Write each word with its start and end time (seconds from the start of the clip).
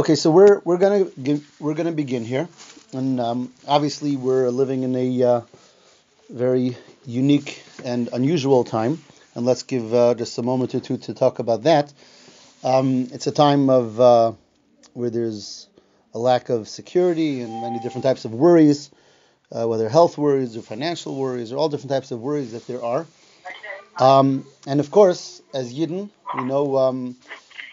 Okay, 0.00 0.14
so 0.14 0.30
we're 0.30 0.62
we're 0.64 0.78
gonna 0.78 1.04
gi- 1.22 1.44
we're 1.58 1.74
gonna 1.74 1.92
begin 1.92 2.24
here, 2.24 2.48
and 2.94 3.20
um, 3.20 3.52
obviously 3.68 4.16
we're 4.16 4.48
living 4.48 4.82
in 4.82 4.96
a 4.96 5.22
uh, 5.22 5.40
very 6.30 6.74
unique 7.04 7.62
and 7.84 8.08
unusual 8.14 8.64
time, 8.64 8.98
and 9.34 9.44
let's 9.44 9.62
give 9.62 9.92
uh, 9.92 10.14
just 10.14 10.38
a 10.38 10.42
moment 10.42 10.74
or 10.74 10.80
two 10.80 10.96
to 10.96 11.12
talk 11.12 11.38
about 11.38 11.64
that. 11.64 11.92
Um, 12.64 13.08
it's 13.12 13.26
a 13.26 13.30
time 13.30 13.68
of 13.68 14.00
uh, 14.00 14.32
where 14.94 15.10
there's 15.10 15.68
a 16.14 16.18
lack 16.18 16.48
of 16.48 16.66
security 16.66 17.42
and 17.42 17.60
many 17.60 17.78
different 17.80 18.04
types 18.04 18.24
of 18.24 18.32
worries, 18.32 18.88
uh, 19.52 19.68
whether 19.68 19.86
health 19.90 20.16
worries 20.16 20.56
or 20.56 20.62
financial 20.62 21.14
worries 21.14 21.52
or 21.52 21.58
all 21.58 21.68
different 21.68 21.90
types 21.90 22.10
of 22.10 22.22
worries 22.22 22.52
that 22.52 22.66
there 22.66 22.82
are. 22.82 23.04
Um, 23.98 24.46
and 24.66 24.80
of 24.80 24.90
course, 24.90 25.42
as 25.52 25.74
Yidden, 25.74 26.08
we 26.38 26.44
know 26.44 26.78
um, 26.78 27.16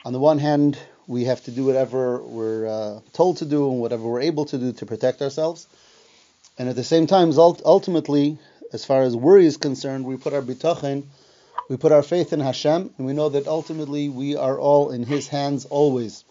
on 0.03 0.11
the 0.11 0.19
one 0.19 0.39
hand 0.39 0.77
we 1.07 1.23
have 1.25 1.43
to 1.45 1.51
do 1.51 1.65
whatever 1.65 2.21
we're 2.21 2.67
uh, 2.67 2.99
told 3.13 3.37
to 3.37 3.45
do 3.45 3.71
and 3.71 3.79
whatever 3.79 4.03
we're 4.03 4.21
able 4.21 4.45
to 4.45 4.57
do 4.57 4.73
to 4.73 4.85
protect 4.85 5.21
ourselves. 5.21 5.67
And 6.57 6.67
at 6.69 6.75
the 6.75 6.83
same 6.83 7.07
time, 7.07 7.31
ultimately, 7.37 8.37
as 8.73 8.83
far 8.83 9.03
as 9.03 9.15
worry 9.15 9.45
is 9.45 9.57
concerned, 9.57 10.05
we 10.05 10.17
put 10.17 10.33
our 10.33 10.41
bitachon, 10.41 11.03
we 11.69 11.77
put 11.77 11.91
our 11.91 12.03
faith 12.03 12.33
in 12.33 12.39
Hashem, 12.41 12.93
and 12.97 13.07
we 13.07 13.13
know 13.13 13.29
that 13.29 13.47
ultimately 13.47 14.09
we 14.09 14.35
are 14.35 14.59
all 14.59 14.91
in 14.91 15.03
His 15.03 15.27
hands 15.27 15.65
always. 15.65 16.25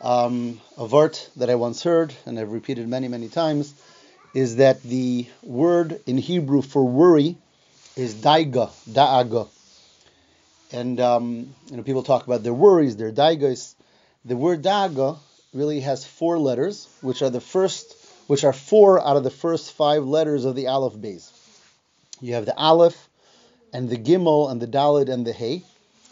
Um, 0.00 0.60
a 0.76 0.86
vart 0.86 1.28
that 1.36 1.50
I 1.50 1.54
once 1.54 1.82
heard, 1.82 2.14
and 2.26 2.38
I've 2.38 2.52
repeated 2.52 2.88
many, 2.88 3.08
many 3.08 3.28
times, 3.28 3.74
is 4.34 4.56
that 4.56 4.82
the 4.82 5.26
word 5.42 6.00
in 6.06 6.18
Hebrew 6.18 6.62
for 6.62 6.84
worry 6.84 7.36
is 7.96 8.14
daiga, 8.14 8.70
da'aga. 8.90 9.48
And 10.74 10.98
um, 10.98 11.54
you 11.70 11.76
know, 11.76 11.84
people 11.84 12.02
talk 12.02 12.26
about 12.26 12.42
their 12.42 12.52
worries, 12.52 12.96
their 12.96 13.12
daigas. 13.12 13.76
The 14.24 14.36
word 14.36 14.62
daga 14.62 15.18
really 15.52 15.78
has 15.80 16.04
four 16.04 16.36
letters, 16.36 16.88
which 17.00 17.22
are 17.22 17.30
the 17.30 17.40
first, 17.40 17.94
which 18.26 18.42
are 18.42 18.52
four 18.52 19.00
out 19.00 19.16
of 19.16 19.22
the 19.22 19.30
first 19.30 19.72
five 19.72 20.04
letters 20.04 20.44
of 20.44 20.56
the 20.56 20.66
Aleph 20.66 20.94
Beis. 20.94 21.30
You 22.20 22.34
have 22.34 22.44
the 22.44 22.56
Aleph, 22.56 23.08
and 23.72 23.88
the 23.88 23.96
Gimel, 23.96 24.50
and 24.50 24.60
the 24.60 24.66
Dalid, 24.66 25.08
and 25.08 25.24
the 25.24 25.32
Hey, 25.32 25.62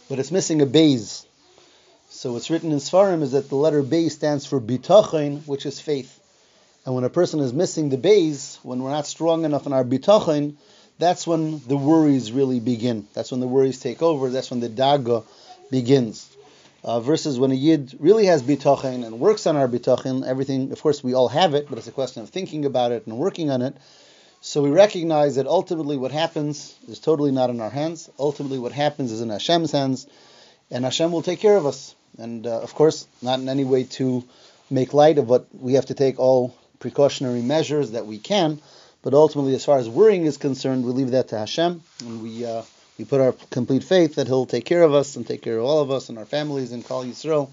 but 0.08 0.20
it's 0.20 0.30
missing 0.30 0.62
a 0.62 0.66
base. 0.66 1.26
So 2.10 2.32
what's 2.32 2.50
written 2.50 2.70
in 2.70 2.78
Sfarim 2.78 3.22
is 3.22 3.32
that 3.32 3.48
the 3.48 3.56
letter 3.56 3.82
base 3.82 4.14
stands 4.14 4.46
for 4.46 4.60
bitachon, 4.60 5.44
which 5.44 5.66
is 5.66 5.80
faith. 5.80 6.20
And 6.86 6.94
when 6.94 7.02
a 7.02 7.10
person 7.10 7.40
is 7.40 7.52
missing 7.52 7.88
the 7.88 7.96
base, 7.96 8.60
when 8.62 8.80
we're 8.80 8.90
not 8.90 9.06
strong 9.06 9.44
enough 9.44 9.66
in 9.66 9.72
our 9.72 9.84
bitachon, 9.84 10.54
that's 10.98 11.26
when 11.26 11.60
the 11.66 11.76
worries 11.76 12.32
really 12.32 12.60
begin. 12.60 13.06
That's 13.14 13.30
when 13.30 13.40
the 13.40 13.48
worries 13.48 13.80
take 13.80 14.02
over. 14.02 14.30
That's 14.30 14.50
when 14.50 14.60
the 14.60 14.68
daga 14.68 15.24
begins. 15.70 16.28
Uh, 16.84 17.00
versus 17.00 17.38
when 17.38 17.52
a 17.52 17.54
yid 17.54 17.94
really 18.00 18.26
has 18.26 18.42
bitachon 18.42 19.04
and 19.04 19.20
works 19.20 19.46
on 19.46 19.56
our 19.56 19.68
bitachon, 19.68 20.26
everything, 20.26 20.72
of 20.72 20.82
course, 20.82 21.02
we 21.02 21.14
all 21.14 21.28
have 21.28 21.54
it, 21.54 21.68
but 21.68 21.78
it's 21.78 21.86
a 21.86 21.92
question 21.92 22.22
of 22.22 22.30
thinking 22.30 22.64
about 22.64 22.90
it 22.90 23.06
and 23.06 23.16
working 23.16 23.50
on 23.50 23.62
it. 23.62 23.76
So 24.40 24.62
we 24.62 24.70
recognize 24.70 25.36
that 25.36 25.46
ultimately 25.46 25.96
what 25.96 26.10
happens 26.10 26.74
is 26.88 26.98
totally 26.98 27.30
not 27.30 27.50
in 27.50 27.60
our 27.60 27.70
hands. 27.70 28.10
Ultimately, 28.18 28.58
what 28.58 28.72
happens 28.72 29.12
is 29.12 29.20
in 29.20 29.28
Hashem's 29.28 29.70
hands, 29.70 30.08
and 30.72 30.84
Hashem 30.84 31.12
will 31.12 31.22
take 31.22 31.38
care 31.38 31.56
of 31.56 31.66
us. 31.66 31.94
And 32.18 32.46
uh, 32.46 32.60
of 32.60 32.74
course, 32.74 33.06
not 33.22 33.38
in 33.38 33.48
any 33.48 33.64
way 33.64 33.84
to 33.84 34.24
make 34.68 34.92
light 34.92 35.18
of 35.18 35.28
what 35.28 35.46
we 35.54 35.74
have 35.74 35.86
to 35.86 35.94
take 35.94 36.18
all 36.18 36.56
precautionary 36.80 37.42
measures 37.42 37.92
that 37.92 38.06
we 38.06 38.18
can, 38.18 38.60
but 39.02 39.14
ultimately, 39.14 39.54
as 39.54 39.64
far 39.64 39.78
as 39.78 39.88
worrying 39.88 40.26
is 40.26 40.36
concerned, 40.36 40.84
we 40.84 40.92
leave 40.92 41.10
that 41.10 41.28
to 41.28 41.38
Hashem, 41.38 41.82
and 42.00 42.22
we 42.22 42.44
uh, 42.44 42.62
we 42.98 43.04
put 43.04 43.20
our 43.20 43.32
complete 43.50 43.84
faith 43.84 44.14
that 44.14 44.26
He'll 44.28 44.46
take 44.46 44.64
care 44.64 44.82
of 44.82 44.94
us 44.94 45.16
and 45.16 45.26
take 45.26 45.42
care 45.42 45.58
of 45.58 45.64
all 45.64 45.80
of 45.80 45.90
us 45.90 46.08
and 46.08 46.18
our 46.18 46.24
families 46.24 46.72
and 46.72 46.84
Klal 46.84 47.04
Yisrael, 47.04 47.50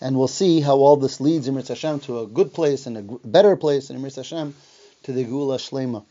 and 0.00 0.16
we'll 0.16 0.28
see 0.28 0.60
how 0.60 0.76
all 0.76 0.96
this 0.96 1.20
leads 1.20 1.46
Emir 1.46 1.62
Hashem 1.62 2.00
to 2.00 2.20
a 2.20 2.26
good 2.26 2.52
place 2.52 2.86
and 2.86 2.96
a 2.98 3.02
better 3.02 3.56
place, 3.56 3.90
Emir 3.90 4.10
Hashem 4.14 4.54
to 5.04 5.12
the 5.12 5.24
Geula 5.24 5.58
Shlema. 5.58 6.04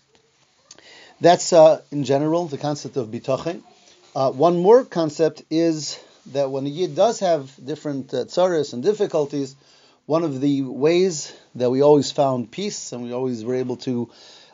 That's 1.20 1.52
uh, 1.52 1.82
in 1.92 2.04
general 2.04 2.46
the 2.48 2.58
concept 2.58 2.96
of 2.96 3.08
bitachon. 3.08 3.64
Uh, 4.16 4.32
one 4.32 4.58
more 4.58 4.84
concept 4.84 5.44
is 5.50 6.00
that 6.28 6.52
when 6.52 6.66
a 6.66 6.70
yid 6.70 6.96
does 6.96 7.20
have 7.20 7.54
different 7.64 8.14
uh, 8.14 8.26
and 8.74 8.84
difficulties, 8.84 9.56
one 10.06 10.24
of 10.24 10.40
the 10.40 10.62
ways 10.62 11.34
that 11.56 11.70
we 11.70 11.82
always 11.82 12.12
found 12.12 12.52
peace 12.52 12.94
and 12.94 13.04
we 13.04 13.14
always 13.14 13.44
were 13.44 13.56
able 13.56 13.78
to 13.78 14.10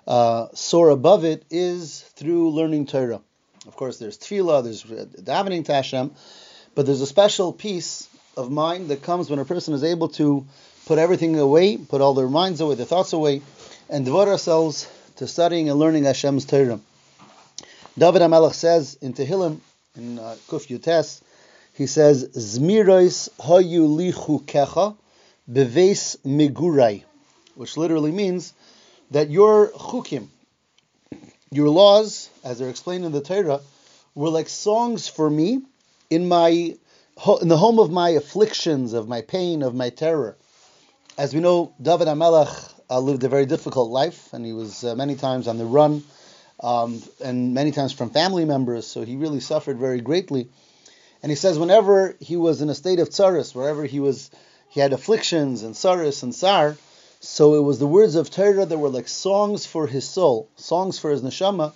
uh, 0.08 0.48
soar 0.54 0.90
above 0.90 1.24
it 1.26 1.44
is 1.50 2.02
through 2.16 2.52
learning 2.52 2.88
Torah. 2.88 3.22
Of 3.68 3.76
course, 3.76 3.98
there's 3.98 4.18
tefillah, 4.18 4.64
there's 4.64 4.84
davening 4.84 5.66
to 5.66 5.74
Hashem, 5.74 6.12
but 6.76 6.86
there's 6.86 7.02
a 7.02 7.08
special 7.08 7.54
peace 7.54 8.10
of 8.36 8.52
mind 8.52 8.90
that 8.90 9.04
comes 9.04 9.30
when 9.30 9.40
a 9.40 9.46
person 9.46 9.74
is 9.74 9.84
able 9.84 10.10
to 10.10 10.46
put 10.86 11.00
everything 11.00 11.40
away, 11.40 11.78
put 11.78 12.02
all 12.02 12.14
their 12.14 12.28
minds 12.28 12.60
away, 12.60 12.76
their 12.76 12.86
thoughts 12.86 13.14
away, 13.14 13.42
and 13.90 14.04
devote 14.06 14.28
ourselves 14.28 14.90
to 15.18 15.28
studying 15.28 15.70
and 15.70 15.80
learning 15.80 16.04
Hashem's 16.04 16.46
Torah. 16.46 16.80
David 17.98 18.22
HaMelech 18.24 18.54
says 18.54 18.98
in 19.02 19.14
Tehillim, 19.14 19.60
in 19.96 20.20
uh, 20.20 20.36
Kuf 20.48 20.68
Yutes, 20.68 21.22
he 21.74 21.86
says, 21.88 22.28
Zmirois 22.30 23.30
hayu 23.40 23.88
lichu 23.88 24.44
kecha 24.44 24.98
beves 25.52 26.18
migurai, 26.26 27.04
which 27.56 27.78
literally 27.78 28.12
means 28.12 28.54
that 29.14 29.30
your 29.30 29.70
chukim, 29.70 30.28
your 31.52 31.70
laws, 31.70 32.30
as 32.44 32.60
they're 32.60 32.70
explained 32.70 33.06
in 33.06 33.12
the 33.12 33.22
Torah, 33.22 33.62
were 34.16 34.30
like 34.30 34.50
songs 34.50 35.08
for 35.08 35.30
me 35.30 35.62
in 36.10 36.28
my 36.28 36.50
in 37.42 37.48
the 37.48 37.58
home 37.58 37.80
of 37.80 37.92
my 37.92 38.10
afflictions, 38.10 38.94
of 38.94 39.08
my 39.08 39.22
pain, 39.22 39.62
of 39.62 39.76
my 39.76 39.90
terror. 39.90 40.36
As 41.16 41.32
we 41.32 41.42
know, 41.42 41.76
David 41.80 42.08
HaMelech 42.08 42.74
uh, 42.90 43.00
lived 43.00 43.24
a 43.24 43.30
very 43.30 43.46
difficult 43.46 43.92
life, 43.92 44.34
and 44.34 44.44
he 44.44 44.52
was 44.52 44.84
uh, 44.84 44.96
many 44.96 45.16
times 45.16 45.48
on 45.48 45.60
the 45.60 45.66
run, 45.66 46.04
um, 46.60 47.04
and 47.24 47.54
many 47.54 47.72
times 47.72 47.94
from 47.94 48.10
family 48.10 48.46
members, 48.46 48.88
so 48.88 49.04
he 49.04 49.16
really 49.16 49.42
suffered 49.42 49.78
very 49.78 50.02
greatly. 50.02 50.50
And 51.22 51.32
he 51.32 51.36
says 51.36 51.60
whenever 51.60 52.16
he 52.20 52.36
was 52.36 52.64
in 52.64 52.70
a 52.70 52.76
state 52.76 53.00
of 53.00 53.10
tsaris, 53.10 53.54
wherever 53.54 53.86
he 53.86 54.00
was, 54.00 54.32
he 54.70 54.80
had 54.80 54.92
afflictions 54.92 55.62
and 55.62 55.76
tsaris 55.76 56.24
and 56.24 56.34
sar, 56.34 56.78
so 57.24 57.56
it 57.56 57.62
was 57.62 57.80
the 57.80 57.88
words 57.88 58.16
of 58.16 58.30
Torah 58.30 58.66
that 58.66 58.78
were 58.78 58.90
like 58.90 59.08
songs 59.08 59.66
for 59.66 59.88
his 59.88 60.08
soul, 60.08 60.50
songs 60.58 61.00
for 61.00 61.10
his 61.10 61.22
neshama, 61.22 61.72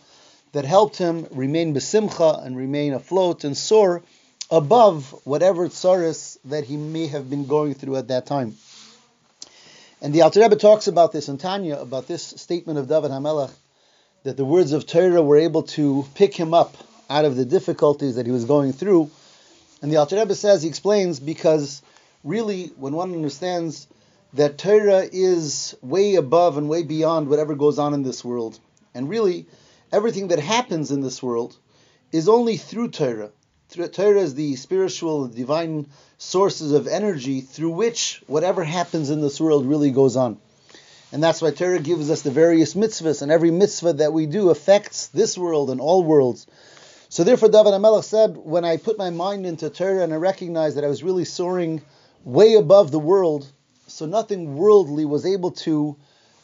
that 0.51 0.65
helped 0.65 0.97
him 0.97 1.25
remain 1.31 1.73
besimcha 1.73 2.45
and 2.45 2.57
remain 2.57 2.91
afloat 2.93 3.45
and 3.45 3.55
soar 3.55 4.03
above 4.51 5.09
whatever 5.23 5.69
tsaris 5.69 6.37
that 6.43 6.65
he 6.65 6.75
may 6.75 7.07
have 7.07 7.29
been 7.29 7.47
going 7.47 7.73
through 7.75 7.95
at 7.95 8.09
that 8.09 8.25
time. 8.25 8.55
And 10.01 10.13
the 10.13 10.23
Alter 10.23 10.41
Rebbe 10.41 10.57
talks 10.57 10.87
about 10.87 11.13
this 11.13 11.29
in 11.29 11.37
Tanya, 11.37 11.77
about 11.77 12.07
this 12.07 12.23
statement 12.23 12.77
of 12.77 12.89
David 12.89 13.11
HaMelech, 13.11 13.51
that 14.23 14.35
the 14.35 14.45
words 14.45 14.73
of 14.73 14.85
Torah 14.85 15.21
were 15.21 15.37
able 15.37 15.63
to 15.63 16.05
pick 16.13 16.35
him 16.35 16.53
up 16.53 16.75
out 17.09 17.23
of 17.23 17.37
the 17.37 17.45
difficulties 17.45 18.15
that 18.15 18.25
he 18.25 18.33
was 18.33 18.43
going 18.43 18.73
through. 18.73 19.09
And 19.81 19.89
the 19.89 19.95
Alter 19.95 20.17
Rebbe 20.17 20.35
says, 20.35 20.63
he 20.63 20.67
explains, 20.67 21.21
because 21.21 21.81
really, 22.25 22.67
when 22.75 22.91
one 22.91 23.13
understands 23.13 23.87
that 24.37 24.57
Torah 24.57 25.07
is 25.11 25.75
way 25.81 26.15
above 26.15 26.57
and 26.57 26.69
way 26.69 26.83
beyond 26.83 27.27
whatever 27.27 27.55
goes 27.55 27.79
on 27.79 27.93
in 27.93 28.03
this 28.03 28.23
world, 28.23 28.59
and 28.93 29.09
really, 29.09 29.47
everything 29.91 30.29
that 30.29 30.39
happens 30.39 30.91
in 30.91 31.01
this 31.01 31.21
world 31.21 31.57
is 32.11 32.29
only 32.29 32.57
through 32.57 32.89
Torah. 32.89 33.31
Torah 33.69 34.21
is 34.21 34.35
the 34.35 34.55
spiritual, 34.55 35.27
divine 35.27 35.87
sources 36.17 36.71
of 36.71 36.87
energy 36.87 37.41
through 37.41 37.71
which 37.71 38.23
whatever 38.27 38.63
happens 38.63 39.09
in 39.09 39.21
this 39.21 39.41
world 39.41 39.65
really 39.65 39.91
goes 39.91 40.15
on. 40.15 40.37
And 41.11 41.23
that's 41.23 41.41
why 41.41 41.51
Torah 41.51 41.79
gives 41.79 42.09
us 42.09 42.21
the 42.21 42.31
various 42.31 42.75
mitzvahs, 42.75 43.21
and 43.21 43.31
every 43.31 43.51
mitzvah 43.51 43.93
that 43.93 44.13
we 44.13 44.25
do 44.25 44.51
affects 44.51 45.07
this 45.07 45.37
world 45.37 45.69
and 45.69 45.81
all 45.81 46.03
worlds. 46.03 46.45
So 47.09 47.23
therefore, 47.23 47.49
David 47.49 47.73
HaMelech 47.73 48.03
said, 48.03 48.37
when 48.37 48.65
I 48.65 48.77
put 48.77 48.97
my 48.97 49.09
mind 49.09 49.45
into 49.45 49.69
Torah 49.69 50.03
and 50.03 50.13
I 50.13 50.17
recognized 50.17 50.77
that 50.77 50.83
I 50.83 50.89
was 50.89 51.03
really 51.03 51.25
soaring 51.25 51.81
way 52.23 52.53
above 52.55 52.91
the 52.91 52.99
world, 52.99 53.51
so 53.87 54.05
nothing 54.05 54.55
worldly 54.55 55.05
was 55.05 55.25
able 55.25 55.51
to 55.51 55.95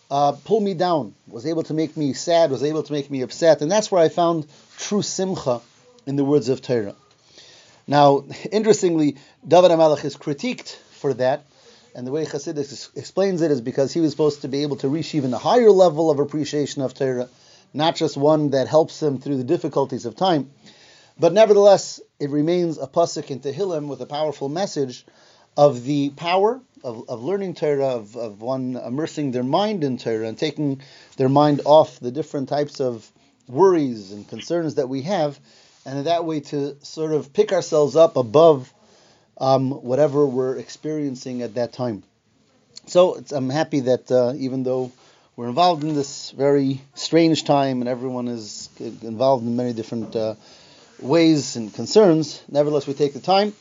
uh, 0.10 0.34
pull 0.46 0.60
me 0.60 0.74
down, 0.74 1.14
was 1.28 1.46
able 1.46 1.64
to 1.64 1.74
make 1.74 1.96
me 1.98 2.14
sad, 2.14 2.52
was 2.52 2.64
able 2.64 2.84
to 2.84 2.94
make 2.94 3.10
me 3.10 3.22
upset. 3.22 3.62
And 3.62 3.72
that's 3.72 3.92
where 3.92 4.02
I 4.02 4.10
found 4.10 4.48
true 4.78 5.02
simcha 5.02 5.62
in 6.06 6.16
the 6.16 6.24
words 6.24 6.50
of 6.50 6.62
Torah. 6.62 6.96
Now, 7.88 8.24
interestingly, 8.52 9.18
David 9.48 9.72
HaMelech 9.72 10.06
is 10.06 10.16
critiqued 10.16 10.76
for 10.76 11.14
that, 11.16 11.46
and 11.96 12.08
the 12.08 12.12
way 12.12 12.26
Chassidus 12.26 12.96
explains 12.96 13.42
it 13.42 13.52
is 13.52 13.62
because 13.62 13.94
he 13.94 14.00
was 14.00 14.12
supposed 14.12 14.42
to 14.42 14.48
be 14.48 14.64
able 14.64 14.78
to 14.78 14.88
reach 14.88 15.14
even 15.14 15.34
a 15.34 15.38
higher 15.38 15.72
level 15.72 16.10
of 16.10 16.20
appreciation 16.20 16.82
of 16.82 16.94
Torah, 16.94 17.30
not 17.74 17.96
just 17.96 18.18
one 18.18 18.52
that 18.52 18.68
helps 18.68 19.02
him 19.02 19.20
through 19.20 19.38
the 19.38 19.44
difficulties 19.44 20.06
of 20.06 20.16
time. 20.16 20.52
But 21.20 21.34
nevertheless, 21.34 22.00
it 22.20 22.30
remains 22.32 22.78
a 22.78 22.88
pasuk 22.88 23.30
in 23.30 23.40
Tehillim 23.40 23.88
with 23.88 24.02
a 24.02 24.08
powerful 24.08 24.50
message 24.50 25.06
of 25.58 25.84
the 25.84 26.10
power 26.12 26.62
of, 26.84 27.10
of 27.10 27.24
learning 27.24 27.56
Torah, 27.56 27.96
of, 27.96 28.16
of 28.16 28.42
one 28.42 28.76
immersing 28.76 29.32
their 29.32 29.44
mind 29.44 29.84
in 29.84 29.98
Torah 29.98 30.28
and 30.28 30.38
taking 30.38 30.82
their 31.18 31.30
mind 31.30 31.62
off 31.66 32.00
the 32.00 32.12
different 32.12 32.50
types 32.50 32.82
of 32.82 33.10
worries 33.48 34.12
and 34.12 34.28
concerns 34.28 34.76
that 34.76 34.90
we 34.90 35.04
have, 35.04 35.40
and 35.86 36.00
in 36.00 36.06
that 36.06 36.26
way 36.26 36.40
to 36.40 36.76
sort 36.84 37.12
of 37.12 37.34
pick 37.34 37.54
ourselves 37.54 37.96
up 37.96 38.18
above 38.18 38.74
um, 39.38 39.72
whatever 39.72 40.26
we're 40.26 40.58
experiencing 40.58 41.42
at 41.42 41.56
that 41.56 41.74
time. 41.74 42.04
So 42.88 43.22
I'm 43.32 43.50
happy 43.50 43.82
that 43.82 44.12
uh, 44.12 44.34
even 44.36 44.64
though 44.64 44.92
we're 45.36 45.48
involved 45.48 45.84
in 45.84 45.96
this 45.96 46.32
very 46.32 46.82
strange 46.96 47.44
time 47.46 47.82
and 47.82 47.90
everyone 47.90 48.28
is 48.28 48.70
involved 48.80 49.46
in 49.46 49.56
many 49.56 49.74
different 49.74 50.16
uh, 50.16 50.36
ways 51.00 51.56
and 51.56 51.74
concerns, 51.74 52.42
nevertheless 52.50 52.88
we 52.88 52.94
take 52.94 53.14
the 53.14 53.20
time 53.20 53.54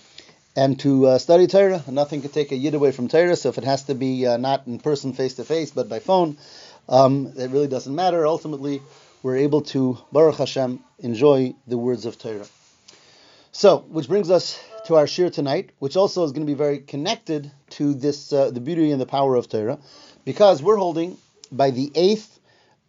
and 0.55 0.79
to 0.81 1.07
uh, 1.07 1.19
study 1.19 1.47
Torah. 1.47 1.83
Nothing 1.89 2.23
could 2.23 2.33
take 2.33 2.53
a 2.53 2.57
yid 2.57 2.75
away 2.75 2.93
from 2.93 3.09
Torah, 3.09 3.37
so 3.37 3.49
if 3.49 3.59
it 3.59 3.65
has 3.65 3.85
to 3.85 3.95
be 3.95 4.27
uh, 4.27 4.37
not 4.37 4.67
in 4.67 4.79
person 4.79 5.13
face 5.13 5.35
to 5.35 5.45
face 5.45 5.71
but 5.71 5.89
by 5.89 5.99
phone, 5.99 6.37
um, 6.89 7.33
it 7.37 7.51
really 7.51 7.69
doesn't 7.69 7.95
matter. 7.95 8.27
Ultimately, 8.27 8.83
we're 9.23 9.39
able 9.39 9.63
to, 9.63 9.99
Baruch 10.11 10.37
Hashem, 10.37 10.81
enjoy 10.99 11.55
the 11.67 11.79
words 11.79 12.07
of 12.07 12.19
Torah. 12.19 12.47
So, 13.53 13.79
which 13.89 14.09
brings 14.09 14.31
us 14.31 14.59
to 14.87 14.97
our 14.97 15.05
shiur 15.05 15.33
tonight, 15.33 15.71
which 15.79 15.97
also 15.97 16.25
is 16.25 16.33
going 16.33 16.47
to 16.47 16.51
be 16.51 16.57
very 16.57 16.79
connected 16.79 17.51
to 17.71 17.95
this, 17.95 18.33
uh, 18.33 18.51
the 18.51 18.61
beauty 18.61 18.91
and 18.91 19.01
the 19.01 19.07
power 19.07 19.37
of 19.37 19.49
Torah, 19.49 19.79
because 20.25 20.63
we're 20.63 20.77
holding 20.77 21.17
by 21.51 21.71
the 21.71 21.93
eighth 21.95 22.41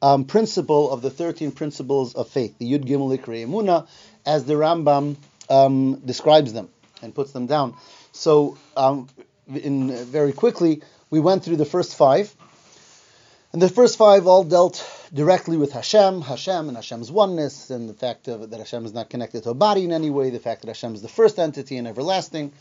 um, 0.02 0.26
principle 0.26 0.92
of 0.92 1.02
the 1.02 1.10
13 1.10 1.52
principles 1.52 2.16
of 2.16 2.30
faith, 2.30 2.58
the 2.58 2.70
Yud 2.70 2.86
Gimel 2.86 3.18
Ikri 3.18 3.46
Emuna, 3.46 3.88
as 4.26 4.46
the 4.46 4.54
Rambam 4.54 5.16
um, 5.50 6.02
describes 6.06 6.54
them 6.54 6.70
and 7.04 7.14
puts 7.14 7.32
them 7.32 7.46
down. 7.46 7.76
So, 8.12 8.58
um, 8.76 9.10
in 9.48 9.94
very 10.06 10.34
quickly, 10.34 10.82
we 11.10 11.20
went 11.20 11.44
through 11.44 11.58
the 11.58 11.66
first 11.66 11.96
five, 11.96 12.34
and 13.52 13.62
the 13.62 13.70
first 13.70 13.98
five 13.98 14.26
all 14.26 14.44
dealt 14.44 14.84
directly 15.14 15.58
with 15.58 15.74
Hashem, 15.74 16.22
Hashem 16.22 16.70
and 16.70 16.76
Hashem's 16.76 17.12
oneness, 17.12 17.70
and 17.70 17.88
the 17.88 17.94
fact 17.94 18.28
of, 18.28 18.50
that 18.50 18.58
Hashem 18.58 18.86
is 18.86 18.94
not 18.94 19.12
connected 19.12 19.44
to 19.44 19.52
a 19.52 19.54
body 19.54 19.84
in 19.84 19.92
any 19.92 20.10
way, 20.10 20.32
the 20.32 20.40
fact 20.40 20.62
that 20.62 20.70
Hashem 20.70 20.96
is 20.96 21.04
the 21.04 21.08
first 21.08 21.38
entity 21.38 21.78
and 21.78 21.88
everlasting, 21.88 22.52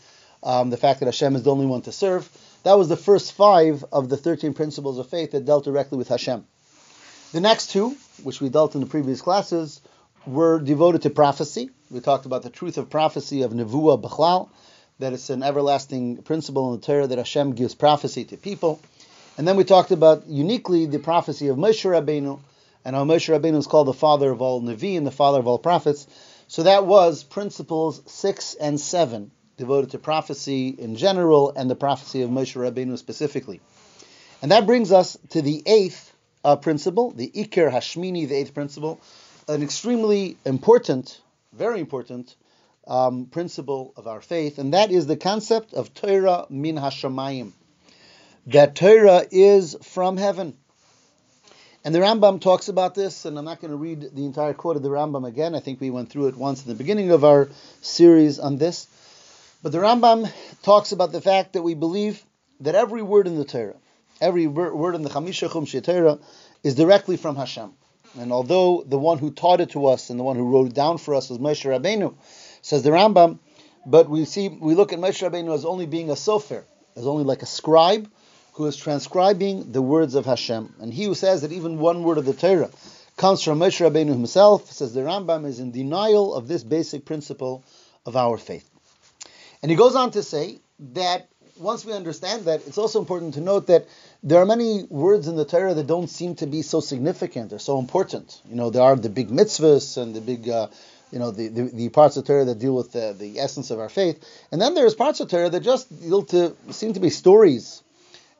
um, 0.43 0.69
the 0.69 0.77
fact 0.77 0.99
that 0.99 1.07
Hashem 1.07 1.35
is 1.35 1.43
the 1.43 1.51
only 1.51 1.65
one 1.65 1.81
to 1.83 1.91
serve. 1.91 2.29
That 2.63 2.77
was 2.77 2.89
the 2.89 2.97
first 2.97 3.33
five 3.33 3.83
of 3.91 4.09
the 4.09 4.17
13 4.17 4.53
principles 4.53 4.99
of 4.99 5.09
faith 5.09 5.31
that 5.31 5.45
dealt 5.45 5.65
directly 5.65 5.97
with 5.97 6.09
Hashem. 6.09 6.45
The 7.31 7.41
next 7.41 7.71
two, 7.71 7.97
which 8.21 8.39
we 8.39 8.49
dealt 8.49 8.75
in 8.75 8.81
the 8.81 8.87
previous 8.87 9.21
classes, 9.21 9.81
were 10.25 10.59
devoted 10.59 11.01
to 11.03 11.09
prophecy. 11.09 11.69
We 11.89 11.99
talked 11.99 12.25
about 12.25 12.43
the 12.43 12.49
truth 12.49 12.77
of 12.77 12.89
prophecy 12.89 13.41
of 13.41 13.51
Nevuah 13.51 14.01
Bechlal, 14.01 14.49
that 14.99 15.13
it's 15.13 15.29
an 15.29 15.43
everlasting 15.43 16.23
principle 16.23 16.73
in 16.73 16.79
the 16.79 16.85
Torah 16.85 17.07
that 17.07 17.17
Hashem 17.17 17.53
gives 17.53 17.75
prophecy 17.75 18.23
to 18.25 18.37
people. 18.37 18.79
And 19.37 19.47
then 19.47 19.57
we 19.57 19.63
talked 19.63 19.91
about 19.91 20.27
uniquely 20.27 20.85
the 20.85 20.99
prophecy 20.99 21.47
of 21.47 21.57
Moshe 21.57 21.83
Rabbeinu, 21.89 22.39
and 22.85 22.95
how 22.95 23.03
Moshe 23.03 23.29
Rabbeinu 23.33 23.57
is 23.57 23.67
called 23.67 23.87
the 23.87 23.93
father 23.93 24.29
of 24.31 24.41
all 24.41 24.61
Nevi 24.61 24.97
and 24.97 25.07
the 25.07 25.11
father 25.11 25.39
of 25.39 25.47
all 25.47 25.57
prophets. 25.57 26.07
So 26.47 26.63
that 26.63 26.85
was 26.85 27.23
principles 27.23 28.01
six 28.05 28.53
and 28.53 28.79
seven, 28.79 29.31
devoted 29.57 29.91
to 29.91 29.99
prophecy 29.99 30.69
in 30.69 30.95
general 30.95 31.53
and 31.55 31.69
the 31.69 31.75
prophecy 31.75 32.21
of 32.21 32.29
Moshe 32.29 32.55
Rabbeinu 32.55 32.97
specifically. 32.97 33.61
And 34.41 34.51
that 34.51 34.65
brings 34.65 34.91
us 34.91 35.17
to 35.29 35.41
the 35.41 35.63
eighth 35.65 36.13
uh, 36.43 36.57
principle, 36.57 37.11
the 37.11 37.31
Iker 37.33 37.71
Hashmini, 37.71 38.27
the 38.27 38.35
eighth 38.35 38.53
principle, 38.53 38.99
an 39.47 39.63
extremely 39.63 40.37
important, 40.45 41.19
very 41.51 41.79
important 41.79 42.35
um, 42.87 43.25
principle 43.25 43.93
of 43.97 44.07
our 44.07 44.21
faith, 44.21 44.57
and 44.57 44.73
that 44.73 44.91
is 44.91 45.07
the 45.07 45.17
concept 45.17 45.73
of 45.73 45.93
Torah 45.93 46.45
min 46.49 46.75
Hashemayim 46.75 47.51
that 48.47 48.75
Torah 48.75 49.25
is 49.31 49.75
from 49.81 50.17
heaven. 50.17 50.57
And 51.85 51.93
the 51.93 51.99
Rambam 51.99 52.39
talks 52.39 52.69
about 52.69 52.95
this, 52.95 53.25
and 53.25 53.37
I'm 53.37 53.45
not 53.45 53.59
going 53.59 53.71
to 53.71 53.77
read 53.77 54.15
the 54.15 54.25
entire 54.25 54.53
quote 54.53 54.77
of 54.77 54.83
the 54.83 54.89
Rambam 54.89 55.27
again. 55.27 55.53
I 55.53 55.59
think 55.59 55.81
we 55.81 55.89
went 55.89 56.09
through 56.09 56.27
it 56.27 56.37
once 56.37 56.63
in 56.63 56.69
the 56.69 56.75
beginning 56.75 57.11
of 57.11 57.25
our 57.25 57.49
series 57.81 58.39
on 58.39 58.57
this. 58.57 58.87
But 59.61 59.71
the 59.71 59.79
Rambam 59.79 60.31
talks 60.61 60.91
about 60.91 61.11
the 61.11 61.21
fact 61.21 61.53
that 61.53 61.61
we 61.61 61.73
believe 61.73 62.23
that 62.61 62.75
every 62.75 63.01
word 63.01 63.27
in 63.27 63.35
the 63.35 63.45
Torah, 63.45 63.75
every 64.21 64.47
word 64.47 64.95
in 64.95 65.01
the 65.01 65.09
Chamisha 65.09 65.49
Chumshei 65.49 65.83
Torah, 65.83 66.19
is 66.63 66.75
directly 66.75 67.17
from 67.17 67.35
Hashem. 67.35 67.73
And 68.19 68.31
although 68.31 68.83
the 68.85 68.97
one 68.97 69.17
who 69.17 69.31
taught 69.31 69.61
it 69.61 69.71
to 69.71 69.87
us 69.87 70.09
and 70.09 70.19
the 70.19 70.23
one 70.23 70.35
who 70.35 70.49
wrote 70.49 70.67
it 70.67 70.73
down 70.73 70.97
for 70.97 71.15
us 71.15 71.29
was 71.29 71.39
Moshe 71.39 71.65
Rabbeinu, 71.65 72.13
says 72.61 72.83
the 72.83 72.91
Rambam, 72.91 73.39
but 73.85 74.09
we 74.09 74.25
see 74.25 74.49
we 74.49 74.75
look 74.75 74.93
at 74.93 74.99
Moshe 74.99 75.27
Rabbeinu 75.27 75.53
as 75.53 75.65
only 75.65 75.85
being 75.85 76.09
a 76.09 76.13
sofer, 76.13 76.63
as 76.95 77.07
only 77.07 77.23
like 77.23 77.41
a 77.41 77.47
scribe 77.47 78.09
who 78.53 78.67
is 78.67 78.77
transcribing 78.77 79.71
the 79.71 79.81
words 79.81 80.15
of 80.15 80.25
Hashem. 80.25 80.75
And 80.79 80.93
he 80.93 81.05
who 81.05 81.15
says 81.15 81.41
that 81.41 81.51
even 81.51 81.79
one 81.79 82.03
word 82.03 82.19
of 82.19 82.25
the 82.25 82.33
Torah 82.33 82.69
comes 83.17 83.43
from 83.43 83.59
Moshe 83.59 83.81
Rabbeinu 83.81 84.09
himself, 84.09 84.71
says 84.71 84.93
the 84.93 85.01
Rambam 85.01 85.45
is 85.45 85.59
in 85.59 85.71
denial 85.71 86.33
of 86.33 86.47
this 86.47 86.63
basic 86.63 87.05
principle 87.05 87.63
of 88.05 88.15
our 88.15 88.37
faith. 88.37 88.69
And 89.61 89.71
he 89.71 89.77
goes 89.77 89.95
on 89.95 90.11
to 90.11 90.23
say 90.23 90.59
that 90.93 91.29
once 91.57 91.85
we 91.85 91.93
understand 91.93 92.45
that, 92.45 92.67
it's 92.67 92.77
also 92.77 92.99
important 92.99 93.35
to 93.35 93.41
note 93.41 93.67
that 93.67 93.87
there 94.23 94.39
are 94.39 94.45
many 94.45 94.83
words 94.89 95.27
in 95.27 95.35
the 95.35 95.45
Torah 95.45 95.73
that 95.73 95.85
don't 95.85 96.09
seem 96.09 96.35
to 96.35 96.47
be 96.47 96.61
so 96.61 96.79
significant 96.79 97.51
or 97.51 97.59
so 97.59 97.77
important. 97.77 98.41
You 98.49 98.55
know, 98.55 98.69
there 98.69 98.81
are 98.81 98.95
the 98.95 99.09
big 99.09 99.29
mitzvahs 99.29 100.01
and 100.01 100.15
the 100.15 100.21
big, 100.21 100.47
uh, 100.47 100.67
you 101.11 101.19
know, 101.19 101.31
the, 101.31 101.49
the, 101.49 101.63
the, 101.63 101.89
parts 101.89 102.15
of 102.15 102.25
Torah 102.25 102.45
that 102.45 102.57
deal 102.57 102.73
with 102.73 102.93
the, 102.93 103.13
the 103.17 103.39
essence 103.39 103.69
of 103.69 103.79
our 103.79 103.89
faith. 103.89 104.23
And 104.51 104.61
then 104.61 104.75
there's 104.75 104.95
parts 104.95 105.19
of 105.19 105.29
Torah 105.29 105.49
that 105.49 105.61
just 105.61 106.01
deal 106.01 106.23
to, 106.23 106.55
seem 106.71 106.93
to 106.93 107.01
be 107.01 107.09
stories 107.09 107.83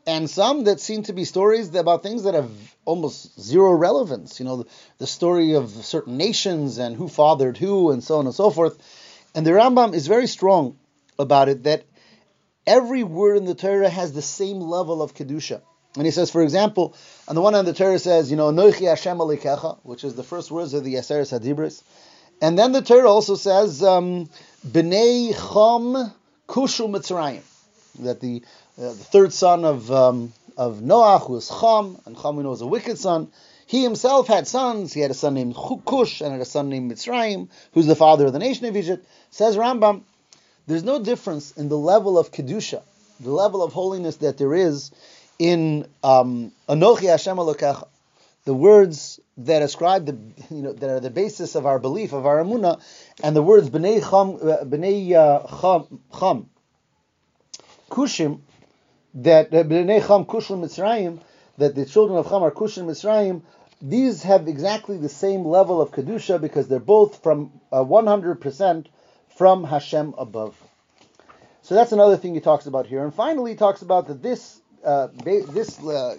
and 0.05 0.29
some 0.29 0.65
that 0.65 0.79
seem 0.79 1.03
to 1.03 1.13
be 1.13 1.25
stories 1.25 1.73
about 1.75 2.03
things 2.03 2.23
that 2.23 2.33
have 2.33 2.51
almost 2.85 3.39
zero 3.39 3.73
relevance. 3.73 4.39
You 4.39 4.45
know, 4.45 4.57
the, 4.57 4.69
the, 4.99 5.07
story 5.07 5.53
of 5.53 5.69
certain 5.69 6.17
nations 6.17 6.77
and 6.77 6.95
who 6.95 7.07
fathered 7.07 7.57
who, 7.57 7.91
and 7.91 8.03
so 8.03 8.19
on 8.19 8.25
and 8.25 8.35
so 8.35 8.49
forth. 8.49 8.77
And 9.35 9.45
the 9.45 9.51
Rambam 9.51 9.93
is 9.93 10.07
very 10.07 10.27
strong 10.27 10.77
about 11.17 11.49
it 11.49 11.63
that 11.63 11.83
every 12.67 13.03
word 13.03 13.37
in 13.37 13.45
the 13.45 13.55
Torah 13.55 13.89
has 13.89 14.13
the 14.13 14.21
same 14.21 14.59
level 14.59 15.01
of 15.01 15.13
kedusha. 15.13 15.61
And 15.95 16.05
he 16.05 16.11
says, 16.11 16.31
for 16.31 16.41
example, 16.41 16.95
on 17.27 17.35
the 17.35 17.41
one 17.41 17.53
hand, 17.53 17.67
the 17.67 17.73
Torah 17.73 17.99
says, 17.99 18.31
you 18.31 18.37
know, 18.37 18.51
Noichi 18.51 18.87
Hashem 18.87 19.17
Alikecha, 19.17 19.77
which 19.83 20.03
is 20.03 20.15
the 20.15 20.23
first 20.23 20.49
words 20.49 20.73
of 20.73 20.83
the 20.83 20.95
Yaseres 20.95 21.37
Hadibris. 21.37 21.83
And 22.41 22.57
then 22.57 22.71
the 22.71 22.81
Torah 22.81 23.09
also 23.09 23.35
says, 23.35 23.83
um, 23.83 24.29
B'nei 24.67 25.33
Chom 25.33 26.11
Kushu 26.47 26.89
Mitzrayim, 26.89 27.41
that 27.99 28.19
the 28.19 28.41
uh, 28.77 28.81
the 28.81 28.93
third 28.93 29.31
son 29.33 29.65
of 29.65 29.91
um, 29.91 30.33
of 30.57 30.77
Noach 30.77 31.29
was 31.29 31.47
Cham, 31.47 31.99
and 32.05 32.19
Cham 32.19 32.35
we 32.37 32.43
know 32.43 32.49
was 32.49 32.61
a 32.61 32.67
wicked 32.67 32.97
son. 32.97 33.31
He 33.67 33.83
himself 33.83 34.27
had 34.27 34.47
sons. 34.47 34.93
He 34.93 34.99
had 34.99 35.11
a 35.11 35.13
son 35.13 35.35
named 35.35 35.55
Cush 35.55 36.21
and 36.21 36.31
had 36.31 36.41
a 36.41 36.45
son 36.45 36.69
named 36.69 36.91
Mitzrayim, 36.91 37.49
who's 37.73 37.85
the 37.85 37.95
father 37.95 38.25
of 38.25 38.33
the 38.33 38.39
nation 38.39 38.65
of 38.65 38.75
Egypt. 38.75 39.07
Says 39.31 39.57
Rambam, 39.57 40.01
there's 40.67 40.83
no 40.83 40.99
difference 40.99 41.51
in 41.51 41.69
the 41.69 41.77
level 41.77 42.17
of 42.17 42.31
kedusha, 42.31 42.81
the 43.19 43.31
level 43.31 43.63
of 43.63 43.73
holiness 43.73 44.17
that 44.17 44.37
there 44.37 44.53
is 44.53 44.91
in 45.39 45.87
um, 46.03 46.51
Anochi 46.69 47.09
Hashem 47.09 47.37
Elokecha, 47.37 47.87
the 48.45 48.53
words 48.53 49.19
that 49.37 49.61
ascribe 49.61 50.05
the 50.05 50.17
you 50.53 50.61
know 50.61 50.73
that 50.73 50.89
are 50.89 50.99
the 50.99 51.09
basis 51.09 51.55
of 51.55 51.65
our 51.65 51.79
belief 51.79 52.13
of 52.13 52.25
our 52.25 52.43
amuna, 52.43 52.81
and 53.23 53.35
the 53.35 53.41
words 53.41 53.69
bnei 53.69 53.99
cham 54.01 54.35
uh, 54.35 54.63
bnei 54.63 55.13
uh, 55.13 55.83
cham, 56.19 56.49
kushim 57.89 58.41
that 59.15 59.51
Bnei 59.51 60.05
Cham 60.05 60.25
Kushim 60.25 60.63
Mitzrayim, 60.63 61.19
that 61.57 61.75
the 61.75 61.85
children 61.85 62.17
of 62.17 62.27
Cham 62.29 62.43
are 62.43 62.51
Kushim 62.51 62.85
Mitzrayim, 62.85 63.41
these 63.81 64.23
have 64.23 64.47
exactly 64.47 64.97
the 64.97 65.09
same 65.09 65.45
level 65.45 65.81
of 65.81 65.91
kedusha 65.91 66.39
because 66.39 66.67
they're 66.67 66.79
both 66.79 67.21
from 67.21 67.51
uh, 67.71 67.83
100% 67.83 68.85
from 69.35 69.63
Hashem 69.63 70.15
above. 70.17 70.55
So 71.63 71.75
that's 71.75 71.91
another 71.91 72.17
thing 72.17 72.33
he 72.33 72.39
talks 72.39 72.65
about 72.65 72.87
here. 72.87 73.03
And 73.03 73.13
finally, 73.13 73.51
he 73.51 73.57
talks 73.57 73.81
about 73.81 74.07
that 74.07 74.23
this 74.23 74.59
uh, 74.83 75.07
this 75.23 75.79
uh, 75.83 76.15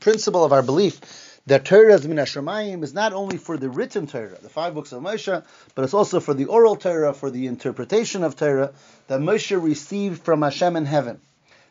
principle 0.00 0.44
of 0.44 0.52
our 0.52 0.62
belief 0.62 1.00
that 1.46 1.64
Torah 1.64 1.94
is 1.94 2.06
min 2.06 2.18
is 2.18 2.94
not 2.94 3.12
only 3.12 3.36
for 3.36 3.56
the 3.56 3.68
written 3.68 4.06
Torah, 4.06 4.38
the 4.40 4.48
five 4.48 4.74
books 4.74 4.92
of 4.92 5.02
Moshe, 5.02 5.44
but 5.74 5.84
it's 5.84 5.94
also 5.94 6.20
for 6.20 6.34
the 6.34 6.44
oral 6.44 6.76
Torah, 6.76 7.12
for 7.12 7.30
the 7.30 7.46
interpretation 7.46 8.22
of 8.22 8.36
Torah 8.36 8.72
that 9.08 9.20
Moshe 9.20 9.60
received 9.60 10.22
from 10.22 10.42
Hashem 10.42 10.76
in 10.76 10.86
heaven. 10.86 11.20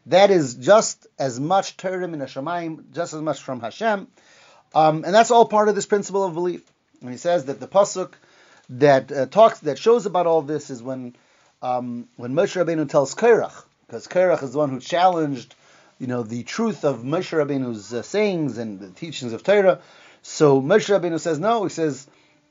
That 0.08 0.32
is 0.32 0.56
just 0.56 1.08
as 1.18 1.40
much 1.40 1.78
Torah 1.78 2.08
min 2.08 2.20
Hashemayim, 2.20 2.92
just 2.94 3.14
as 3.14 3.22
much 3.22 3.42
from 3.42 3.62
Hashem. 3.62 4.08
Um, 4.74 5.04
and 5.04 5.14
that's 5.14 5.32
all 5.32 5.46
part 5.46 5.70
of 5.70 5.76
this 5.76 5.86
principle 5.86 6.24
of 6.24 6.34
belief. 6.34 6.70
And 7.02 7.10
he 7.10 7.18
says 7.18 7.46
that 7.46 7.60
the 7.60 7.68
pasuk 7.68 8.14
that 8.70 9.12
uh, 9.12 9.26
talks, 9.28 9.60
that 9.60 9.78
shows 9.78 10.06
about 10.06 10.28
all 10.28 10.42
this 10.42 10.70
is 10.70 10.82
when 10.82 11.16
um, 11.62 12.08
when 12.16 12.34
Moshe 12.34 12.64
Rabbeinu 12.64 12.90
tells 12.90 13.14
Korach, 13.14 13.64
because 13.86 14.08
Korach 14.08 14.42
is 14.42 14.54
the 14.54 14.58
one 14.58 14.70
who 14.70 14.80
challenged, 14.80 15.54
you 16.02 16.08
know, 16.08 16.24
the 16.24 16.42
truth 16.42 16.84
of 16.84 17.04
Moshe 17.04 17.30
Rabbeinu's 17.30 17.94
uh, 17.94 18.02
sayings 18.02 18.58
and 18.58 18.80
the 18.80 18.90
teachings 18.90 19.34
of 19.34 19.44
Torah. 19.44 19.82
So 20.24 20.60
Moshe 20.60 20.90
Rabbeinu 20.90 21.20
says 21.20 21.38
no. 21.38 21.66
He 21.66 21.70
says 21.70 22.08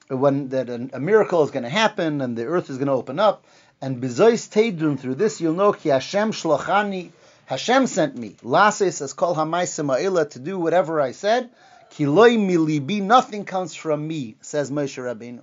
when 0.07 0.51
that 0.51 0.69
a, 0.69 0.89
a 0.93 1.01
miracle 1.01 1.43
is 1.43 1.51
going 1.51 1.65
to 1.65 1.69
happen 1.69 2.21
and 2.21 2.39
the 2.39 2.45
earth 2.45 2.71
is 2.71 2.77
going 2.77 2.87
to 2.87 2.93
open 2.93 3.19
up, 3.19 3.45
and 3.83 4.01
bezois 4.01 4.49
teidun 4.49 5.01
through 5.01 5.17
this 5.17 5.41
you'll 5.41 5.55
know 5.55 5.73
ki 5.73 5.89
Hashem 5.89 6.31
shlochani 6.31 7.11
Hashem 7.47 7.89
sent 7.89 8.17
me. 8.17 8.37
Lases 8.45 8.99
says 8.99 9.15
kol 9.15 9.35
hamaisim 9.35 10.31
to 10.31 10.39
do 10.39 10.57
whatever 10.57 11.01
I 11.01 11.11
said. 11.11 11.51
Kiloi 11.91 12.39
milibi, 12.39 13.03
nothing 13.03 13.45
comes 13.45 13.75
from 13.75 14.07
me, 14.07 14.37
says 14.43 14.71
Moshe 14.71 14.97
Rabbeinu. 14.97 15.43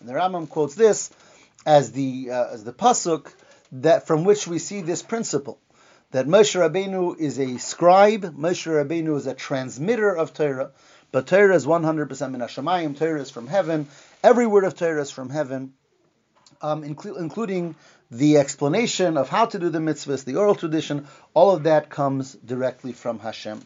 And 0.00 0.08
the 0.10 0.12
Rambam 0.12 0.46
quotes 0.50 0.74
this 0.74 1.08
as 1.64 1.90
the 1.92 2.28
uh, 2.32 2.48
as 2.52 2.64
the 2.64 2.74
pasuk 2.74 3.32
that 3.72 4.06
from 4.06 4.24
which 4.24 4.46
we 4.46 4.58
see 4.58 4.82
this 4.82 5.02
principle 5.02 5.58
that 6.16 6.26
Moshe 6.26 6.58
Rabbeinu 6.58 7.18
is 7.18 7.38
a 7.38 7.58
scribe, 7.58 8.22
Moshe 8.38 8.66
Rabbeinu 8.66 9.18
is 9.18 9.26
a 9.26 9.34
transmitter 9.34 10.16
of 10.16 10.32
Torah, 10.32 10.70
but 11.12 11.26
Torah 11.26 11.54
is 11.54 11.66
100% 11.66 12.30
min 12.30 12.40
Hashemayim, 12.40 12.96
Torah 12.98 13.20
is 13.20 13.30
from 13.30 13.46
heaven, 13.46 13.86
every 14.24 14.46
word 14.46 14.64
of 14.64 14.74
Torah 14.74 15.02
is 15.02 15.10
from 15.10 15.28
heaven, 15.28 15.74
um, 16.62 16.84
inclu- 16.84 17.18
including 17.18 17.74
the 18.10 18.38
explanation 18.38 19.18
of 19.18 19.28
how 19.28 19.44
to 19.44 19.58
do 19.58 19.68
the 19.68 19.78
mitzvahs, 19.78 20.24
the 20.24 20.36
oral 20.36 20.54
tradition, 20.54 21.06
all 21.34 21.50
of 21.50 21.64
that 21.64 21.90
comes 21.90 22.32
directly 22.32 22.92
from 22.92 23.18
Hashem. 23.18 23.60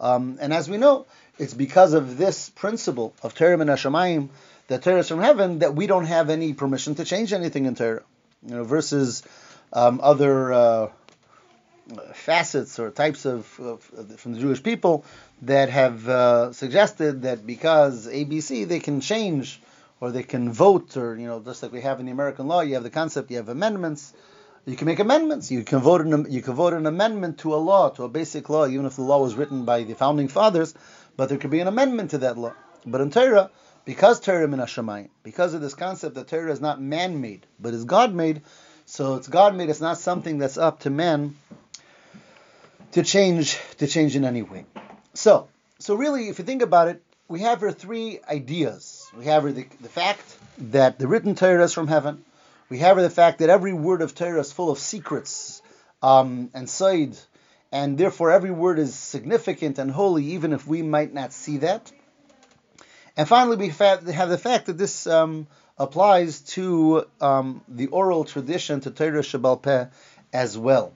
Um, 0.00 0.38
and 0.40 0.52
as 0.52 0.68
we 0.68 0.78
know, 0.78 1.06
it's 1.38 1.54
because 1.54 1.92
of 1.92 2.18
this 2.18 2.50
principle 2.50 3.14
of 3.22 3.36
Torah 3.36 3.56
min 3.56 3.68
Hashemayim, 3.68 4.30
that 4.66 4.82
Torah 4.82 4.98
is 4.98 5.08
from 5.08 5.20
heaven, 5.20 5.60
that 5.60 5.76
we 5.76 5.86
don't 5.86 6.06
have 6.06 6.28
any 6.28 6.54
permission 6.54 6.96
to 6.96 7.04
change 7.04 7.32
anything 7.32 7.66
in 7.66 7.76
Torah. 7.76 8.02
You 8.44 8.56
know, 8.56 8.64
versus 8.64 9.22
um, 9.72 10.00
other 10.02 10.52
uh, 10.52 10.88
facets 12.14 12.78
or 12.78 12.90
types 12.90 13.24
of, 13.26 13.60
of, 13.60 13.90
of, 13.96 14.18
from 14.18 14.34
the 14.34 14.40
Jewish 14.40 14.62
people 14.62 15.04
that 15.42 15.68
have 15.68 16.08
uh, 16.08 16.52
suggested 16.52 17.22
that 17.22 17.46
because 17.46 18.06
ABC 18.06 18.66
they 18.66 18.80
can 18.80 19.00
change 19.00 19.60
or 20.00 20.10
they 20.10 20.22
can 20.22 20.52
vote 20.52 20.96
or 20.96 21.16
you 21.16 21.26
know 21.26 21.40
just 21.40 21.62
like 21.62 21.72
we 21.72 21.82
have 21.82 22.00
in 22.00 22.06
the 22.06 22.12
American 22.12 22.46
law 22.46 22.60
you 22.60 22.74
have 22.74 22.82
the 22.82 22.90
concept 22.90 23.30
you 23.30 23.36
have 23.36 23.48
amendments. 23.48 24.14
You 24.66 24.76
can 24.76 24.86
make 24.86 24.98
amendments. 24.98 25.50
You 25.50 25.62
can 25.62 25.80
vote 25.80 26.00
an, 26.00 26.26
you 26.30 26.40
can 26.40 26.54
vote 26.54 26.72
an 26.72 26.86
amendment 26.86 27.38
to 27.40 27.54
a 27.54 27.56
law 27.56 27.90
to 27.90 28.04
a 28.04 28.08
basic 28.08 28.48
law 28.48 28.66
even 28.66 28.86
if 28.86 28.96
the 28.96 29.02
law 29.02 29.22
was 29.22 29.34
written 29.34 29.64
by 29.66 29.82
the 29.82 29.94
founding 29.94 30.28
fathers 30.28 30.74
but 31.16 31.28
there 31.28 31.38
could 31.38 31.50
be 31.50 31.60
an 31.60 31.68
amendment 31.68 32.10
to 32.12 32.18
that 32.18 32.38
law. 32.38 32.54
But 32.86 33.02
in 33.02 33.10
Torah 33.10 33.50
because 33.84 34.20
Torah 34.20 34.48
min 34.48 34.60
Hashemayim, 34.60 35.10
because 35.22 35.52
of 35.52 35.60
this 35.60 35.74
concept 35.74 36.14
that 36.14 36.28
Torah 36.28 36.50
is 36.50 36.62
not 36.62 36.80
man-made 36.80 37.46
but 37.60 37.74
is 37.74 37.84
God-made 37.84 38.40
so 38.86 39.16
it's 39.16 39.28
God-made 39.28 39.68
it's 39.68 39.82
not 39.82 39.98
something 39.98 40.38
that's 40.38 40.56
up 40.56 40.80
to 40.80 40.90
man 40.90 41.36
to 42.94 43.02
change 43.02 43.58
to 43.78 43.86
change 43.86 44.16
in 44.16 44.24
any 44.24 44.42
way. 44.42 44.64
So, 45.14 45.48
so 45.78 45.96
really, 45.96 46.28
if 46.28 46.38
you 46.38 46.44
think 46.44 46.62
about 46.62 46.88
it, 46.88 47.02
we 47.28 47.40
have 47.40 47.60
here 47.60 47.72
three 47.72 48.20
ideas. 48.28 49.10
We 49.16 49.24
have 49.26 49.42
the, 49.44 49.66
the 49.80 49.88
fact 49.88 50.22
that 50.58 50.98
the 50.98 51.08
written 51.08 51.34
Torah 51.34 51.64
is 51.64 51.72
from 51.72 51.88
heaven. 51.88 52.24
We 52.68 52.78
have 52.78 52.96
the 52.96 53.10
fact 53.10 53.40
that 53.40 53.50
every 53.50 53.72
word 53.72 54.00
of 54.00 54.14
Torah 54.14 54.40
is 54.40 54.52
full 54.52 54.70
of 54.70 54.78
secrets 54.78 55.60
um, 56.02 56.50
and 56.54 56.70
side, 56.70 57.16
and 57.72 57.98
therefore 57.98 58.30
every 58.30 58.52
word 58.52 58.78
is 58.78 58.94
significant 58.94 59.78
and 59.78 59.90
holy, 59.90 60.24
even 60.36 60.52
if 60.52 60.66
we 60.66 60.82
might 60.82 61.12
not 61.12 61.32
see 61.32 61.58
that. 61.58 61.90
And 63.16 63.28
finally, 63.28 63.56
we 63.56 63.68
have 63.68 64.04
the 64.04 64.38
fact 64.38 64.66
that 64.66 64.78
this 64.78 65.06
um, 65.06 65.46
applies 65.78 66.40
to 66.40 67.06
um, 67.20 67.62
the 67.68 67.88
oral 67.88 68.24
tradition, 68.24 68.80
to 68.80 68.90
Torah 68.90 69.22
Shabbal 69.22 69.60
Peh 69.60 69.86
as 70.32 70.56
well. 70.56 70.94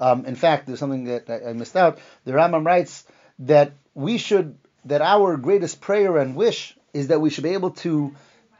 Um, 0.00 0.24
in 0.24 0.34
fact, 0.34 0.66
there's 0.66 0.78
something 0.78 1.04
that 1.04 1.28
I, 1.28 1.50
I 1.50 1.52
missed 1.52 1.76
out. 1.76 1.98
The 2.24 2.32
Rambam 2.32 2.64
writes 2.64 3.04
that 3.40 3.72
we 3.94 4.16
should, 4.18 4.56
that 4.86 5.02
our 5.02 5.36
greatest 5.36 5.80
prayer 5.80 6.16
and 6.16 6.34
wish 6.34 6.74
is 6.94 7.08
that 7.08 7.20
we 7.20 7.30
should 7.30 7.44
be 7.44 7.50
able 7.50 7.72
to 7.72 8.14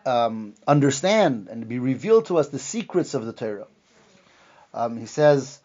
um, 0.04 0.54
understand 0.66 1.48
and 1.48 1.68
be 1.68 1.78
revealed 1.78 2.26
to 2.26 2.38
us 2.38 2.48
the 2.48 2.58
secrets 2.58 3.14
of 3.14 3.24
the 3.24 3.32
Torah. 3.32 3.66
Um, 4.74 4.98
he 4.98 5.06
says 5.06 5.58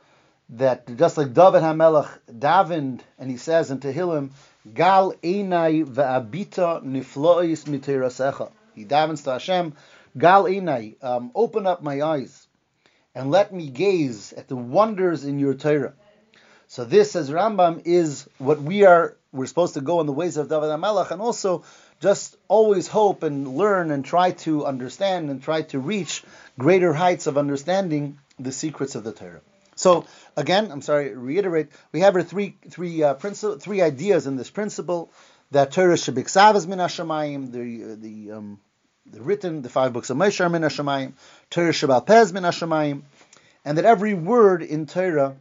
that 0.50 0.98
just 0.98 1.18
like 1.18 1.34
David 1.34 1.62
HaMelech 1.62 2.10
davened, 2.32 3.02
and 3.20 3.30
he 3.30 3.38
says 3.38 3.70
in 3.70 3.80
Tehillim, 3.80 4.32
Gal 4.74 5.14
einai 5.24 5.86
ve'abita 5.86 6.84
niflois 6.84 7.66
mitirasecha. 7.66 8.52
He 8.74 8.86
davens 8.86 9.24
to 9.26 9.32
Hashem, 9.32 9.74
Gal 10.18 10.46
einai, 10.46 11.04
um, 11.04 11.32
open 11.36 11.68
up 11.68 11.84
my 11.84 12.02
eyes 12.02 12.45
and 13.16 13.32
let 13.32 13.54
me 13.54 13.70
gaze 13.70 14.34
at 14.34 14.48
the 14.48 14.56
wonders 14.56 15.24
in 15.24 15.40
your 15.40 15.54
Torah. 15.54 15.94
So 16.68 16.84
this, 16.84 17.12
says 17.12 17.32
Rambam, 17.32 17.84
is 17.86 18.28
what 18.38 18.62
we 18.62 18.86
are. 18.86 19.16
We're 19.32 19.46
supposed 19.46 19.74
to 19.76 19.82
go 19.82 20.02
in 20.02 20.08
the 20.08 20.14
ways 20.14 20.38
of 20.38 20.50
David 20.50 20.70
HaMelech, 20.70 21.12
and 21.12 21.22
also 21.22 21.64
just 22.02 22.38
always 22.48 22.88
hope 22.88 23.24
and 23.24 23.58
learn 23.58 23.92
and 23.92 24.04
try 24.04 24.32
to 24.32 24.66
understand 24.66 25.30
and 25.30 25.42
try 25.42 25.62
to 25.64 25.80
reach 25.80 26.24
greater 26.60 26.94
heights 26.94 27.28
of 27.28 27.38
understanding 27.38 28.20
the 28.40 28.52
secrets 28.52 28.96
of 28.96 29.04
the 29.04 29.12
Torah. 29.12 29.42
So 29.76 30.06
again, 30.36 30.72
I'm 30.72 30.82
sorry, 30.82 31.14
reiterate. 31.16 31.70
We 31.92 32.02
have 32.02 32.16
our 32.16 32.24
three 32.24 32.58
three 32.70 33.04
uh, 33.04 33.14
principle, 33.14 33.60
three 33.60 33.82
ideas 33.82 34.28
in 34.28 34.38
this 34.38 34.50
principle 34.50 35.12
that 35.52 35.72
Torah 35.72 35.98
should 35.98 36.16
be 36.16 36.22
min 36.22 36.80
Hashemayim, 36.80 37.52
the 37.52 37.96
the 37.96 38.32
um, 38.38 38.60
written, 39.12 39.62
the 39.62 39.70
five 39.70 39.94
books 39.94 40.10
of 40.10 40.18
Moshe 40.18 40.44
are 40.44 40.50
min 40.50 40.62
Hashemayim, 40.62 41.14
Torah 41.50 41.72
Shabbal 41.72 42.06
Pez 42.06 42.34
min 42.34 42.44
Hashemayim, 42.44 43.02
and 43.64 43.78
that 43.78 43.86
every 43.86 44.14
word 44.14 44.62
in 44.62 44.86
Torah 44.86 45.36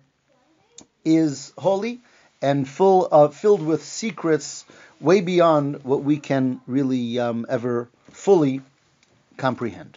is 1.05 1.53
holy 1.59 2.01
and 2.41 2.69
full 2.69 3.07
of, 3.07 3.35
filled 3.37 3.65
with 3.65 3.85
secrets 3.85 4.65
way 5.01 5.21
beyond 5.21 5.85
what 5.85 6.03
we 6.03 6.19
can 6.19 6.61
really 6.67 7.19
um, 7.19 7.47
ever 7.49 7.89
fully 8.11 8.63
comprehend. 9.37 9.97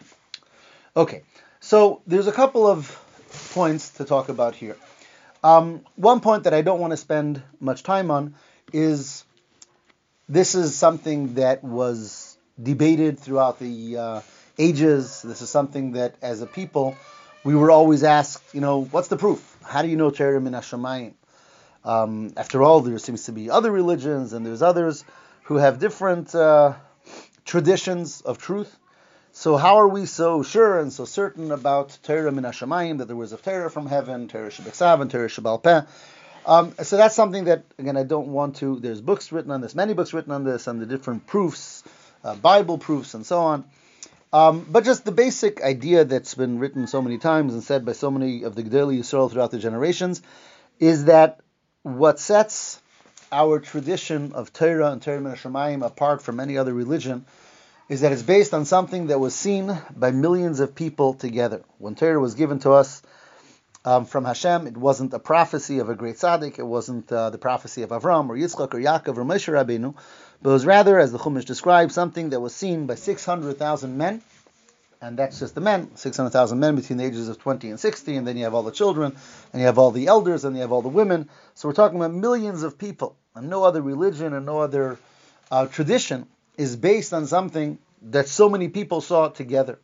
Okay, 0.96 1.24
so 1.60 2.02
there's 2.08 2.28
a 2.28 2.32
couple 2.32 2.68
of 2.68 3.00
points 3.54 3.92
to 3.92 4.06
talk 4.06 4.30
about 4.30 4.56
here. 4.56 4.76
Um, 5.44 5.82
one 5.96 6.20
point 6.20 6.46
that 6.46 6.54
I 6.54 6.62
don't 6.62 6.80
want 6.80 6.92
to 6.92 6.98
spend 6.98 7.44
much 7.60 7.84
time 7.84 8.10
on 8.12 8.36
is 8.74 9.24
this 10.28 10.56
is 10.56 10.76
something 10.76 11.36
that 11.36 11.64
was 11.64 12.27
debated 12.62 13.20
throughout 13.20 13.60
the 13.60 13.98
uh, 13.98 14.22
ages. 14.58 15.22
This 15.22 15.42
is 15.42 15.50
something 15.50 15.94
that, 15.94 16.16
as 16.22 16.42
a 16.42 16.48
people, 16.48 16.96
we 17.44 17.56
were 17.56 17.72
always 17.72 18.04
asked, 18.04 18.44
you 18.54 18.62
know, 18.62 18.84
what's 18.86 19.08
the 19.08 19.18
proof? 19.18 19.58
How 19.64 19.82
do 19.82 19.88
you 19.88 19.96
know 19.96 20.10
Torah 20.10 20.42
min 20.42 20.54
Hashemayim? 20.54 21.14
Um, 21.86 22.34
after 22.36 22.64
all, 22.64 22.82
there 22.82 22.98
seems 22.98 23.26
to 23.26 23.32
be 23.32 23.50
other 23.50 23.72
religions, 23.72 24.34
and 24.34 24.46
there's 24.46 24.62
others 24.62 25.06
who 25.44 25.56
have 25.56 25.80
different 25.80 26.36
uh, 26.36 26.74
traditions 27.46 28.22
of 28.22 28.38
truth. 28.38 28.76
So 29.32 29.56
how 29.56 29.78
are 29.78 29.88
we 29.88 30.08
so 30.08 30.42
sure 30.42 30.80
and 30.80 30.92
so 30.92 31.06
certain 31.06 31.52
about 31.52 31.98
Torah 32.04 32.32
min 32.32 32.44
Hashemayim, 32.44 32.98
that 32.98 33.06
there 33.06 33.16
was 33.16 33.34
a 33.34 33.38
Torah 33.38 33.70
from 33.70 33.86
heaven, 33.86 34.28
Torah 34.28 34.50
Shebeksav 34.50 35.00
and 35.00 35.12
Torah 35.12 35.30
Shebal 35.30 35.62
Peh? 35.62 35.82
Um, 36.46 36.74
so 36.82 36.98
that's 36.98 37.16
something 37.16 37.46
that, 37.46 37.64
again, 37.78 37.98
I 37.98 38.04
don't 38.04 38.30
want 38.30 38.58
to. 38.58 38.80
There's 38.80 39.00
books 39.00 39.32
written 39.32 39.52
on 39.52 39.62
this, 39.62 39.76
many 39.76 39.94
books 39.94 40.14
written 40.14 40.32
on 40.32 40.44
this, 40.44 40.66
and 40.68 40.82
the 40.82 40.86
different 40.86 41.28
proofs 41.28 41.84
uh, 42.28 42.36
Bible 42.36 42.78
proofs, 42.78 43.14
and 43.14 43.26
so 43.26 43.40
on. 43.40 43.66
Um, 44.34 44.66
but 44.70 44.84
just 44.84 45.06
the 45.06 45.12
basic 45.12 45.64
idea 45.64 46.04
that's 46.04 46.36
been 46.36 46.60
written 46.60 46.86
so 46.86 47.02
many 47.02 47.18
times 47.18 47.54
and 47.54 47.64
said 47.64 47.86
by 47.86 47.94
so 47.94 48.12
many 48.12 48.44
of 48.44 48.56
the 48.56 48.64
Gedolei 48.64 49.00
Yisrael 49.00 49.32
throughout 49.32 49.52
the 49.52 49.60
generations 49.60 50.22
is 50.80 51.06
that 51.06 51.40
what 51.84 52.20
sets 52.20 52.82
our 53.32 53.60
tradition 53.60 54.34
of 54.34 54.52
Torah 54.52 54.92
and 54.92 55.02
Torah 55.02 55.36
Shemayim 55.36 55.86
apart 55.86 56.22
from 56.22 56.40
any 56.40 56.58
other 56.58 56.74
religion 56.74 57.26
is 57.88 58.02
that 58.02 58.12
it's 58.12 58.22
based 58.22 58.54
on 58.54 58.66
something 58.66 59.08
that 59.08 59.20
was 59.20 59.34
seen 59.34 59.76
by 59.96 60.12
millions 60.12 60.60
of 60.60 60.76
people 60.76 61.14
together. 61.14 61.64
When 61.78 61.96
Torah 61.96 62.20
was 62.20 62.36
given 62.36 62.60
to 62.60 62.72
us 62.72 63.02
um, 63.86 64.06
from 64.06 64.26
Hashem, 64.26 64.68
it 64.68 64.76
wasn't 64.76 65.14
a 65.14 65.20
prophecy 65.20 65.80
of 65.80 65.90
a 65.90 65.96
great 65.96 66.18
tzaddik, 66.18 66.60
it 66.60 66.66
wasn't 66.66 67.10
uh, 67.12 67.30
the 67.30 67.38
prophecy 67.38 67.84
of 67.84 67.92
Avram 67.92 68.28
or 68.30 68.36
Yitzchak 68.36 68.74
or 68.74 68.80
Yaakov 68.80 69.18
or 69.18 69.24
Moshe 69.24 69.52
Rabbeinu, 69.52 69.96
but 70.42 70.52
was 70.52 70.66
rather, 70.66 71.00
as 71.00 71.12
the 71.12 71.18
Chumash 71.18 71.46
describes, 71.46 71.94
something 71.94 72.30
that 72.30 72.40
was 72.40 72.54
seen 72.54 72.86
by 72.86 72.96
600,000 72.96 73.98
men, 73.98 74.22
and 75.02 75.18
that's 75.18 75.40
just 75.40 75.56
the 75.56 75.62
men, 75.62 75.96
600,000 75.96 76.60
men 76.60 76.76
between 76.76 76.98
the 76.98 77.06
ages 77.06 77.28
of 77.28 77.40
20 77.40 77.70
and 77.70 77.80
60, 77.80 78.16
and 78.16 78.28
then 78.28 78.38
you 78.38 78.44
have 78.44 78.54
all 78.54 78.64
the 78.64 78.72
children, 78.72 79.16
and 79.54 79.60
you 79.60 79.66
have 79.66 79.78
all 79.78 79.92
the 79.92 80.08
elders, 80.08 80.46
and 80.46 80.56
you 80.56 80.62
have 80.62 80.72
all 80.72 80.82
the 80.82 80.90
women. 80.90 81.30
So 81.56 81.68
we're 81.68 81.74
talking 81.74 81.98
about 81.98 82.14
millions 82.14 82.64
of 82.64 82.78
people, 82.78 83.16
and 83.36 83.50
no 83.50 83.64
other 83.64 83.82
religion 83.82 84.34
and 84.34 84.46
no 84.46 84.60
other 84.60 84.98
uh, 85.52 85.68
tradition 85.68 86.28
is 86.58 86.76
based 86.76 87.14
on 87.14 87.28
something 87.28 87.78
that 88.02 88.28
so 88.28 88.50
many 88.50 88.68
people 88.68 89.02
saw 89.02 89.30
together. 89.30 89.80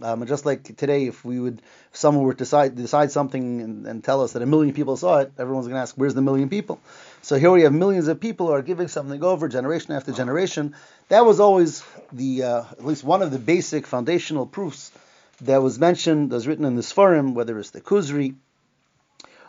Um, 0.00 0.24
just 0.26 0.46
like 0.46 0.62
today, 0.62 1.06
if 1.06 1.24
we 1.24 1.40
would, 1.40 1.60
if 1.92 1.96
someone 1.96 2.24
were 2.24 2.32
to 2.32 2.38
decide, 2.38 2.76
decide 2.76 3.10
something 3.10 3.60
and, 3.60 3.86
and, 3.86 4.04
tell 4.04 4.22
us 4.22 4.32
that 4.32 4.42
a 4.42 4.46
million 4.46 4.72
people 4.72 4.96
saw 4.96 5.18
it, 5.18 5.32
everyone's 5.38 5.66
going 5.66 5.74
to 5.74 5.80
ask, 5.80 5.96
"Where's 5.96 6.14
the 6.14 6.22
million 6.22 6.48
people?" 6.48 6.80
So 7.22 7.36
here 7.36 7.50
we 7.50 7.62
have 7.62 7.72
millions 7.72 8.06
of 8.06 8.20
people 8.20 8.46
who 8.46 8.52
are 8.52 8.62
giving 8.62 8.86
something 8.88 9.24
over 9.24 9.48
generation 9.48 9.94
after 9.94 10.12
generation. 10.12 10.76
That 11.08 11.26
was 11.26 11.40
always 11.40 11.82
the, 12.12 12.44
uh, 12.44 12.62
at 12.70 12.84
least 12.84 13.02
one 13.02 13.22
of 13.22 13.32
the 13.32 13.40
basic 13.40 13.86
foundational 13.86 14.46
proofs 14.46 14.92
that 15.40 15.62
was 15.62 15.78
mentioned, 15.78 16.30
that 16.30 16.36
was 16.36 16.46
written 16.46 16.64
in 16.64 16.76
the 16.76 16.82
Sfarim, 16.82 17.34
whether 17.34 17.58
it's 17.58 17.70
the 17.70 17.80
Kuzari 17.80 18.36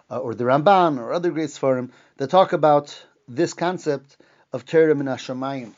uh, 0.10 0.18
or 0.18 0.34
the 0.34 0.46
Ramban 0.46 1.00
or 1.00 1.13
other 1.13 1.29
great 1.32 1.50
Sfarim, 1.50 1.91
that 2.18 2.29
talk 2.29 2.53
about 2.53 3.06
this 3.27 3.53
concept 3.53 4.18
of 4.51 4.65
Torah 4.65 4.96
min. 4.96 5.75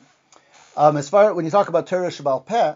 Um, 0.78 0.98
as 0.98 1.10
far 1.10 1.34
when 1.34 1.44
you 1.44 1.52
talk 1.52 1.68
about 1.68 1.88
Torah 1.88 2.08
Shabbal 2.08 2.46
Peh, 2.46 2.76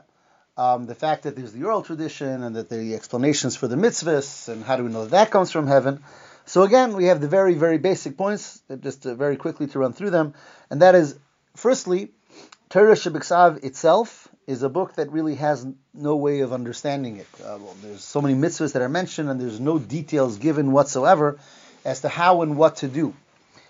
um, 0.58 0.86
the 0.86 0.96
fact 0.96 1.24
that 1.24 1.36
there's 1.36 1.52
the 1.52 1.64
oral 1.64 1.82
tradition 1.82 2.44
and 2.44 2.56
that 2.56 2.70
the 2.70 2.96
explanations 2.96 3.56
for 3.56 3.68
the 3.68 3.76
mitzvahs 3.76 4.48
and 4.48 4.64
how 4.64 4.76
do 4.78 4.84
we 4.84 4.92
know 4.92 5.04
that 5.04 5.12
that 5.12 5.32
comes 5.32 5.52
from 5.52 5.68
heaven. 5.68 6.04
So 6.46 6.64
again, 6.64 6.96
we 6.96 7.06
have 7.06 7.22
the 7.22 7.28
very, 7.28 7.56
very 7.56 7.78
basic 7.78 8.18
points, 8.18 8.62
just 8.80 9.06
uh, 9.06 9.16
very 9.16 9.36
quickly 9.36 9.68
to 9.68 9.80
run 9.80 9.94
through 9.94 10.12
them, 10.12 10.34
and 10.70 10.82
that 10.82 10.96
is, 10.96 11.18
firstly, 11.56 12.12
Torah 12.70 12.96
Shebiksav 12.96 13.64
itself 13.64 14.28
is 14.48 14.62
a 14.62 14.70
book 14.70 14.96
that 14.96 15.12
really 15.12 15.36
has 15.36 15.66
no 15.94 16.16
way 16.16 16.42
of 16.42 16.54
understanding 16.54 17.18
it. 17.18 17.28
Uh, 17.40 17.58
well, 17.60 17.76
there's 17.82 18.04
so 18.04 18.22
many 18.22 18.36
mitzvahs 18.36 18.74
that 18.74 18.82
are 18.82 18.90
mentioned, 18.90 19.30
and 19.30 19.42
there's 19.42 19.60
no 19.60 19.80
details 19.80 20.38
given 20.38 20.72
whatsoever 20.72 21.40
as 21.84 22.02
to 22.02 22.10
how 22.10 22.42
and 22.44 22.58
what 22.58 22.78
to 22.78 22.88
do. 22.88 23.14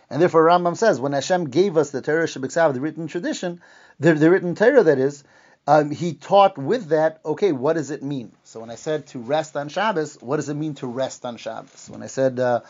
And 0.09 0.21
therefore, 0.21 0.45
Rambam 0.45 0.77
says, 0.77 0.99
when 0.99 1.13
Hashem 1.13 1.49
gave 1.49 1.77
us 1.77 1.91
the 1.91 2.01
Torah 2.01 2.25
Shabbat 2.25 2.73
the 2.73 2.81
written 2.81 3.07
tradition, 3.07 3.61
the, 3.99 4.13
the 4.13 4.29
written 4.29 4.53
Torah 4.53 4.83
that 4.83 4.99
is, 4.99 5.23
um, 5.67 5.91
he 5.91 6.13
taught 6.13 6.57
with 6.57 6.89
that, 6.89 7.19
okay, 7.25 7.51
what 7.51 7.73
does 7.73 7.91
it 7.91 8.03
mean? 8.03 8.31
So 8.43 8.59
when 8.59 8.69
I 8.69 8.75
said 8.75 9.07
to 9.07 9.19
rest 9.19 9.57
on 9.57 9.69
Shabbos, 9.69 10.17
what 10.21 10.37
does 10.37 10.49
it 10.49 10.53
mean 10.53 10.75
to 10.75 10.87
rest 10.87 11.25
on 11.25 11.37
Shabbos? 11.37 11.89
When 11.89 12.03
I 12.03 12.07
said, 12.07 12.39
uh, 12.39 12.61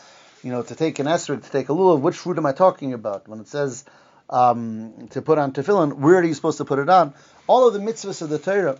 you 0.44 0.52
know, 0.52 0.62
to 0.62 0.76
take 0.76 1.00
an 1.00 1.08
esrog, 1.08 1.44
to 1.44 1.52
take 1.52 1.70
a 1.70 1.74
lulav, 1.74 2.00
which 2.00 2.16
fruit 2.16 2.38
am 2.38 2.46
I 2.46 2.54
talking 2.54 2.94
about? 2.94 3.28
When 3.28 3.40
it 3.40 3.48
says 3.48 3.84
um, 4.30 5.08
to 5.10 5.22
put 5.22 5.38
on 5.38 5.52
tefillin, 5.52 5.94
where 5.96 6.20
are 6.20 6.24
you 6.24 6.34
supposed 6.34 6.60
to 6.60 6.66
put 6.66 6.80
it 6.80 6.90
on? 6.90 7.14
All 7.48 7.68
of 7.68 7.74
the 7.74 7.80
mitzvahs 7.80 8.22
of 8.22 8.30
the 8.30 8.40
Torah 8.40 8.78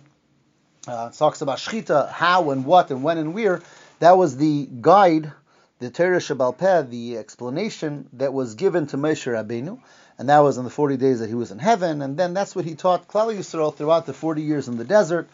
uh, 0.88 1.10
talks 1.10 1.42
about 1.42 1.58
shchita, 1.58 2.10
how 2.10 2.50
and 2.50 2.64
what 2.64 2.90
and 2.90 3.02
when 3.02 3.18
and 3.18 3.34
where. 3.34 3.60
That 3.98 4.16
was 4.16 4.36
the 4.36 4.68
guide, 4.80 5.32
the 5.78 5.90
Torah 5.90 6.18
Shabbal 6.18 6.56
Peh, 6.56 6.82
the 6.82 7.18
explanation 7.18 8.08
that 8.14 8.32
was 8.32 8.54
given 8.54 8.86
to 8.88 8.96
Moshe 8.96 9.30
Rabbeinu, 9.30 9.78
and 10.18 10.28
that 10.28 10.40
was 10.40 10.58
in 10.58 10.64
the 10.64 10.70
40 10.70 10.96
days 10.96 11.20
that 11.20 11.28
he 11.28 11.34
was 11.34 11.50
in 11.50 11.58
heaven, 11.58 12.02
and 12.02 12.16
then 12.16 12.34
that's 12.34 12.54
what 12.56 12.64
he 12.64 12.74
taught 12.74 13.08
Klal 13.08 13.34
Yisrael 13.36 13.74
throughout 13.74 14.06
the 14.06 14.12
40 14.12 14.42
years 14.42 14.68
in 14.68 14.76
the 14.76 14.84
desert, 14.84 15.28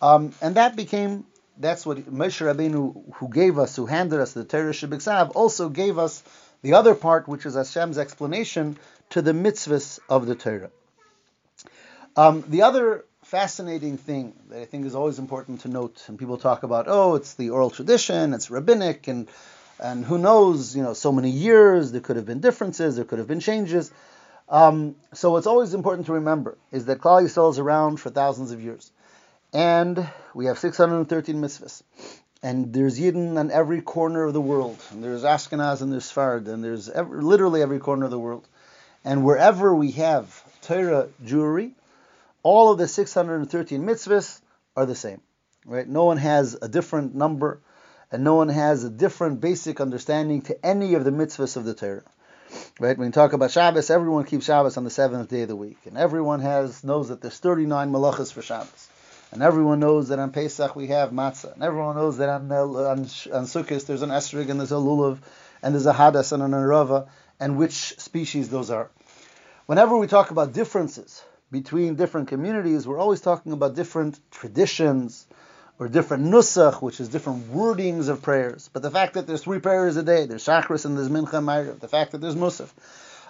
um, 0.00 0.32
and 0.40 0.56
that 0.56 0.76
became 0.76 1.24
that's 1.58 1.84
what 1.84 1.98
Moshe 1.98 2.40
Rabbeinu, 2.40 3.14
who 3.14 3.28
gave 3.28 3.58
us, 3.58 3.76
who 3.76 3.84
handed 3.84 4.18
us 4.18 4.32
the 4.32 4.44
Torah 4.44 4.72
Shabbat 4.72 5.32
also 5.34 5.68
gave 5.68 5.98
us 5.98 6.22
the 6.62 6.74
other 6.74 6.94
part, 6.94 7.28
which 7.28 7.44
is 7.44 7.54
Hashem's 7.54 7.98
explanation 7.98 8.78
to 9.10 9.20
the 9.20 9.32
mitzvahs 9.32 9.98
of 10.08 10.26
the 10.26 10.34
Torah. 10.34 10.70
Um, 12.16 12.44
the 12.48 12.62
other 12.62 13.04
fascinating 13.24 13.98
thing 13.98 14.34
that 14.48 14.60
I 14.60 14.64
think 14.64 14.86
is 14.86 14.94
always 14.94 15.18
important 15.18 15.60
to 15.62 15.68
note, 15.68 16.02
and 16.08 16.18
people 16.18 16.38
talk 16.38 16.62
about, 16.62 16.86
oh, 16.88 17.14
it's 17.14 17.34
the 17.34 17.50
oral 17.50 17.70
tradition, 17.70 18.34
it's 18.34 18.50
rabbinic, 18.50 19.06
and 19.06 19.28
and 19.82 20.04
who 20.04 20.18
knows, 20.18 20.76
you 20.76 20.82
know, 20.82 20.92
so 20.92 21.10
many 21.10 21.30
years, 21.30 21.92
there 21.92 22.02
could 22.02 22.16
have 22.16 22.26
been 22.26 22.40
differences, 22.40 22.96
there 22.96 23.04
could 23.06 23.18
have 23.18 23.28
been 23.28 23.40
changes. 23.40 23.90
Um, 24.50 24.96
so 25.14 25.30
what's 25.30 25.46
always 25.46 25.74
important 25.74 26.06
to 26.06 26.14
remember 26.14 26.58
is 26.72 26.86
that 26.86 26.98
Klal 26.98 27.22
Yisrael 27.22 27.52
is 27.52 27.60
around 27.60 27.98
for 27.98 28.10
thousands 28.10 28.50
of 28.50 28.60
years, 28.60 28.90
and 29.52 30.10
we 30.34 30.46
have 30.46 30.58
613 30.58 31.36
mitzvahs, 31.36 31.84
and 32.42 32.72
there's 32.72 32.98
Yidden 32.98 33.38
on 33.38 33.52
every 33.52 33.80
corner 33.80 34.24
of 34.24 34.32
the 34.32 34.40
world, 34.40 34.82
and 34.90 35.04
there's 35.04 35.22
Ashkenaz 35.22 35.82
and 35.82 35.92
there's 35.92 36.10
Sfard, 36.10 36.48
and 36.48 36.64
there's 36.64 36.88
every, 36.88 37.22
literally 37.22 37.62
every 37.62 37.78
corner 37.78 38.06
of 38.06 38.10
the 38.10 38.18
world, 38.18 38.48
and 39.04 39.24
wherever 39.24 39.72
we 39.72 39.92
have 39.92 40.42
Torah 40.62 41.08
Jewry, 41.24 41.70
all 42.42 42.72
of 42.72 42.78
the 42.78 42.88
613 42.88 43.82
mitzvahs 43.82 44.40
are 44.76 44.84
the 44.84 44.96
same, 44.96 45.20
right? 45.64 45.88
No 45.88 46.06
one 46.06 46.16
has 46.16 46.58
a 46.60 46.68
different 46.68 47.14
number, 47.14 47.60
and 48.10 48.24
no 48.24 48.34
one 48.34 48.48
has 48.48 48.82
a 48.82 48.90
different 48.90 49.40
basic 49.40 49.80
understanding 49.80 50.42
to 50.42 50.66
any 50.66 50.94
of 50.94 51.04
the 51.04 51.12
mitzvahs 51.12 51.56
of 51.56 51.64
the 51.64 51.74
Torah. 51.74 52.02
Right? 52.80 52.96
When 52.96 53.08
you 53.08 53.12
talk 53.12 53.34
about 53.34 53.50
Shabbos, 53.50 53.90
everyone 53.90 54.24
keeps 54.24 54.46
Shabbos 54.46 54.78
on 54.78 54.84
the 54.84 54.90
seventh 54.90 55.28
day 55.28 55.42
of 55.42 55.48
the 55.48 55.54
week, 55.54 55.76
and 55.84 55.98
everyone 55.98 56.40
has 56.40 56.82
knows 56.82 57.10
that 57.10 57.20
there's 57.20 57.38
39 57.38 57.92
malachas 57.92 58.32
for 58.32 58.40
Shabbos, 58.40 58.88
and 59.32 59.42
everyone 59.42 59.80
knows 59.80 60.08
that 60.08 60.18
on 60.18 60.32
Pesach 60.32 60.74
we 60.74 60.86
have 60.86 61.10
matzah, 61.10 61.52
and 61.52 61.62
everyone 61.62 61.96
knows 61.96 62.16
that 62.16 62.30
on 62.30 62.50
uh, 62.50 62.64
on, 62.64 63.00
on 63.00 63.44
Sukkot 63.44 63.84
there's 63.84 64.00
an 64.00 64.08
esrog 64.08 64.48
and 64.48 64.58
there's 64.58 64.72
a 64.72 64.76
lulav, 64.76 65.18
and 65.62 65.74
there's 65.74 65.84
a 65.84 65.92
hadas 65.92 66.32
and 66.32 66.42
an 66.42 66.52
arava, 66.52 67.06
and 67.38 67.58
which 67.58 68.00
species 68.00 68.48
those 68.48 68.70
are. 68.70 68.88
Whenever 69.66 69.98
we 69.98 70.06
talk 70.06 70.30
about 70.30 70.54
differences 70.54 71.22
between 71.52 71.96
different 71.96 72.28
communities, 72.28 72.88
we're 72.88 72.98
always 72.98 73.20
talking 73.20 73.52
about 73.52 73.74
different 73.74 74.18
traditions 74.30 75.26
or 75.80 75.88
different 75.88 76.26
nusach, 76.26 76.82
which 76.82 77.00
is 77.00 77.08
different 77.08 77.50
wordings 77.50 78.10
of 78.10 78.20
prayers. 78.20 78.68
But 78.70 78.82
the 78.82 78.90
fact 78.90 79.14
that 79.14 79.26
there's 79.26 79.42
three 79.42 79.60
prayers 79.60 79.96
a 79.96 80.02
day, 80.02 80.26
there's 80.26 80.44
shachris 80.44 80.84
and 80.84 80.96
there's 80.96 81.08
mincha 81.08 81.42
ma'ariv, 81.42 81.80
the 81.80 81.88
fact 81.88 82.12
that 82.12 82.20
there's 82.20 82.36
musaf, 82.36 82.68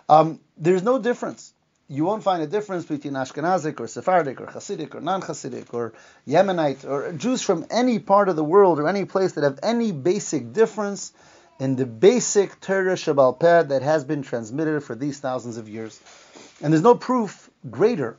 um, 0.08 0.40
there's 0.58 0.82
no 0.82 0.98
difference. 0.98 1.54
You 1.88 2.04
won't 2.04 2.24
find 2.24 2.42
a 2.42 2.48
difference 2.48 2.84
between 2.84 3.14
Ashkenazic 3.14 3.78
or 3.80 3.86
Sephardic 3.86 4.40
or 4.40 4.46
Hasidic 4.46 4.94
or 4.94 5.00
non-Hasidic 5.00 5.72
or 5.72 5.92
Yemenite 6.26 6.84
or 6.84 7.12
Jews 7.12 7.40
from 7.40 7.66
any 7.70 8.00
part 8.00 8.28
of 8.28 8.36
the 8.36 8.44
world 8.44 8.80
or 8.80 8.88
any 8.88 9.04
place 9.04 9.32
that 9.32 9.44
have 9.44 9.60
any 9.62 9.92
basic 9.92 10.52
difference 10.52 11.12
in 11.60 11.76
the 11.76 11.86
basic 11.86 12.60
Torah 12.60 12.94
Shabbal 12.94 13.38
Peh 13.38 13.62
that 13.64 13.82
has 13.82 14.04
been 14.04 14.22
transmitted 14.22 14.82
for 14.82 14.94
these 14.94 15.18
thousands 15.20 15.56
of 15.56 15.68
years. 15.68 16.00
And 16.60 16.72
there's 16.72 16.82
no 16.82 16.94
proof 16.94 17.50
greater 17.70 18.16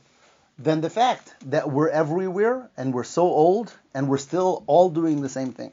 than 0.58 0.80
the 0.80 0.90
fact 0.90 1.34
that 1.46 1.70
we're 1.70 1.88
everywhere 1.88 2.70
and 2.76 2.92
we're 2.94 3.04
so 3.04 3.22
old 3.22 3.72
and 3.94 4.08
we're 4.08 4.18
still 4.18 4.64
all 4.66 4.90
doing 4.90 5.20
the 5.20 5.28
same 5.28 5.52
thing. 5.52 5.72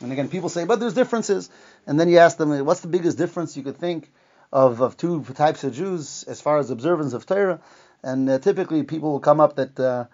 And 0.00 0.12
again, 0.12 0.28
people 0.28 0.48
say, 0.48 0.64
but 0.64 0.80
there's 0.80 0.94
differences. 0.94 1.50
And 1.86 1.98
then 1.98 2.08
you 2.08 2.18
ask 2.18 2.36
them, 2.36 2.64
what's 2.64 2.80
the 2.80 2.88
biggest 2.88 3.18
difference 3.18 3.56
you 3.56 3.62
could 3.62 3.76
think 3.76 4.10
of, 4.52 4.80
of 4.80 4.96
two 4.96 5.22
types 5.34 5.64
of 5.64 5.74
Jews 5.74 6.24
as 6.24 6.40
far 6.40 6.58
as 6.58 6.70
observance 6.70 7.12
of 7.12 7.26
Torah? 7.26 7.60
And 8.02 8.28
uh, 8.30 8.38
typically 8.38 8.82
people 8.82 9.12
will 9.12 9.20
come 9.20 9.40
up 9.40 9.56
that 9.56 9.78
uh, 9.78 10.06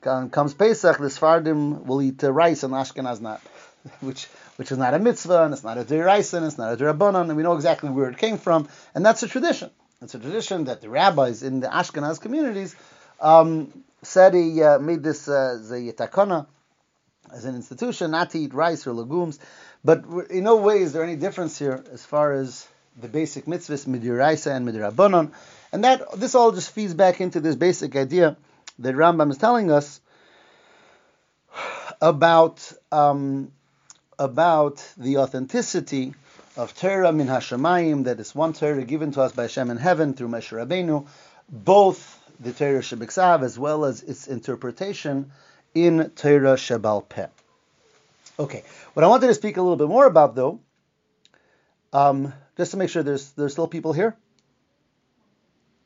comes 0.00 0.54
Pesach, 0.54 0.98
the 0.98 1.06
Sfardim 1.06 1.84
will 1.86 2.02
eat 2.02 2.22
uh, 2.22 2.32
rice 2.32 2.62
and 2.62 2.74
Ashkenaz 2.74 3.20
not, 3.20 3.40
which 4.00 4.26
which 4.56 4.70
is 4.70 4.76
not 4.76 4.92
a 4.92 4.98
mitzvah 4.98 5.44
and 5.44 5.54
it's 5.54 5.64
not 5.64 5.78
a 5.78 5.84
deraisa 5.84 6.34
and 6.34 6.44
it's 6.44 6.58
not 6.58 6.74
a 6.74 6.76
derabanan, 6.76 7.28
and 7.28 7.36
we 7.36 7.42
know 7.42 7.54
exactly 7.54 7.88
where 7.88 8.10
it 8.10 8.18
came 8.18 8.36
from, 8.36 8.68
and 8.94 9.06
that's 9.06 9.22
a 9.22 9.26
tradition. 9.26 9.70
It's 10.02 10.14
a 10.14 10.18
tradition 10.18 10.64
that 10.64 10.82
the 10.82 10.90
rabbis 10.90 11.42
in 11.42 11.60
the 11.60 11.68
Ashkenaz 11.68 12.20
communities 12.20 12.76
um, 13.20 13.84
said 14.02 14.34
he 14.34 14.62
uh, 14.62 14.78
made 14.78 15.02
this 15.02 15.28
uh, 15.28 15.58
the 15.68 15.92
takana 15.92 16.46
as 17.32 17.44
an 17.44 17.54
institution 17.54 18.10
not 18.10 18.30
to 18.30 18.38
eat 18.38 18.54
rice 18.54 18.86
or 18.86 18.92
legumes. 18.92 19.38
But 19.84 20.04
in 20.30 20.44
no 20.44 20.56
way 20.56 20.80
is 20.80 20.92
there 20.92 21.04
any 21.04 21.16
difference 21.16 21.58
here 21.58 21.84
as 21.92 22.04
far 22.04 22.32
as 22.32 22.66
the 23.00 23.08
basic 23.08 23.46
mitzvahs 23.46 23.86
midiraisa 23.86 24.54
and 24.54 24.66
midirabanon, 24.68 25.32
and 25.72 25.84
that 25.84 26.02
this 26.16 26.34
all 26.34 26.52
just 26.52 26.70
feeds 26.72 26.94
back 26.94 27.20
into 27.20 27.40
this 27.40 27.56
basic 27.56 27.96
idea 27.96 28.36
that 28.80 28.94
Rambam 28.94 29.30
is 29.30 29.38
telling 29.38 29.70
us 29.70 30.00
about 32.00 32.72
um, 32.92 33.52
about 34.18 34.86
the 34.96 35.18
authenticity 35.18 36.14
of 36.56 36.74
Torah 36.74 37.12
min 37.12 37.26
Hashemayim, 37.26 38.04
that 38.04 38.20
is 38.20 38.34
one 38.34 38.52
Torah 38.52 38.84
given 38.84 39.12
to 39.12 39.22
us 39.22 39.32
by 39.32 39.42
Hashem 39.42 39.70
in 39.70 39.76
heaven 39.76 40.14
through 40.14 40.28
Moshe 40.28 40.52
Rabbeinu, 40.52 41.06
both 41.50 42.18
the 42.38 42.52
Torah 42.52 42.80
Shebiksav 42.80 43.42
as 43.42 43.58
well 43.58 43.84
as 43.84 44.02
its 44.02 44.28
interpretation 44.28 45.32
in 45.74 46.10
Torah 46.10 46.54
Shebal 46.54 47.08
Peh. 47.08 47.26
Okay, 48.38 48.62
what 48.94 49.04
I 49.04 49.08
wanted 49.08 49.26
to 49.26 49.34
speak 49.34 49.56
a 49.56 49.62
little 49.62 49.76
bit 49.76 49.88
more 49.88 50.06
about 50.06 50.34
though, 50.34 50.60
um, 51.92 52.32
just 52.56 52.70
to 52.70 52.76
make 52.76 52.88
sure 52.88 53.02
there's 53.02 53.30
there's 53.32 53.52
still 53.52 53.68
people 53.68 53.92
here. 53.92 54.16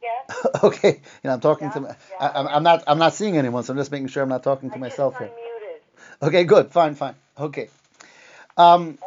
Yes. 0.02 0.48
okay, 0.62 0.92
you 0.92 1.28
know 1.28 1.32
I'm 1.32 1.40
talking 1.40 1.68
yeah, 1.68 1.74
to. 1.74 1.96
Yeah. 2.10 2.26
I, 2.26 2.56
am 2.56 2.62
not 2.62 2.84
I'm 2.86 2.98
not 2.98 3.14
seeing 3.14 3.36
anyone, 3.36 3.64
so 3.64 3.72
I'm 3.72 3.78
just 3.78 3.90
making 3.90 4.08
sure 4.08 4.22
I'm 4.22 4.28
not 4.28 4.44
talking 4.44 4.70
to 4.70 4.76
I 4.76 4.78
myself 4.78 5.18
here. 5.18 5.30
Okay, 6.22 6.44
good, 6.44 6.70
fine, 6.70 6.94
fine. 6.94 7.14
Okay. 7.38 7.68
Um, 8.56 8.98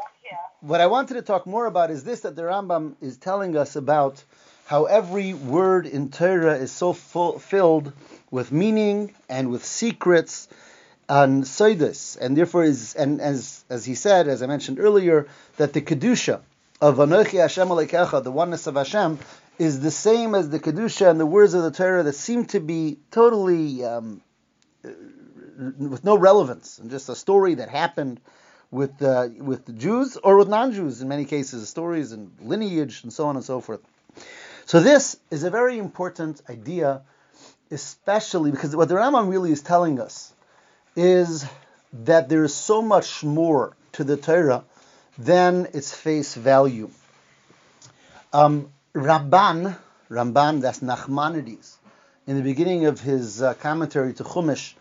what 0.59 0.81
I 0.81 0.87
wanted 0.87 1.13
to 1.13 1.21
talk 1.21 1.45
more 1.47 1.65
about 1.65 1.91
is 1.91 2.03
this 2.03 2.21
that 2.21 2.35
the 2.35 2.41
Rambam 2.41 2.95
is 2.99 3.17
telling 3.17 3.55
us 3.55 3.75
about 3.75 4.23
how 4.67 4.83
every 4.83 5.33
word 5.33 5.87
in 5.87 6.09
Torah 6.09 6.55
is 6.55 6.73
so 6.73 6.91
filled 6.91 7.93
with 8.29 8.51
meaning 8.51 9.15
and 9.29 9.49
with 9.49 9.63
secrets 9.63 10.49
and 11.07 11.45
soidas, 11.45 12.17
and 12.19 12.35
therefore 12.35 12.65
is 12.65 12.93
and 12.93 13.21
as 13.21 13.63
as 13.69 13.85
he 13.85 13.95
said, 13.95 14.27
as 14.27 14.43
I 14.43 14.47
mentioned 14.47 14.79
earlier, 14.79 15.27
that 15.55 15.71
the 15.71 15.81
kedusha 15.81 16.41
of 16.81 16.97
Anochi 16.97 17.39
Hashem 17.39 17.69
Alekecha, 17.69 18.21
the 18.21 18.31
oneness 18.31 18.67
of 18.67 18.75
Hashem, 18.75 19.19
is 19.57 19.79
the 19.79 19.89
same 19.89 20.35
as 20.35 20.49
the 20.49 20.59
kedusha 20.59 21.09
and 21.09 21.17
the 21.17 21.25
words 21.25 21.53
of 21.53 21.63
the 21.63 21.71
Torah 21.71 22.03
that 22.03 22.15
seem 22.15 22.43
to 22.47 22.59
be 22.59 22.97
totally 23.09 23.85
um, 23.85 24.21
with 24.83 26.03
no 26.03 26.17
relevance 26.17 26.77
and 26.77 26.91
just 26.91 27.07
a 27.07 27.15
story 27.15 27.55
that 27.55 27.69
happened 27.69 28.19
with 28.69 29.01
uh, 29.01 29.29
with 29.37 29.65
the 29.65 29.71
Jews 29.71 30.17
or 30.17 30.35
with 30.35 30.49
non-Jews 30.49 31.01
in 31.01 31.07
many 31.07 31.23
cases, 31.23 31.69
stories 31.69 32.11
and 32.11 32.31
lineage 32.41 33.03
and 33.03 33.13
so 33.13 33.27
on 33.27 33.37
and 33.37 33.45
so 33.45 33.61
forth. 33.61 33.79
So 34.67 34.81
this 34.81 35.15
is 35.31 35.45
a 35.45 35.49
very 35.49 35.77
important 35.77 36.41
idea, 36.49 37.01
especially 37.71 38.51
because 38.51 38.75
what 38.75 38.89
the 38.89 38.95
Rambam 38.95 39.29
really 39.29 39.53
is 39.53 39.61
telling 39.61 40.01
us 40.01 40.33
is 40.93 41.45
that 41.93 42.27
there 42.27 42.43
is 42.43 42.53
so 42.53 42.81
much 42.81 43.23
more 43.23 43.77
to 43.93 44.03
the 44.03 44.17
Torah 44.17 44.65
than 45.17 45.69
its 45.73 45.93
face 45.93 46.35
value. 46.35 46.89
Um, 48.33 48.69
Ramban, 48.93 49.77
Ramban, 50.11 50.59
that's 50.59 50.81
Nachmanides, 50.81 51.77
in 52.27 52.35
the 52.35 52.43
beginning 52.43 52.87
of 52.87 52.99
his 52.99 53.41
uh, 53.41 53.53
commentary 53.53 54.13
to 54.15 54.25
Chumash, 54.25 54.73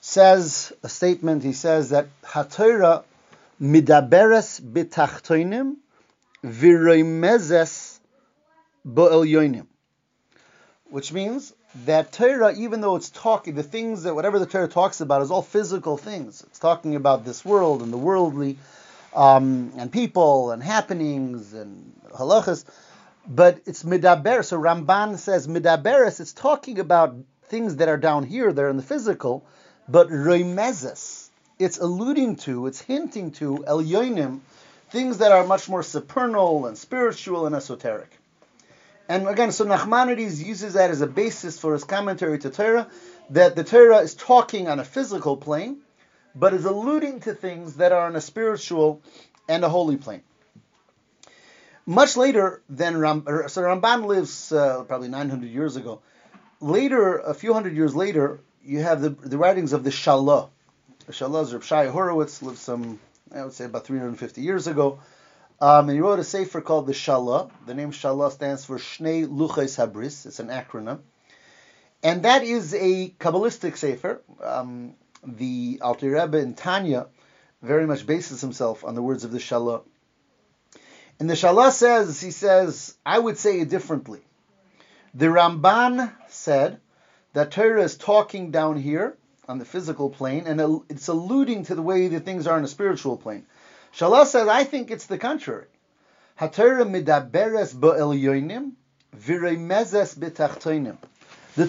says 0.00 0.72
a 0.82 0.88
statement. 0.88 1.44
He 1.44 1.52
says 1.52 1.90
that 1.90 2.08
HaTorah 2.24 3.04
midaberes 3.60 4.60
bitachtoinim 4.60 5.76
viroimezes 6.44 7.91
which 10.90 11.12
means 11.12 11.54
that 11.86 12.12
Torah, 12.12 12.54
even 12.54 12.80
though 12.80 12.96
it's 12.96 13.10
talking, 13.10 13.54
the 13.54 13.62
things 13.62 14.02
that 14.02 14.14
whatever 14.14 14.38
the 14.38 14.46
Torah 14.46 14.68
talks 14.68 15.00
about 15.00 15.22
is 15.22 15.30
all 15.30 15.42
physical 15.42 15.96
things. 15.96 16.42
It's 16.42 16.58
talking 16.58 16.96
about 16.96 17.24
this 17.24 17.44
world 17.44 17.82
and 17.82 17.92
the 17.92 17.96
worldly, 17.96 18.58
um, 19.14 19.72
and 19.78 19.90
people 19.90 20.50
and 20.50 20.62
happenings 20.62 21.54
and 21.54 21.92
halachas. 22.14 22.64
But 23.26 23.60
it's 23.66 23.84
midaber. 23.84 24.44
So 24.44 24.60
Ramban 24.60 25.16
says 25.16 25.46
midaberes. 25.46 26.20
It's 26.20 26.32
talking 26.32 26.78
about 26.78 27.16
things 27.44 27.76
that 27.76 27.88
are 27.88 27.98
down 27.98 28.24
here, 28.24 28.52
they're 28.52 28.70
in 28.70 28.78
the 28.78 28.82
physical, 28.82 29.44
but 29.88 30.08
remezes. 30.08 31.28
It's 31.58 31.78
alluding 31.78 32.36
to, 32.36 32.66
it's 32.66 32.80
hinting 32.80 33.32
to 33.32 33.64
el 33.66 33.82
yonim, 33.82 34.40
things 34.90 35.18
that 35.18 35.32
are 35.32 35.46
much 35.46 35.68
more 35.68 35.82
supernal 35.82 36.66
and 36.66 36.76
spiritual 36.76 37.46
and 37.46 37.54
esoteric. 37.54 38.18
And 39.12 39.28
again, 39.28 39.52
so 39.52 39.66
Nachmanides 39.66 40.42
uses 40.42 40.72
that 40.72 40.90
as 40.90 41.02
a 41.02 41.06
basis 41.06 41.58
for 41.58 41.74
his 41.74 41.84
commentary 41.84 42.38
to 42.38 42.48
Torah, 42.48 42.88
that 43.28 43.54
the 43.56 43.62
Torah 43.62 43.98
is 43.98 44.14
talking 44.14 44.68
on 44.68 44.80
a 44.80 44.84
physical 44.84 45.36
plane, 45.36 45.82
but 46.34 46.54
is 46.54 46.64
alluding 46.64 47.20
to 47.20 47.34
things 47.34 47.74
that 47.76 47.92
are 47.92 48.06
on 48.06 48.16
a 48.16 48.22
spiritual 48.22 49.02
and 49.50 49.64
a 49.64 49.68
holy 49.68 49.98
plane. 49.98 50.22
Much 51.84 52.16
later 52.16 52.62
than 52.70 52.96
Ram, 52.96 53.24
so 53.48 53.60
Ramban 53.60 54.06
lives 54.06 54.50
uh, 54.50 54.84
probably 54.84 55.08
900 55.08 55.50
years 55.50 55.76
ago. 55.76 56.00
Later, 56.62 57.18
a 57.18 57.34
few 57.34 57.52
hundred 57.52 57.76
years 57.76 57.94
later, 57.94 58.40
you 58.64 58.80
have 58.80 59.02
the, 59.02 59.10
the 59.10 59.36
writings 59.36 59.74
of 59.74 59.84
the 59.84 59.90
Shalah. 59.90 60.48
The 61.04 61.12
Shalah 61.12 61.42
is 61.44 61.92
Horowitz, 61.92 62.40
lived 62.40 62.56
some, 62.56 62.98
I 63.30 63.44
would 63.44 63.52
say, 63.52 63.66
about 63.66 63.84
350 63.84 64.40
years 64.40 64.68
ago. 64.68 65.00
Um, 65.62 65.88
and 65.88 65.96
he 65.96 66.00
wrote 66.00 66.18
a 66.18 66.24
sefer 66.24 66.60
called 66.60 66.88
the 66.88 66.92
Shalah. 66.92 67.48
The 67.66 67.74
name 67.74 67.92
Shalah 67.92 68.32
stands 68.32 68.64
for 68.64 68.78
Shnei 68.78 69.28
Luchais 69.28 69.76
Habris. 69.78 70.26
It's 70.26 70.40
an 70.40 70.48
acronym. 70.48 70.98
And 72.02 72.24
that 72.24 72.42
is 72.42 72.74
a 72.74 73.10
Kabbalistic 73.10 73.76
sefer. 73.76 74.20
Um, 74.42 74.94
the 75.24 75.78
Alter 75.80 76.10
Rebbe 76.10 76.38
in 76.38 76.54
Tanya 76.54 77.06
very 77.62 77.86
much 77.86 78.04
bases 78.04 78.40
himself 78.40 78.84
on 78.84 78.96
the 78.96 79.02
words 79.02 79.22
of 79.22 79.30
the 79.30 79.38
Shalah. 79.38 79.84
And 81.20 81.30
the 81.30 81.34
Shalah 81.34 81.70
says, 81.70 82.20
he 82.20 82.32
says, 82.32 82.96
I 83.06 83.16
would 83.16 83.38
say 83.38 83.60
it 83.60 83.68
differently. 83.68 84.18
The 85.14 85.26
Ramban 85.26 86.12
said 86.26 86.80
that 87.34 87.52
Torah 87.52 87.84
is 87.84 87.96
talking 87.96 88.50
down 88.50 88.78
here 88.78 89.16
on 89.46 89.60
the 89.60 89.64
physical 89.64 90.10
plane, 90.10 90.48
and 90.48 90.82
it's 90.88 91.06
alluding 91.06 91.66
to 91.66 91.76
the 91.76 91.82
way 91.82 92.08
that 92.08 92.24
things 92.24 92.48
are 92.48 92.56
on 92.56 92.64
a 92.64 92.68
spiritual 92.68 93.16
plane. 93.16 93.46
Shalah 93.94 94.26
says, 94.26 94.48
I 94.48 94.64
think 94.64 94.90
it's 94.90 95.06
the 95.06 95.18
contrary. 95.18 95.66
The 96.38 96.48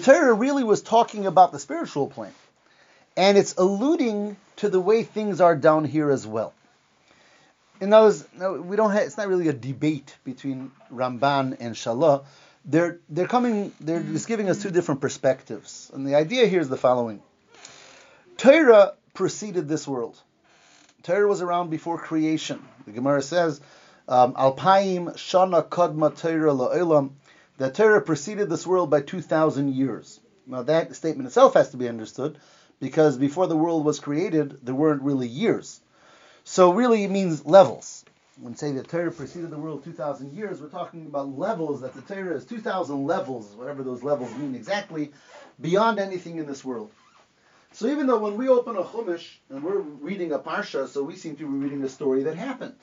Torah 0.00 0.32
really 0.32 0.64
was 0.64 0.82
talking 0.82 1.26
about 1.26 1.52
the 1.52 1.58
spiritual 1.58 2.08
plane, 2.08 2.32
and 3.16 3.36
it's 3.36 3.54
alluding 3.56 4.36
to 4.56 4.70
the 4.70 4.80
way 4.80 5.02
things 5.02 5.40
are 5.42 5.54
down 5.54 5.84
here 5.84 6.10
as 6.10 6.26
well. 6.26 6.54
In 7.80 7.92
other 7.92 8.06
words, 8.06 8.26
no, 8.34 8.54
we 8.54 8.76
don't 8.76 8.92
have, 8.92 9.02
it's 9.02 9.18
not 9.18 9.28
really 9.28 9.48
a 9.48 9.52
debate 9.52 10.16
between 10.24 10.72
Ramban 10.90 11.56
and 11.60 11.74
Shalah. 11.74 12.24
They're 12.64 13.00
they're 13.10 13.26
coming. 13.26 13.72
They're 13.78 14.02
just 14.02 14.26
giving 14.26 14.48
us 14.48 14.62
two 14.62 14.70
different 14.70 15.02
perspectives, 15.02 15.90
and 15.92 16.06
the 16.06 16.14
idea 16.14 16.46
here 16.46 16.60
is 16.60 16.70
the 16.70 16.78
following: 16.78 17.20
Torah 18.38 18.94
preceded 19.12 19.68
this 19.68 19.86
world. 19.86 20.18
Torah 21.04 21.28
was 21.28 21.42
around 21.42 21.68
before 21.68 21.98
creation. 21.98 22.64
The 22.86 22.92
Gemara 22.92 23.20
says, 23.20 23.60
um, 24.08 24.32
Alpaim 24.32 25.14
Shana 25.14 25.68
Kadma 25.68 26.18
Torah 26.18 26.52
La'olam, 26.52 27.10
that 27.58 27.74
Torah 27.74 28.00
preceded 28.00 28.48
this 28.48 28.66
world 28.66 28.88
by 28.88 29.02
2,000 29.02 29.74
years. 29.74 30.18
Now 30.46 30.62
that 30.62 30.96
statement 30.96 31.26
itself 31.26 31.54
has 31.54 31.70
to 31.70 31.76
be 31.76 31.88
understood, 31.88 32.38
because 32.80 33.18
before 33.18 33.46
the 33.46 33.56
world 33.56 33.84
was 33.84 34.00
created, 34.00 34.58
there 34.64 34.74
weren't 34.74 35.02
really 35.02 35.28
years. 35.28 35.78
So 36.44 36.72
really 36.72 37.04
it 37.04 37.10
means 37.10 37.44
levels. 37.44 38.06
When 38.40 38.56
say 38.56 38.72
the 38.72 38.82
Torah 38.82 39.12
preceded 39.12 39.50
the 39.50 39.58
world 39.58 39.84
2,000 39.84 40.32
years, 40.32 40.60
we're 40.62 40.68
talking 40.68 41.04
about 41.04 41.38
levels, 41.38 41.82
that 41.82 41.92
the 41.92 42.00
Torah 42.00 42.34
is 42.34 42.46
2,000 42.46 43.06
levels, 43.06 43.54
whatever 43.54 43.82
those 43.82 44.02
levels 44.02 44.34
mean 44.36 44.54
exactly, 44.54 45.12
beyond 45.60 45.98
anything 45.98 46.38
in 46.38 46.46
this 46.46 46.64
world. 46.64 46.90
So 47.74 47.88
even 47.88 48.06
though 48.06 48.20
when 48.20 48.36
we 48.36 48.48
open 48.48 48.76
a 48.76 48.84
Chumash 48.84 49.38
and 49.50 49.60
we're 49.60 49.80
reading 49.80 50.30
a 50.30 50.38
Parsha, 50.38 50.86
so 50.86 51.02
we 51.02 51.16
seem 51.16 51.34
to 51.34 51.42
be 51.42 51.58
reading 51.58 51.82
a 51.82 51.88
story 51.88 52.22
that 52.22 52.36
happened. 52.36 52.76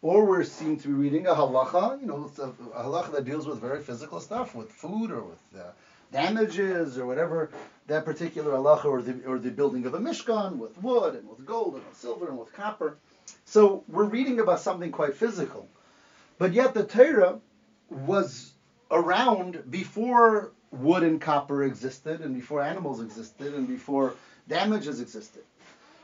Or 0.00 0.24
we 0.24 0.44
seem 0.44 0.78
to 0.78 0.88
be 0.88 0.94
reading 0.94 1.26
a 1.26 1.34
halacha, 1.34 2.00
you 2.00 2.06
know, 2.06 2.30
a, 2.38 2.78
a 2.78 2.84
halacha 2.84 3.10
that 3.14 3.24
deals 3.24 3.48
with 3.48 3.60
very 3.60 3.80
physical 3.80 4.20
stuff, 4.20 4.54
with 4.54 4.70
food 4.70 5.10
or 5.10 5.22
with 5.22 5.40
uh, 5.58 5.72
damages 6.12 6.98
or 6.98 7.04
whatever 7.04 7.50
that 7.88 8.04
particular 8.04 8.52
halacha, 8.52 8.84
or 8.84 9.02
the, 9.02 9.24
or 9.26 9.40
the 9.40 9.50
building 9.50 9.86
of 9.86 9.94
a 9.94 9.98
mishkan 9.98 10.56
with 10.56 10.80
wood 10.80 11.16
and 11.16 11.28
with 11.28 11.44
gold 11.44 11.74
and 11.74 11.84
with 11.84 11.96
silver 11.96 12.28
and 12.28 12.38
with 12.38 12.52
copper. 12.52 12.98
So 13.44 13.82
we're 13.88 14.04
reading 14.04 14.38
about 14.38 14.60
something 14.60 14.92
quite 14.92 15.16
physical. 15.16 15.68
But 16.38 16.52
yet 16.52 16.74
the 16.74 16.84
Torah 16.84 17.40
was 17.90 18.52
around 18.88 19.64
before 19.68 20.52
wood 20.72 21.02
and 21.02 21.20
copper 21.20 21.62
existed, 21.62 22.20
and 22.20 22.34
before 22.34 22.62
animals 22.62 23.00
existed, 23.00 23.54
and 23.54 23.68
before 23.68 24.14
damages 24.48 25.00
existed. 25.00 25.42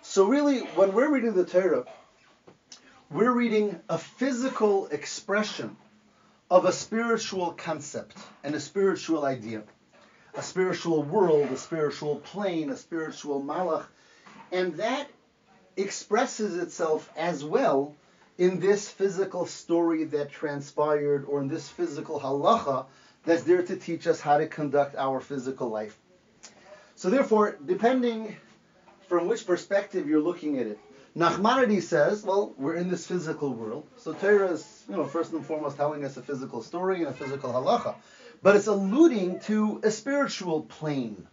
So 0.02 0.26
really, 0.26 0.60
when 0.60 0.92
we're 0.92 1.12
reading 1.12 1.34
the 1.34 1.44
Torah, 1.44 1.84
we're 3.10 3.32
reading 3.32 3.80
a 3.88 3.98
physical 3.98 4.86
expression 4.88 5.76
of 6.50 6.64
a 6.64 6.72
spiritual 6.72 7.52
concept 7.52 8.16
and 8.44 8.54
a 8.54 8.60
spiritual 8.60 9.24
idea, 9.24 9.62
a 10.34 10.42
spiritual 10.42 11.02
world, 11.02 11.50
a 11.50 11.56
spiritual 11.56 12.16
plane, 12.16 12.70
a 12.70 12.76
spiritual 12.76 13.42
malach, 13.42 13.86
and 14.52 14.74
that 14.74 15.08
expresses 15.76 16.56
itself 16.56 17.10
as 17.16 17.44
well 17.44 17.94
in 18.36 18.60
this 18.60 18.88
physical 18.88 19.46
story 19.46 20.04
that 20.04 20.30
transpired 20.30 21.24
or 21.26 21.40
in 21.40 21.48
this 21.48 21.68
physical 21.68 22.20
halacha 22.20 22.86
that's 23.28 23.42
there 23.42 23.62
to 23.62 23.76
teach 23.76 24.06
us 24.06 24.20
how 24.20 24.38
to 24.38 24.46
conduct 24.46 24.96
our 24.96 25.20
physical 25.20 25.68
life. 25.68 25.98
So 26.94 27.10
therefore, 27.10 27.58
depending 27.64 28.36
from 29.06 29.28
which 29.28 29.46
perspective 29.46 30.08
you're 30.08 30.20
looking 30.20 30.58
at 30.58 30.66
it, 30.66 30.78
Nachmanides 31.16 31.82
says, 31.82 32.22
well, 32.22 32.54
we're 32.58 32.76
in 32.76 32.88
this 32.88 33.06
physical 33.06 33.52
world. 33.52 33.86
So 33.96 34.12
Torah 34.12 34.52
is, 34.52 34.84
you 34.88 34.96
know, 34.96 35.04
first 35.04 35.32
and 35.32 35.44
foremost 35.44 35.76
telling 35.76 36.04
us 36.04 36.16
a 36.16 36.22
physical 36.22 36.62
story 36.62 36.98
and 36.98 37.08
a 37.08 37.12
physical 37.12 37.52
halacha. 37.52 37.96
But 38.42 38.56
it's 38.56 38.66
alluding 38.66 39.40
to 39.40 39.80
a 39.82 39.90
spiritual 39.90 40.62
plane. 40.62 41.26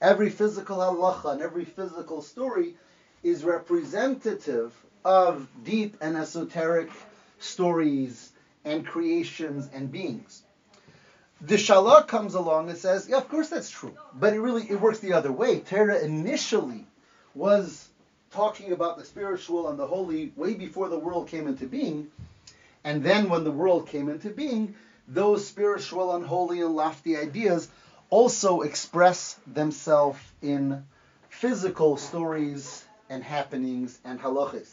Every 0.00 0.30
physical 0.30 0.78
halacha 0.78 1.32
and 1.32 1.42
every 1.42 1.64
physical 1.64 2.20
story 2.20 2.76
is 3.22 3.44
representative 3.44 4.74
of 5.04 5.48
deep 5.64 5.96
and 6.00 6.16
esoteric 6.16 6.90
stories 7.38 8.32
and 8.64 8.84
creations 8.86 9.68
and 9.72 9.90
beings. 9.90 10.42
The 11.40 11.54
Shalah 11.54 12.06
comes 12.06 12.34
along 12.34 12.68
and 12.68 12.76
says, 12.76 13.08
yeah, 13.08 13.18
of 13.18 13.28
course 13.28 13.48
that's 13.48 13.70
true. 13.70 13.96
But 14.14 14.34
it 14.34 14.40
really 14.40 14.64
it 14.68 14.80
works 14.80 14.98
the 14.98 15.12
other 15.12 15.30
way. 15.30 15.60
Torah 15.60 16.00
initially 16.00 16.84
was 17.34 17.88
talking 18.32 18.72
about 18.72 18.98
the 18.98 19.04
spiritual 19.04 19.68
and 19.68 19.78
the 19.78 19.86
holy 19.86 20.32
way 20.36 20.54
before 20.54 20.88
the 20.88 20.98
world 20.98 21.28
came 21.28 21.46
into 21.46 21.66
being. 21.66 22.10
And 22.84 23.02
then 23.02 23.28
when 23.28 23.44
the 23.44 23.52
world 23.52 23.88
came 23.88 24.08
into 24.08 24.30
being, 24.30 24.74
those 25.06 25.46
spiritual 25.46 26.14
and 26.14 26.26
holy 26.26 26.60
and 26.60 26.74
lofty 26.74 27.16
ideas 27.16 27.68
also 28.10 28.62
express 28.62 29.38
themselves 29.46 30.18
in 30.42 30.84
physical 31.28 31.96
stories 31.96 32.84
and 33.08 33.22
happenings 33.22 33.98
and 34.04 34.20
halachas. 34.20 34.70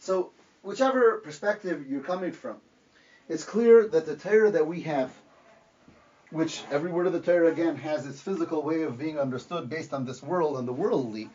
So, 0.00 0.30
whichever 0.62 1.18
perspective 1.18 1.86
you're 1.88 2.00
coming 2.00 2.32
from, 2.32 2.56
it's 3.28 3.44
clear 3.44 3.88
that 3.88 4.06
the 4.06 4.16
Torah 4.16 4.50
that 4.52 4.66
we 4.66 4.82
have 4.82 5.10
which 6.30 6.62
every 6.70 6.90
word 6.90 7.06
of 7.06 7.12
the 7.12 7.20
Torah 7.20 7.50
again 7.50 7.76
has 7.76 8.06
its 8.06 8.20
physical 8.20 8.62
way 8.62 8.82
of 8.82 8.98
being 8.98 9.18
understood 9.18 9.70
based 9.70 9.94
on 9.94 10.04
this 10.04 10.22
world 10.22 10.58
and 10.58 10.68
the 10.68 10.72
worldly, 10.72 11.30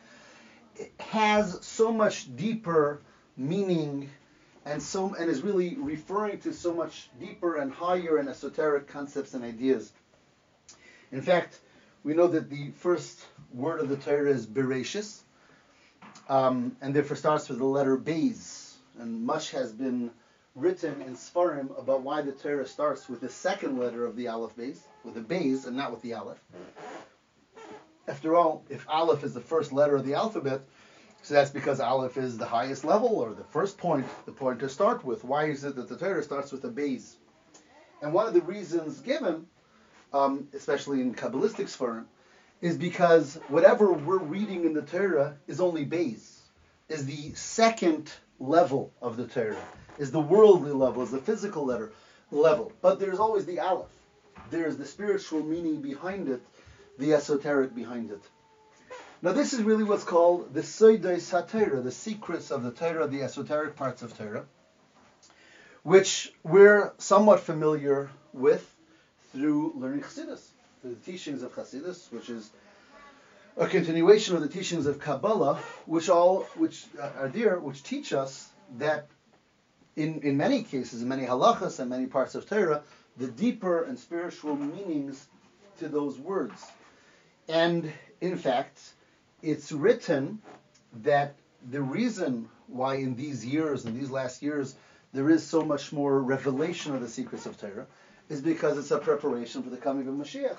has 0.99 1.65
so 1.65 1.91
much 1.91 2.35
deeper 2.35 3.01
meaning 3.35 4.09
and 4.65 4.81
so 4.81 5.13
and 5.15 5.29
is 5.29 5.41
really 5.41 5.75
referring 5.75 6.39
to 6.39 6.53
so 6.53 6.73
much 6.73 7.09
deeper 7.19 7.57
and 7.57 7.71
higher 7.71 8.17
and 8.17 8.29
esoteric 8.29 8.87
concepts 8.87 9.33
and 9.33 9.43
ideas. 9.43 9.91
In 11.11 11.21
fact, 11.21 11.59
we 12.03 12.13
know 12.13 12.27
that 12.27 12.49
the 12.49 12.71
first 12.71 13.25
word 13.53 13.79
of 13.79 13.89
the 13.89 13.97
Torah 13.97 14.31
is 14.31 14.45
Bereshis, 14.45 15.21
um, 16.29 16.75
and 16.81 16.93
therefore 16.93 17.17
starts 17.17 17.49
with 17.49 17.59
the 17.59 17.65
letter 17.65 17.97
Beis, 17.97 18.73
and 18.99 19.25
much 19.25 19.51
has 19.51 19.71
been 19.71 20.11
written 20.55 21.01
in 21.01 21.15
Sfarim 21.15 21.77
about 21.79 22.01
why 22.01 22.21
the 22.21 22.31
Torah 22.31 22.67
starts 22.67 23.09
with 23.09 23.21
the 23.21 23.29
second 23.29 23.77
letter 23.79 24.05
of 24.05 24.15
the 24.15 24.27
Aleph 24.27 24.55
Beis, 24.55 24.79
with 25.03 25.15
the 25.15 25.21
Beis 25.21 25.65
and 25.65 25.75
not 25.75 25.91
with 25.91 26.01
the 26.01 26.13
Aleph. 26.13 26.43
After 28.07 28.35
all, 28.35 28.65
if 28.69 28.87
Aleph 28.89 29.23
is 29.23 29.33
the 29.33 29.41
first 29.41 29.71
letter 29.71 29.95
of 29.95 30.05
the 30.05 30.13
alphabet, 30.13 30.61
so 31.21 31.33
that's 31.33 31.51
because 31.51 31.79
Aleph 31.79 32.17
is 32.17 32.37
the 32.37 32.45
highest 32.45 32.83
level 32.83 33.09
or 33.09 33.33
the 33.33 33.45
first 33.45 33.77
point, 33.77 34.05
the 34.25 34.31
point 34.31 34.59
to 34.59 34.69
start 34.69 35.05
with. 35.05 35.23
Why 35.23 35.45
is 35.45 35.63
it 35.63 35.75
that 35.75 35.87
the 35.87 35.97
Torah 35.97 36.21
starts 36.21 36.51
with 36.51 36.65
a 36.65 36.69
Beis? 36.69 37.15
And 38.01 38.13
one 38.13 38.27
of 38.27 38.33
the 38.33 38.41
reasons 38.41 38.99
given 38.99 39.47
um, 40.13 40.47
especially 40.53 41.01
in 41.01 41.13
Kabbalistic 41.13 41.65
Sfarim, 41.65 42.05
is 42.61 42.77
because 42.77 43.39
whatever 43.49 43.91
we're 43.91 44.19
reading 44.19 44.63
in 44.63 44.73
the 44.73 44.81
Torah 44.81 45.35
is 45.47 45.59
only 45.59 45.83
base, 45.83 46.41
is 46.87 47.05
the 47.05 47.33
second 47.33 48.11
level 48.39 48.93
of 49.01 49.17
the 49.17 49.27
Torah, 49.27 49.57
is 49.97 50.11
the 50.11 50.19
worldly 50.19 50.71
level, 50.71 51.03
is 51.03 51.11
the 51.11 51.19
physical 51.19 51.65
letter, 51.65 51.91
level. 52.31 52.71
But 52.81 52.99
there's 52.99 53.19
always 53.19 53.45
the 53.45 53.59
Aleph. 53.59 53.87
There's 54.49 54.77
the 54.77 54.85
spiritual 54.85 55.43
meaning 55.43 55.81
behind 55.81 56.29
it, 56.29 56.41
the 56.97 57.13
esoteric 57.13 57.73
behind 57.75 58.11
it. 58.11 58.21
Now 59.21 59.31
this 59.31 59.53
is 59.53 59.63
really 59.63 59.83
what's 59.83 60.03
called 60.03 60.53
the 60.53 60.61
Soidei 60.61 61.17
Satira, 61.17 61.81
the 61.81 61.91
secrets 61.91 62.51
of 62.51 62.63
the 62.63 62.71
Torah, 62.71 63.07
the 63.07 63.21
esoteric 63.21 63.75
parts 63.75 64.01
of 64.01 64.17
Torah, 64.17 64.45
which 65.83 66.33
we're 66.43 66.91
somewhat 66.97 67.39
familiar 67.39 68.09
with 68.33 68.69
through 69.31 69.73
learning 69.75 70.01
Chassidus, 70.01 70.45
the 70.83 70.95
teachings 70.95 71.41
of 71.41 71.55
Chassidus, 71.55 72.11
which 72.11 72.29
is 72.29 72.51
a 73.55 73.67
continuation 73.67 74.35
of 74.35 74.41
the 74.41 74.49
teachings 74.49 74.87
of 74.87 74.99
Kabbalah, 74.99 75.59
which 75.85 76.09
all 76.09 76.41
which 76.55 76.85
are 76.99 77.29
there, 77.29 77.59
which 77.59 77.83
teach 77.83 78.11
us 78.11 78.49
that 78.77 79.07
in, 79.95 80.21
in 80.21 80.37
many 80.37 80.63
cases, 80.63 81.01
in 81.01 81.07
many 81.07 81.25
halachas 81.25 81.79
and 81.79 81.89
many 81.89 82.05
parts 82.05 82.35
of 82.35 82.47
Torah, 82.47 82.83
the 83.17 83.27
deeper 83.27 83.83
and 83.83 83.97
spiritual 83.97 84.55
meanings 84.55 85.27
to 85.79 85.87
those 85.87 86.17
words. 86.17 86.63
And 87.47 87.91
in 88.21 88.37
fact, 88.37 88.79
it's 89.41 89.71
written 89.71 90.41
that 91.03 91.35
the 91.69 91.81
reason 91.81 92.49
why 92.67 92.95
in 92.95 93.15
these 93.15 93.45
years, 93.45 93.85
in 93.85 93.97
these 93.97 94.09
last 94.09 94.41
years, 94.41 94.75
there 95.13 95.29
is 95.29 95.45
so 95.45 95.61
much 95.61 95.93
more 95.93 96.19
revelation 96.19 96.95
of 96.95 97.01
the 97.01 97.09
secrets 97.09 97.45
of 97.45 97.59
Torah 97.59 97.85
is 98.29 98.41
because 98.41 98.77
it's 98.77 98.91
a 98.91 98.97
preparation 98.97 99.61
for 99.61 99.69
the 99.69 99.77
coming 99.77 100.07
of 100.07 100.15
Mashiach. 100.15 100.57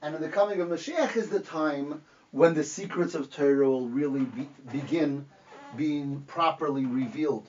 And 0.00 0.14
in 0.14 0.22
the 0.22 0.28
coming 0.28 0.60
of 0.60 0.68
Mashiach 0.68 1.16
is 1.16 1.28
the 1.28 1.40
time 1.40 2.02
when 2.30 2.54
the 2.54 2.64
secrets 2.64 3.14
of 3.14 3.30
Torah 3.30 3.68
will 3.68 3.88
really 3.88 4.24
be, 4.24 4.48
begin 4.72 5.26
being 5.76 6.22
properly 6.22 6.86
revealed. 6.86 7.46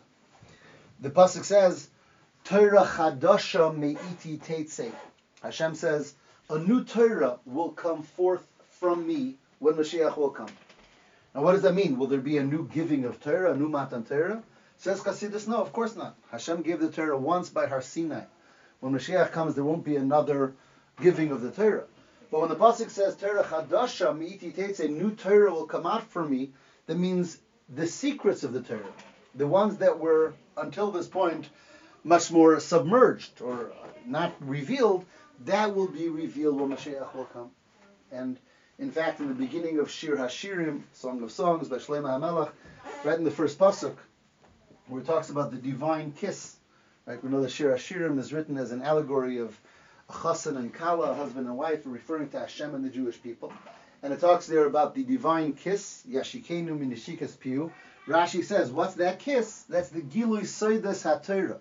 The 1.01 1.09
pasuk 1.09 1.43
says, 1.43 1.89
"Torah 2.43 2.85
chadasha 2.85 3.75
meiti 3.75 4.39
teitze." 4.39 4.91
Hashem 5.41 5.73
says, 5.73 6.13
"A 6.47 6.59
new 6.59 6.83
Torah 6.83 7.39
will 7.45 7.71
come 7.71 8.03
forth 8.03 8.47
from 8.69 9.07
me 9.07 9.39
when 9.57 9.73
Mashiach 9.73 10.15
will 10.15 10.29
come." 10.29 10.51
Now, 11.33 11.41
what 11.41 11.53
does 11.53 11.63
that 11.63 11.73
mean? 11.73 11.97
Will 11.97 12.05
there 12.05 12.19
be 12.19 12.37
a 12.37 12.43
new 12.43 12.67
giving 12.67 13.05
of 13.05 13.19
Torah, 13.19 13.53
a 13.53 13.57
new 13.57 13.67
Matan 13.67 14.03
Torah? 14.03 14.43
Says 14.77 15.01
Chassidus, 15.01 15.47
no, 15.47 15.57
of 15.57 15.73
course 15.73 15.95
not. 15.95 16.15
Hashem 16.29 16.61
gave 16.61 16.79
the 16.79 16.91
Torah 16.91 17.17
once 17.17 17.49
by 17.49 17.65
Har 17.65 17.81
Sinai. 17.81 18.25
When 18.79 18.93
Mashiach 18.93 19.31
comes, 19.31 19.55
there 19.55 19.63
won't 19.63 19.83
be 19.83 19.95
another 19.95 20.53
giving 20.99 21.31
of 21.31 21.41
the 21.41 21.49
Torah. 21.49 21.85
But 22.29 22.41
when 22.41 22.49
the 22.49 22.55
pasuk 22.55 22.91
says 22.91 23.15
Torah 23.15 23.43
chadasha 23.43 24.15
miiti 24.15 24.53
teitze, 24.53 24.87
new 24.87 25.15
Torah 25.15 25.51
will 25.51 25.65
come 25.65 25.87
out 25.87 26.03
for 26.03 26.23
me, 26.23 26.53
that 26.85 26.97
means 26.97 27.39
the 27.69 27.87
secrets 27.87 28.43
of 28.43 28.53
the 28.53 28.61
Torah, 28.61 28.93
the 29.33 29.47
ones 29.47 29.77
that 29.77 29.99
were 29.99 30.33
until 30.57 30.91
this 30.91 31.07
point 31.07 31.49
much 32.03 32.31
more 32.31 32.59
submerged 32.59 33.41
or 33.41 33.71
uh, 33.71 33.87
not 34.05 34.33
revealed, 34.39 35.05
that 35.45 35.75
will 35.75 35.87
be 35.87 36.09
revealed 36.09 36.59
when 36.59 36.69
Mashiach 36.69 37.13
will 37.13 37.25
come. 37.25 37.51
And 38.11 38.37
in 38.79 38.91
fact, 38.91 39.19
in 39.19 39.27
the 39.27 39.33
beginning 39.33 39.79
of 39.79 39.89
Shir 39.89 40.17
Hashirim, 40.17 40.81
Song 40.93 41.21
of 41.23 41.31
Songs 41.31 41.67
by 41.67 41.77
Shlomo 41.77 42.19
HaMelech, 42.19 42.51
right 43.03 43.17
in 43.17 43.23
the 43.23 43.31
first 43.31 43.59
pasuk, 43.59 43.95
where 44.87 45.01
it 45.01 45.07
talks 45.07 45.29
about 45.29 45.51
the 45.51 45.57
divine 45.57 46.11
kiss. 46.11 46.55
Right, 47.05 47.23
we 47.23 47.29
know 47.29 47.41
that 47.41 47.51
Shir 47.51 47.73
Hashirim 47.73 48.19
is 48.19 48.33
written 48.33 48.57
as 48.57 48.71
an 48.71 48.81
allegory 48.81 49.37
of 49.37 49.57
chassan 50.09 50.57
and 50.57 50.73
kala, 50.73 51.13
husband 51.13 51.47
and 51.47 51.57
wife, 51.57 51.81
referring 51.85 52.29
to 52.29 52.39
Hashem 52.39 52.75
and 52.75 52.83
the 52.83 52.89
Jewish 52.89 53.21
people. 53.21 53.53
And 54.03 54.11
it 54.11 54.19
talks 54.19 54.47
there 54.47 54.65
about 54.65 54.95
the 54.95 55.03
divine 55.03 55.53
kiss, 55.53 56.03
Yashikenu 56.09 56.77
minishikas 56.77 57.39
piu. 57.39 57.71
Rashi 58.07 58.43
says, 58.43 58.71
what's 58.71 58.95
that 58.95 59.19
kiss? 59.19 59.63
That's 59.69 59.89
the 59.89 60.01
Gilui 60.01 60.41
Soidas 60.41 61.03
HaTorah, 61.03 61.59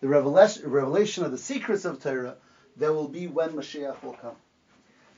the 0.00 0.08
revelation, 0.08 1.24
of 1.24 1.30
the 1.30 1.38
secrets 1.38 1.84
of 1.84 2.02
Torah 2.02 2.36
that 2.76 2.92
will 2.92 3.08
be 3.08 3.26
when 3.26 3.50
Mashiach 3.50 4.02
will 4.02 4.12
come. 4.14 4.36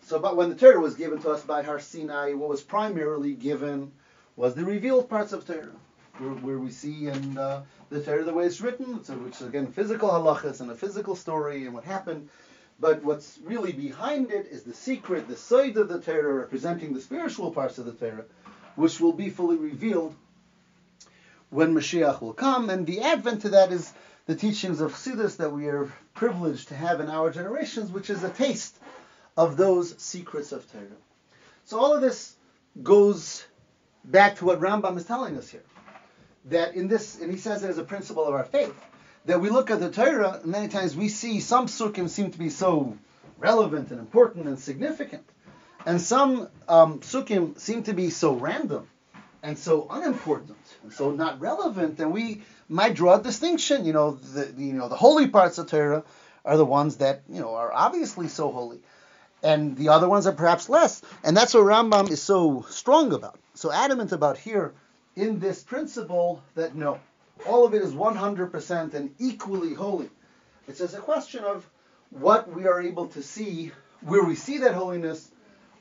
So, 0.03 0.19
but 0.19 0.37
when 0.37 0.51
the 0.51 0.55
Torah 0.55 0.81
was 0.81 0.95
given 0.95 1.21
to 1.23 1.31
us 1.31 1.43
by 1.43 1.63
Har 1.63 1.81
Sinai, 1.81 2.35
what 2.35 2.49
was 2.49 2.63
primarily 2.63 3.35
given 3.35 3.93
was 4.37 4.55
the 4.55 4.65
revealed 4.65 5.09
parts 5.09 5.33
of 5.33 5.47
Torah, 5.47 5.73
where, 6.19 6.31
where 6.31 6.59
we 6.59 6.71
see 6.71 7.09
in 7.09 7.37
uh, 7.37 7.65
the 7.91 8.03
Torah 8.03 8.23
the 8.23 8.33
way 8.33 8.45
it's 8.45 8.61
written, 8.61 8.97
which 8.97 9.41
is 9.41 9.47
again 9.47 9.67
physical 9.67 10.11
halachas 10.11 10.61
and 10.61 10.71
a 10.71 10.75
physical 10.75 11.17
story 11.17 11.65
and 11.65 11.75
what 11.75 11.85
happened. 11.85 12.29
But 12.79 13.03
what's 13.03 13.39
really 13.43 13.73
behind 13.73 14.31
it 14.31 14.47
is 14.51 14.63
the 14.63 14.75
secret, 14.75 15.27
the 15.27 15.37
side 15.37 15.77
of 15.77 15.89
the 15.89 16.01
Torah, 16.01 16.35
representing 16.35 16.93
the 16.93 17.01
spiritual 17.01 17.51
parts 17.51 17.79
of 17.79 17.87
the 17.87 17.93
Torah, 17.93 18.25
which 18.77 19.01
will 19.01 19.13
be 19.13 19.31
fully 19.31 19.57
revealed 19.57 20.15
when 21.55 21.73
Mashiach 21.73 22.21
will 22.21 22.33
come. 22.33 22.69
And 22.69 22.85
the 22.85 23.01
advent 23.01 23.43
to 23.43 23.51
that 23.51 23.71
is 23.71 23.93
the 24.27 24.35
teachings 24.35 24.81
of 24.81 24.93
Chassidus 24.93 25.37
that 25.37 25.53
we 25.53 25.69
are 25.69 25.93
privileged 26.13 26.69
to 26.69 26.75
have 26.75 26.99
in 26.99 27.09
our 27.09 27.31
generations, 27.31 27.93
which 27.93 28.11
is 28.11 28.25
a 28.25 28.29
taste 28.29 28.77
of 29.37 29.57
those 29.57 29.97
secrets 30.03 30.51
of 30.51 30.71
Torah. 30.73 31.01
So 31.65 31.79
all 31.79 31.95
of 31.95 32.01
this 32.01 32.35
goes 32.83 33.45
back 34.05 34.37
to 34.37 34.45
what 34.45 34.61
Rambam 34.61 34.97
is 34.97 35.05
telling 35.05 35.39
us 35.39 35.49
here. 35.49 35.63
That 36.47 36.75
in 36.75 36.89
this, 36.89 37.21
and 37.21 37.31
he 37.31 37.39
says 37.39 37.63
it 37.63 37.71
as 37.71 37.79
a 37.79 37.85
principle 37.85 38.25
of 38.25 38.35
our 38.35 38.45
faith, 38.45 38.75
that 39.27 39.41
we 39.41 39.49
look 39.49 39.71
at 39.71 39.79
the 39.79 39.93
Torah, 39.93 40.41
and 40.43 40.51
many 40.51 40.67
times 40.67 40.97
we 40.97 41.09
see 41.09 41.39
some 41.39 41.67
psukim 41.67 42.09
seem 42.09 42.33
to 42.33 42.39
be 42.39 42.51
so 42.51 42.99
relevant 43.39 43.91
and 43.93 44.01
important 44.01 44.49
and 44.49 44.59
significant, 44.59 45.25
and 45.87 46.01
some 46.01 46.49
um, 46.69 46.99
psukim 46.99 47.57
seem 47.61 47.85
to 47.85 47.93
be 47.93 48.11
so 48.11 48.33
random 48.33 48.89
and 49.45 49.57
so 49.57 49.87
unimportant 49.91 50.59
and 50.83 50.93
so 50.93 51.13
not 51.13 51.41
relevant, 51.41 52.01
and 52.01 52.13
we 52.13 52.43
might 52.69 52.95
draw 52.95 53.21
a 53.21 53.23
distinction. 53.23 53.85
You 53.85 53.93
know, 53.93 54.11
the, 54.13 54.47
the 54.47 54.65
you 54.65 54.73
know 54.73 54.89
the 54.89 54.97
holy 54.97 55.29
parts 55.29 55.59
of 55.59 55.69
Torah 55.69 56.03
are 56.45 56.57
the 56.57 56.65
ones 56.65 56.97
that 56.97 57.23
you 57.29 57.41
know 57.41 57.55
are 57.55 57.73
obviously 57.73 58.27
so 58.27 58.51
holy 58.51 58.81
and 59.45 59.77
the 59.77 59.91
other 59.91 60.09
ones 60.09 60.27
are 60.27 60.33
perhaps 60.33 60.69
less. 60.71 61.03
And 61.23 61.37
that's 61.37 61.53
what 61.53 61.65
Rambam 61.65 62.11
is 62.11 62.23
so 62.23 62.65
strong 62.71 63.13
about, 63.13 63.39
so 63.53 63.71
adamant 63.71 64.11
about 64.13 64.39
here 64.39 64.73
in 65.17 65.39
this 65.39 65.63
principle 65.63 66.43
that 66.55 66.75
no, 66.75 66.99
all 67.47 67.65
of 67.67 67.75
it 67.75 67.83
is 67.83 67.93
100% 67.93 68.95
and 68.95 69.15
equally 69.19 69.75
holy. 69.75 70.11
It's 70.67 70.79
just 70.79 70.95
a 70.95 71.01
question 71.01 71.45
of 71.45 71.69
what 72.11 72.53
we 72.53 72.67
are 72.67 72.81
able 72.81 73.09
to 73.09 73.23
see, 73.23 73.73
where 74.01 74.25
we 74.25 74.35
see 74.35 74.59
that 74.59 74.75
holiness, 74.75 75.31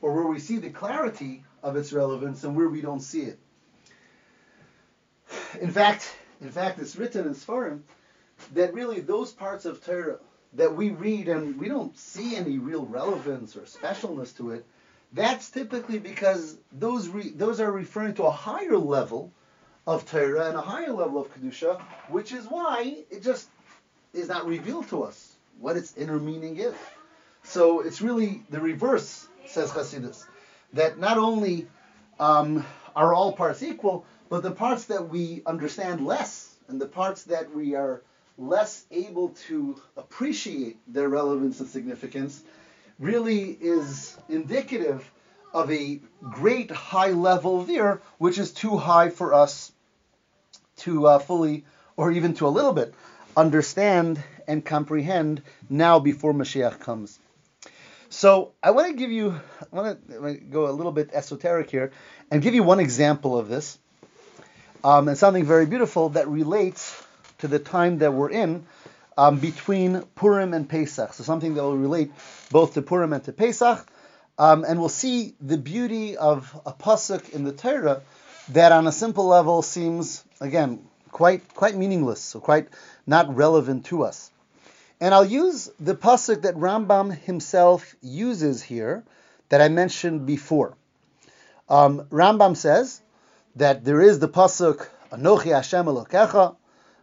or 0.02 0.13
where 0.13 0.28
we 0.28 0.39
see 0.39 0.58
the 0.58 0.69
clarity 0.69 1.43
of 1.62 1.78
its 1.78 1.93
relevance, 1.93 2.43
and 2.43 2.56
where 2.56 2.67
we 2.67 2.82
don't 2.82 2.99
see 2.99 3.21
it. 3.21 3.39
In 5.61 5.71
fact, 5.71 6.15
in 6.41 6.49
fact, 6.49 6.79
it's 6.79 6.95
written 6.95 7.27
in 7.27 7.33
Sfarim 7.33 7.81
that 8.53 8.73
really 8.73 8.99
those 8.99 9.31
parts 9.31 9.65
of 9.65 9.83
Torah 9.83 10.17
that 10.53 10.75
we 10.75 10.89
read 10.91 11.27
and 11.27 11.57
we 11.59 11.67
don't 11.67 11.97
see 11.97 12.35
any 12.35 12.57
real 12.57 12.85
relevance 12.85 13.55
or 13.55 13.61
specialness 13.61 14.35
to 14.37 14.51
it, 14.51 14.65
that's 15.13 15.49
typically 15.49 15.99
because 15.99 16.57
those 16.71 17.07
re- 17.07 17.31
those 17.35 17.59
are 17.59 17.71
referring 17.71 18.15
to 18.15 18.23
a 18.23 18.31
higher 18.31 18.77
level 18.77 19.31
of 19.85 20.09
Torah 20.09 20.47
and 20.47 20.57
a 20.57 20.61
higher 20.61 20.91
level 20.91 21.21
of 21.21 21.33
kedusha, 21.33 21.79
which 22.09 22.31
is 22.31 22.45
why 22.45 23.03
it 23.09 23.21
just 23.21 23.49
is 24.13 24.27
not 24.27 24.47
revealed 24.47 24.87
to 24.89 25.03
us 25.03 25.35
what 25.59 25.77
its 25.77 25.95
inner 25.97 26.19
meaning 26.19 26.57
is. 26.57 26.75
So 27.43 27.81
it's 27.81 28.01
really 28.01 28.43
the 28.49 28.59
reverse, 28.59 29.27
says 29.45 29.71
Chassidus, 29.71 30.25
that 30.73 30.97
not 30.97 31.17
only 31.17 31.67
um, 32.19 32.65
are 32.95 33.13
all 33.13 33.33
parts 33.33 33.61
equal, 33.61 34.05
but 34.29 34.43
the 34.43 34.51
parts 34.51 34.86
that 34.86 35.09
we 35.09 35.41
understand 35.45 36.05
less 36.05 36.55
and 36.67 36.79
the 36.79 36.88
parts 36.88 37.23
that 37.23 37.53
we 37.53 37.75
are 37.75 38.01
less 38.38 38.86
able 38.91 39.29
to 39.47 39.79
appreciate 39.95 40.77
their 40.91 41.07
relevance 41.09 41.59
and 41.59 41.69
significance 41.69 42.41
really 42.99 43.51
is 43.51 44.17
indicative 44.29 45.09
of 45.53 45.71
a 45.71 45.99
great 46.21 46.71
high 46.71 47.12
level 47.12 47.63
there, 47.63 48.01
which 48.17 48.39
is 48.39 48.51
too 48.51 48.77
high 48.77 49.09
for 49.09 49.33
us 49.33 49.71
to 50.77 51.05
uh, 51.05 51.19
fully, 51.19 51.65
or 51.95 52.12
even 52.12 52.33
to 52.33 52.47
a 52.47 52.49
little 52.49 52.73
bit, 52.73 52.93
understand 53.38 54.21
and 54.47 54.65
comprehend 54.65 55.41
now 55.69 55.99
before 55.99 56.33
Mashiach 56.33 56.79
comes. 56.79 57.19
So 58.09 58.53
I 58.62 58.71
want 58.71 58.88
to 58.88 58.93
give 58.93 59.12
you, 59.12 59.39
I 59.62 59.75
want 59.75 60.07
to 60.07 60.33
go 60.49 60.69
a 60.69 60.71
little 60.71 60.91
bit 60.91 61.12
esoteric 61.13 61.69
here, 61.69 61.91
and 62.31 62.41
give 62.41 62.53
you 62.53 62.63
one 62.63 62.79
example 62.79 63.38
of 63.38 63.47
this, 63.47 63.77
um, 64.83 65.07
and 65.07 65.17
something 65.17 65.45
very 65.45 65.65
beautiful 65.65 66.09
that 66.09 66.27
relates 66.27 67.01
to 67.39 67.47
the 67.47 67.59
time 67.59 67.99
that 67.99 68.13
we're 68.13 68.29
in 68.29 68.65
um, 69.17 69.39
between 69.39 70.01
Purim 70.15 70.53
and 70.53 70.67
Pesach. 70.67 71.13
So 71.13 71.23
something 71.23 71.53
that 71.55 71.63
will 71.63 71.77
relate 71.77 72.11
both 72.51 72.73
to 72.73 72.81
Purim 72.81 73.13
and 73.13 73.23
to 73.25 73.33
Pesach. 73.33 73.87
Um, 74.37 74.65
and 74.67 74.79
we'll 74.79 74.89
see 74.89 75.35
the 75.39 75.57
beauty 75.57 76.17
of 76.17 76.59
a 76.65 76.73
pasuk 76.73 77.29
in 77.29 77.43
the 77.43 77.51
Torah 77.51 78.01
that, 78.49 78.71
on 78.71 78.87
a 78.87 78.91
simple 78.91 79.27
level, 79.27 79.61
seems 79.61 80.23
again 80.41 80.87
quite 81.11 81.53
quite 81.53 81.75
meaningless, 81.75 82.19
so 82.19 82.39
quite 82.39 82.67
not 83.05 83.35
relevant 83.35 83.85
to 83.85 84.03
us. 84.03 84.31
And 84.99 85.13
I'll 85.13 85.25
use 85.25 85.69
the 85.79 85.95
pasuk 85.95 86.41
that 86.41 86.55
Rambam 86.55 87.15
himself 87.15 87.95
uses 88.01 88.63
here 88.63 89.03
that 89.49 89.61
I 89.61 89.69
mentioned 89.69 90.25
before. 90.25 90.75
Um, 91.69 92.01
Rambam 92.09 92.57
says 92.57 93.01
that 93.55 93.83
there 93.83 94.01
is 94.01 94.19
the 94.19 94.27
pasuk 94.27 94.87
Anochi 95.11 95.53
Hashem 95.53 95.85
Elokecha, 95.85 96.55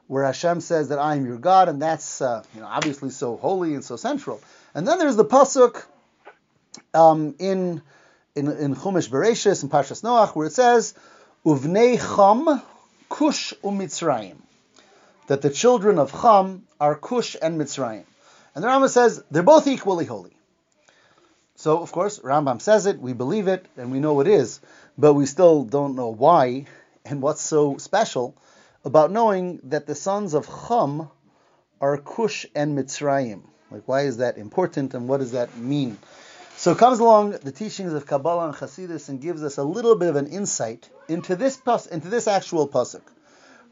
where 0.08 0.24
Hashem 0.24 0.60
says 0.60 0.88
that 0.88 0.98
I 0.98 1.14
am 1.14 1.24
your 1.24 1.38
God, 1.38 1.68
and 1.68 1.80
that's 1.80 2.20
uh, 2.20 2.42
you 2.54 2.60
know 2.60 2.66
obviously 2.66 3.10
so 3.10 3.36
holy 3.36 3.74
and 3.74 3.84
so 3.84 3.96
central. 3.96 4.40
And 4.74 4.86
then 4.86 4.98
there's 4.98 5.16
the 5.16 5.24
pasuk 5.24 5.84
um, 6.92 7.34
in 7.38 7.82
in 8.34 8.48
in 8.48 8.74
Chumash 8.74 9.08
Bereshis 9.08 9.62
and 9.62 9.70
Parshas 9.70 10.02
Noach 10.02 10.34
where 10.34 10.46
it 10.46 10.52
says 10.52 10.94
Uvnei 11.44 11.98
Cham 11.98 12.60
Kush 13.08 13.52
uMitzrayim, 13.62 14.36
that 15.26 15.42
the 15.42 15.50
children 15.50 15.98
of 15.98 16.12
Cham 16.12 16.64
are 16.80 16.94
Kush 16.94 17.36
and 17.40 17.60
Mitzrayim. 17.60 18.04
And 18.54 18.64
the 18.64 18.68
Rambam 18.68 18.88
says 18.88 19.22
they're 19.30 19.42
both 19.42 19.66
equally 19.66 20.06
holy. 20.06 20.32
So 21.56 21.78
of 21.82 21.92
course 21.92 22.20
Rambam 22.20 22.60
says 22.60 22.86
it, 22.86 22.98
we 22.98 23.12
believe 23.12 23.46
it, 23.46 23.66
and 23.76 23.92
we 23.92 24.00
know 24.00 24.20
it 24.20 24.26
is, 24.26 24.60
but 25.00 25.14
we 25.14 25.24
still 25.24 25.64
don't 25.64 25.96
know 25.96 26.10
why 26.10 26.66
and 27.06 27.22
what's 27.22 27.40
so 27.40 27.78
special 27.78 28.36
about 28.84 29.10
knowing 29.10 29.60
that 29.64 29.86
the 29.86 29.94
sons 29.94 30.34
of 30.34 30.46
Chum 30.46 31.10
are 31.80 31.96
Cush 31.96 32.44
and 32.54 32.76
Mitzrayim. 32.76 33.42
Like, 33.70 33.82
why 33.86 34.02
is 34.02 34.18
that 34.18 34.36
important 34.36 34.92
and 34.92 35.08
what 35.08 35.20
does 35.20 35.32
that 35.32 35.56
mean? 35.56 35.96
So 36.56 36.74
comes 36.74 36.98
along 36.98 37.30
the 37.30 37.52
teachings 37.52 37.94
of 37.94 38.06
Kabbalah 38.06 38.48
and 38.48 38.54
Hasidus 38.54 39.08
and 39.08 39.22
gives 39.22 39.42
us 39.42 39.56
a 39.56 39.64
little 39.64 39.96
bit 39.96 40.10
of 40.10 40.16
an 40.16 40.26
insight 40.26 40.90
into 41.08 41.34
this 41.34 41.56
pas- 41.56 41.86
into 41.86 42.08
this 42.08 42.28
actual 42.28 42.68
pasuk, 42.68 43.00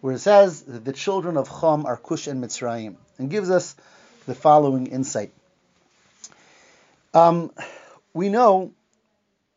where 0.00 0.14
it 0.14 0.20
says 0.20 0.62
that 0.62 0.86
the 0.86 0.94
children 0.94 1.36
of 1.36 1.50
Chum 1.60 1.84
are 1.84 1.98
Cush 1.98 2.26
and 2.26 2.42
Mitzrayim, 2.42 2.96
and 3.18 3.28
gives 3.28 3.50
us 3.50 3.76
the 4.24 4.34
following 4.34 4.86
insight. 4.86 5.32
Um, 7.12 7.50
we 8.14 8.30
know 8.30 8.72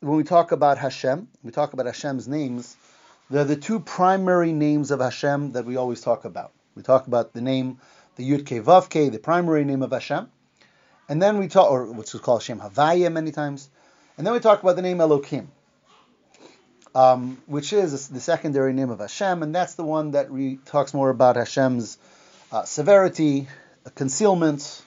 when 0.01 0.17
we 0.17 0.23
talk 0.23 0.51
about 0.51 0.79
Hashem, 0.79 1.27
we 1.43 1.51
talk 1.51 1.73
about 1.73 1.85
Hashem's 1.85 2.27
names, 2.27 2.75
they're 3.29 3.45
the 3.45 3.55
two 3.55 3.79
primary 3.79 4.51
names 4.51 4.89
of 4.89 4.99
Hashem 4.99 5.51
that 5.51 5.65
we 5.65 5.77
always 5.77 6.01
talk 6.01 6.25
about. 6.25 6.51
We 6.75 6.81
talk 6.81 7.05
about 7.05 7.33
the 7.33 7.41
name, 7.41 7.79
the 8.15 8.29
Yud 8.29 8.45
Ke 8.45 8.65
Vav 8.65 8.89
Ke, 8.89 9.11
the 9.11 9.19
primary 9.19 9.63
name 9.63 9.83
of 9.83 9.91
Hashem, 9.91 10.29
and 11.07 11.21
then 11.21 11.37
we 11.37 11.47
talk, 11.47 11.69
or 11.69 11.85
which 11.85 12.15
is 12.15 12.21
called 12.21 12.41
Shem 12.41 12.59
Havaya 12.59 13.11
many 13.11 13.31
times, 13.31 13.69
and 14.17 14.25
then 14.25 14.33
we 14.33 14.39
talk 14.39 14.63
about 14.63 14.75
the 14.75 14.81
name 14.81 14.97
Elokim, 14.97 15.47
um, 16.95 17.39
which 17.45 17.71
is 17.71 18.07
the 18.07 18.19
secondary 18.19 18.73
name 18.73 18.89
of 18.89 18.99
Hashem, 18.99 19.43
and 19.43 19.53
that's 19.53 19.75
the 19.75 19.83
one 19.83 20.11
that 20.11 20.31
re- 20.31 20.57
talks 20.65 20.95
more 20.95 21.11
about 21.11 21.35
Hashem's 21.35 21.99
uh, 22.51 22.63
severity, 22.63 23.47
concealment, 23.93 24.81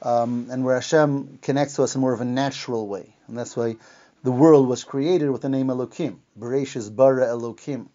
um, 0.00 0.48
and 0.50 0.64
where 0.64 0.76
Hashem 0.76 1.40
connects 1.42 1.76
to 1.76 1.82
us 1.82 1.94
in 1.94 2.00
more 2.00 2.14
of 2.14 2.22
a 2.22 2.24
natural 2.24 2.86
way, 2.86 3.14
and 3.28 3.36
that's 3.36 3.54
why 3.54 3.76
the 4.22 4.32
world 4.32 4.68
was 4.68 4.84
created 4.84 5.30
with 5.30 5.42
the 5.42 5.48
name 5.48 5.68
Elokim. 5.68 6.16
Bereshis 6.38 6.94
bara 6.94 7.26
Elokim. 7.26 7.88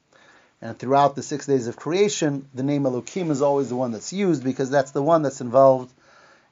And 0.61 0.77
throughout 0.77 1.15
the 1.15 1.23
six 1.23 1.47
days 1.47 1.67
of 1.67 1.75
creation, 1.75 2.47
the 2.53 2.63
name 2.63 2.83
Elokim 2.83 3.31
is 3.31 3.41
always 3.41 3.69
the 3.69 3.75
one 3.75 3.91
that's 3.91 4.13
used 4.13 4.43
because 4.43 4.69
that's 4.69 4.91
the 4.91 5.01
one 5.01 5.23
that's 5.23 5.41
involved 5.41 5.91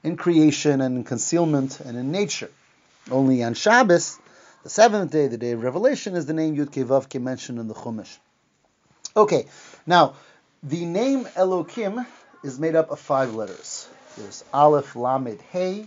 in 0.03 0.17
creation 0.17 0.82
and 0.82 0.97
in 0.97 1.03
concealment 1.03 1.79
and 1.79 1.97
in 1.97 2.12
nature. 2.12 2.49
Only 3.12 3.43
on 3.43 3.53
Shabbos, 3.53 4.17
the 4.63 4.69
seventh 4.69 5.12
day, 5.12 5.27
the 5.27 5.38
day 5.38 5.51
of 5.51 5.63
revelation, 5.63 6.15
is 6.15 6.25
the 6.25 6.34
name 6.34 6.55
Yud 6.55 6.71
Ke 6.71 6.88
Vav 6.88 7.10
Ke 7.10 7.21
mentioned 7.21 7.60
in 7.60 7.67
the 7.67 7.73
Chumash. 7.73 8.17
Okay, 9.15 9.45
now 9.86 10.15
the 10.63 10.86
name 10.86 11.25
Elokim 11.25 12.05
is 12.43 12.60
made 12.60 12.75
up 12.75 12.91
of 12.91 12.99
five 12.99 13.34
letters. 13.36 13.88
There's 14.17 14.43
Aleph, 14.53 14.95
Lamed, 14.95 15.41
Hey, 15.51 15.86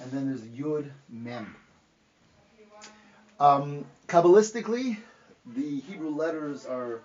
and 0.00 0.10
then 0.10 0.28
there's 0.28 0.40
Yud, 0.40 0.90
Mem. 1.08 1.54
Um, 3.42 3.84
Kabbalistically, 4.06 4.98
the 5.44 5.80
Hebrew 5.80 6.10
letters 6.10 6.64
are 6.64 7.00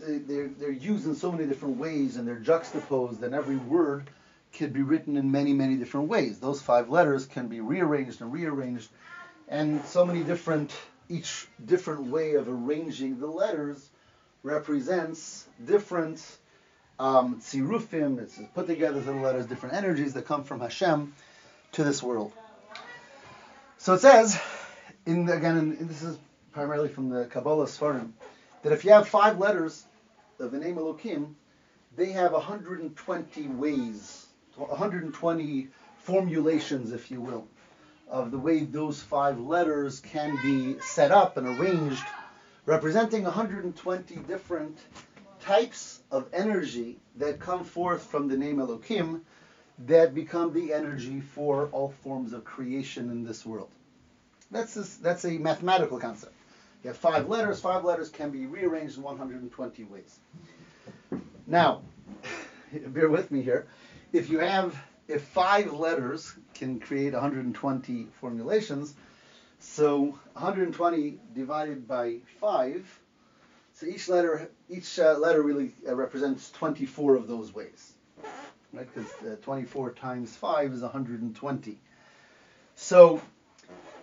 they're, 0.00 0.48
they're 0.48 0.72
used 0.72 1.06
in 1.06 1.14
so 1.14 1.30
many 1.30 1.46
different 1.46 1.76
ways 1.76 2.16
and 2.16 2.26
they're 2.26 2.40
juxtaposed 2.40 3.22
and 3.22 3.32
every 3.32 3.54
word 3.54 4.10
can 4.52 4.70
be 4.70 4.82
written 4.82 5.16
in 5.16 5.30
many 5.30 5.52
many 5.52 5.76
different 5.76 6.08
ways. 6.08 6.40
Those 6.40 6.60
five 6.60 6.90
letters 6.90 7.26
can 7.26 7.46
be 7.46 7.60
rearranged 7.60 8.22
and 8.22 8.32
rearranged 8.32 8.88
and 9.46 9.84
so 9.84 10.04
many 10.04 10.24
different 10.24 10.74
each 11.08 11.46
different 11.64 12.08
way 12.08 12.34
of 12.34 12.48
arranging 12.48 13.20
the 13.20 13.28
letters 13.28 13.88
represents 14.42 15.46
different 15.64 16.20
um, 16.98 17.40
it's 17.40 17.54
put 18.52 18.66
together 18.66 19.00
the 19.00 19.12
letters 19.12 19.46
different 19.46 19.76
energies 19.76 20.14
that 20.14 20.26
come 20.26 20.42
from 20.42 20.58
Hashem 20.58 21.14
to 21.72 21.84
this 21.84 22.02
world. 22.02 22.32
So 23.78 23.94
it 23.94 24.00
says 24.00 24.40
in 25.06 25.28
again, 25.28 25.56
in, 25.56 25.86
this 25.86 26.02
is 26.02 26.18
primarily 26.52 26.88
from 26.88 27.08
the 27.08 27.24
Kabbalah 27.26 27.66
Sfarim, 27.66 28.10
that 28.62 28.72
if 28.72 28.84
you 28.84 28.90
have 28.90 29.08
five 29.08 29.38
letters 29.38 29.84
of 30.40 30.50
the 30.50 30.58
name 30.58 30.76
Elokim, 30.76 31.34
they 31.96 32.10
have 32.12 32.32
120 32.32 33.48
ways, 33.48 34.26
120 34.56 35.68
formulations, 35.98 36.92
if 36.92 37.10
you 37.10 37.20
will, 37.20 37.46
of 38.08 38.30
the 38.30 38.38
way 38.38 38.64
those 38.64 39.00
five 39.00 39.38
letters 39.38 40.00
can 40.00 40.36
be 40.42 40.78
set 40.80 41.12
up 41.12 41.36
and 41.36 41.46
arranged, 41.46 42.04
representing 42.66 43.22
120 43.22 44.16
different 44.16 44.78
types 45.40 46.00
of 46.10 46.26
energy 46.32 46.98
that 47.16 47.38
come 47.38 47.64
forth 47.64 48.02
from 48.02 48.28
the 48.28 48.36
name 48.36 48.56
Elokim 48.56 49.20
that 49.86 50.14
become 50.14 50.52
the 50.52 50.72
energy 50.72 51.20
for 51.20 51.68
all 51.70 51.94
forms 52.02 52.32
of 52.32 52.44
creation 52.44 53.10
in 53.10 53.24
this 53.24 53.44
world. 53.46 53.70
That's 54.50 54.76
a, 54.76 55.02
that's 55.02 55.24
a 55.24 55.38
mathematical 55.38 55.98
concept. 55.98 56.32
You 56.82 56.88
have 56.88 56.96
five 56.96 57.28
letters. 57.28 57.60
Five 57.60 57.84
letters 57.84 58.08
can 58.08 58.30
be 58.30 58.46
rearranged 58.46 58.96
in 58.96 59.02
120 59.02 59.84
ways. 59.84 60.18
Now, 61.46 61.82
bear 62.86 63.08
with 63.08 63.30
me 63.30 63.42
here. 63.42 63.66
If 64.12 64.30
you 64.30 64.38
have, 64.38 64.76
if 65.08 65.22
five 65.22 65.72
letters 65.72 66.32
can 66.54 66.78
create 66.78 67.12
120 67.12 68.06
formulations, 68.20 68.94
so 69.58 70.18
120 70.34 71.18
divided 71.34 71.88
by 71.88 72.18
five, 72.40 73.00
so 73.74 73.86
each 73.86 74.08
letter, 74.08 74.48
each 74.70 74.98
uh, 74.98 75.18
letter 75.18 75.42
really 75.42 75.74
uh, 75.86 75.94
represents 75.94 76.50
24 76.52 77.16
of 77.16 77.26
those 77.28 77.52
ways, 77.52 77.92
right? 78.72 78.88
Because 78.94 79.10
uh, 79.22 79.36
24 79.42 79.92
times 79.92 80.34
five 80.36 80.72
is 80.72 80.82
120. 80.82 81.78
So 82.74 83.20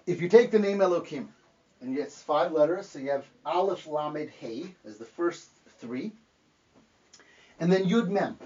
if 0.06 0.22
you 0.22 0.30
take 0.30 0.52
the 0.52 0.60
name 0.60 0.80
Elokim, 0.80 1.28
and 1.82 1.98
it's 1.98 2.22
five 2.22 2.52
letters, 2.52 2.90
so 2.90 3.00
you 3.00 3.12
have 3.12 3.26
Aleph, 3.46 3.88
Lamed, 3.88 4.30
Hey 4.30 4.76
as 4.86 4.98
the 4.98 5.06
first 5.06 5.48
three, 5.80 6.12
and 7.60 7.72
then 7.72 7.86
Yud 7.86 8.10
Mem. 8.10 8.38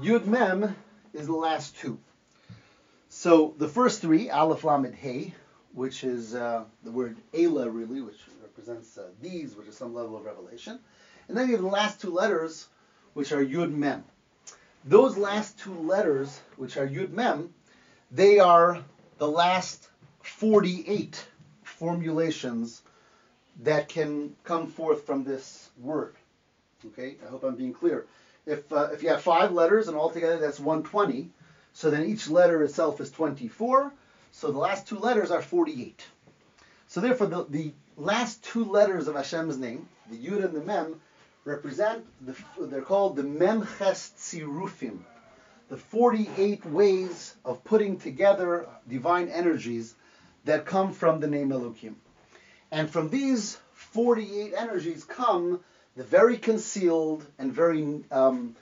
Yud 0.00 0.26
Mem 0.26 0.74
is 1.12 1.26
the 1.26 1.34
last 1.34 1.76
two. 1.76 1.98
So 3.08 3.54
the 3.58 3.68
first 3.68 4.00
three, 4.00 4.30
Aleph, 4.30 4.64
Lamed, 4.64 4.94
Hey, 4.94 5.34
which 5.72 6.04
is 6.04 6.34
uh, 6.34 6.64
the 6.84 6.90
word 6.90 7.16
Ela, 7.34 7.68
really, 7.68 8.00
which 8.00 8.20
represents 8.42 8.98
uh, 8.98 9.08
these, 9.20 9.54
which 9.54 9.68
is 9.68 9.76
some 9.76 9.94
level 9.94 10.16
of 10.16 10.24
revelation. 10.24 10.78
And 11.28 11.36
then 11.36 11.46
you 11.46 11.52
have 11.52 11.62
the 11.62 11.68
last 11.68 12.00
two 12.00 12.10
letters, 12.10 12.66
which 13.14 13.32
are 13.32 13.44
Yud 13.44 13.72
Mem. 13.72 14.04
Those 14.84 15.16
last 15.16 15.58
two 15.58 15.74
letters, 15.74 16.40
which 16.56 16.76
are 16.76 16.86
Yud 16.86 17.10
Mem, 17.10 17.54
they 18.10 18.38
are 18.38 18.82
the 19.18 19.28
last 19.28 19.89
48 20.30 21.26
formulations 21.62 22.82
that 23.62 23.88
can 23.88 24.34
come 24.44 24.68
forth 24.68 25.04
from 25.04 25.24
this 25.24 25.68
word. 25.78 26.14
Okay, 26.86 27.16
I 27.24 27.30
hope 27.30 27.44
I'm 27.44 27.56
being 27.56 27.74
clear. 27.74 28.06
If, 28.46 28.72
uh, 28.72 28.88
if 28.92 29.02
you 29.02 29.10
have 29.10 29.20
five 29.20 29.52
letters 29.52 29.88
and 29.88 29.96
altogether 29.96 30.38
that's 30.38 30.58
120, 30.58 31.28
so 31.74 31.90
then 31.90 32.06
each 32.06 32.28
letter 32.28 32.62
itself 32.62 33.00
is 33.00 33.10
24, 33.10 33.92
so 34.32 34.50
the 34.50 34.58
last 34.58 34.88
two 34.88 34.98
letters 34.98 35.30
are 35.30 35.42
48. 35.42 36.02
So 36.86 37.00
therefore, 37.00 37.26
the, 37.26 37.46
the 37.50 37.72
last 37.98 38.42
two 38.42 38.64
letters 38.64 39.08
of 39.08 39.16
Hashem's 39.16 39.58
name, 39.58 39.88
the 40.10 40.16
Yud 40.16 40.44
and 40.44 40.54
the 40.54 40.62
Mem, 40.62 41.00
represent, 41.44 42.04
the, 42.24 42.34
they're 42.58 42.82
called 42.82 43.16
the 43.16 43.22
Memches 43.22 44.12
Tzirufim, 44.16 45.00
the 45.68 45.76
48 45.76 46.64
ways 46.66 47.34
of 47.44 47.62
putting 47.62 47.98
together 47.98 48.66
divine 48.88 49.28
energies 49.28 49.94
that 50.44 50.66
come 50.66 50.92
from 50.92 51.20
the 51.20 51.26
name 51.26 51.52
Elohim. 51.52 51.96
And 52.70 52.90
from 52.90 53.10
these 53.10 53.58
48 53.74 54.54
energies 54.56 55.04
come 55.04 55.60
the 55.96 56.04
very 56.04 56.38
concealed 56.38 57.26
and 57.38 57.52
very, 57.52 58.04
um, 58.10 58.54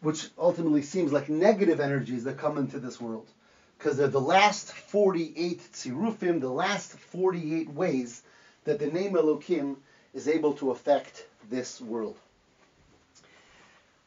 which 0.00 0.28
ultimately 0.38 0.82
seems 0.82 1.12
like 1.12 1.28
negative 1.28 1.80
energies 1.80 2.24
that 2.24 2.38
come 2.38 2.58
into 2.58 2.78
this 2.78 3.00
world. 3.00 3.28
Because 3.76 3.96
they're 3.96 4.08
the 4.08 4.20
last 4.20 4.72
48 4.72 5.60
tzirufim, 5.72 6.40
the 6.40 6.48
last 6.48 6.92
48 6.92 7.70
ways 7.70 8.22
that 8.64 8.78
the 8.78 8.86
name 8.86 9.16
Elohim 9.16 9.76
is 10.14 10.28
able 10.28 10.54
to 10.54 10.70
affect 10.70 11.26
this 11.50 11.80
world. 11.80 12.16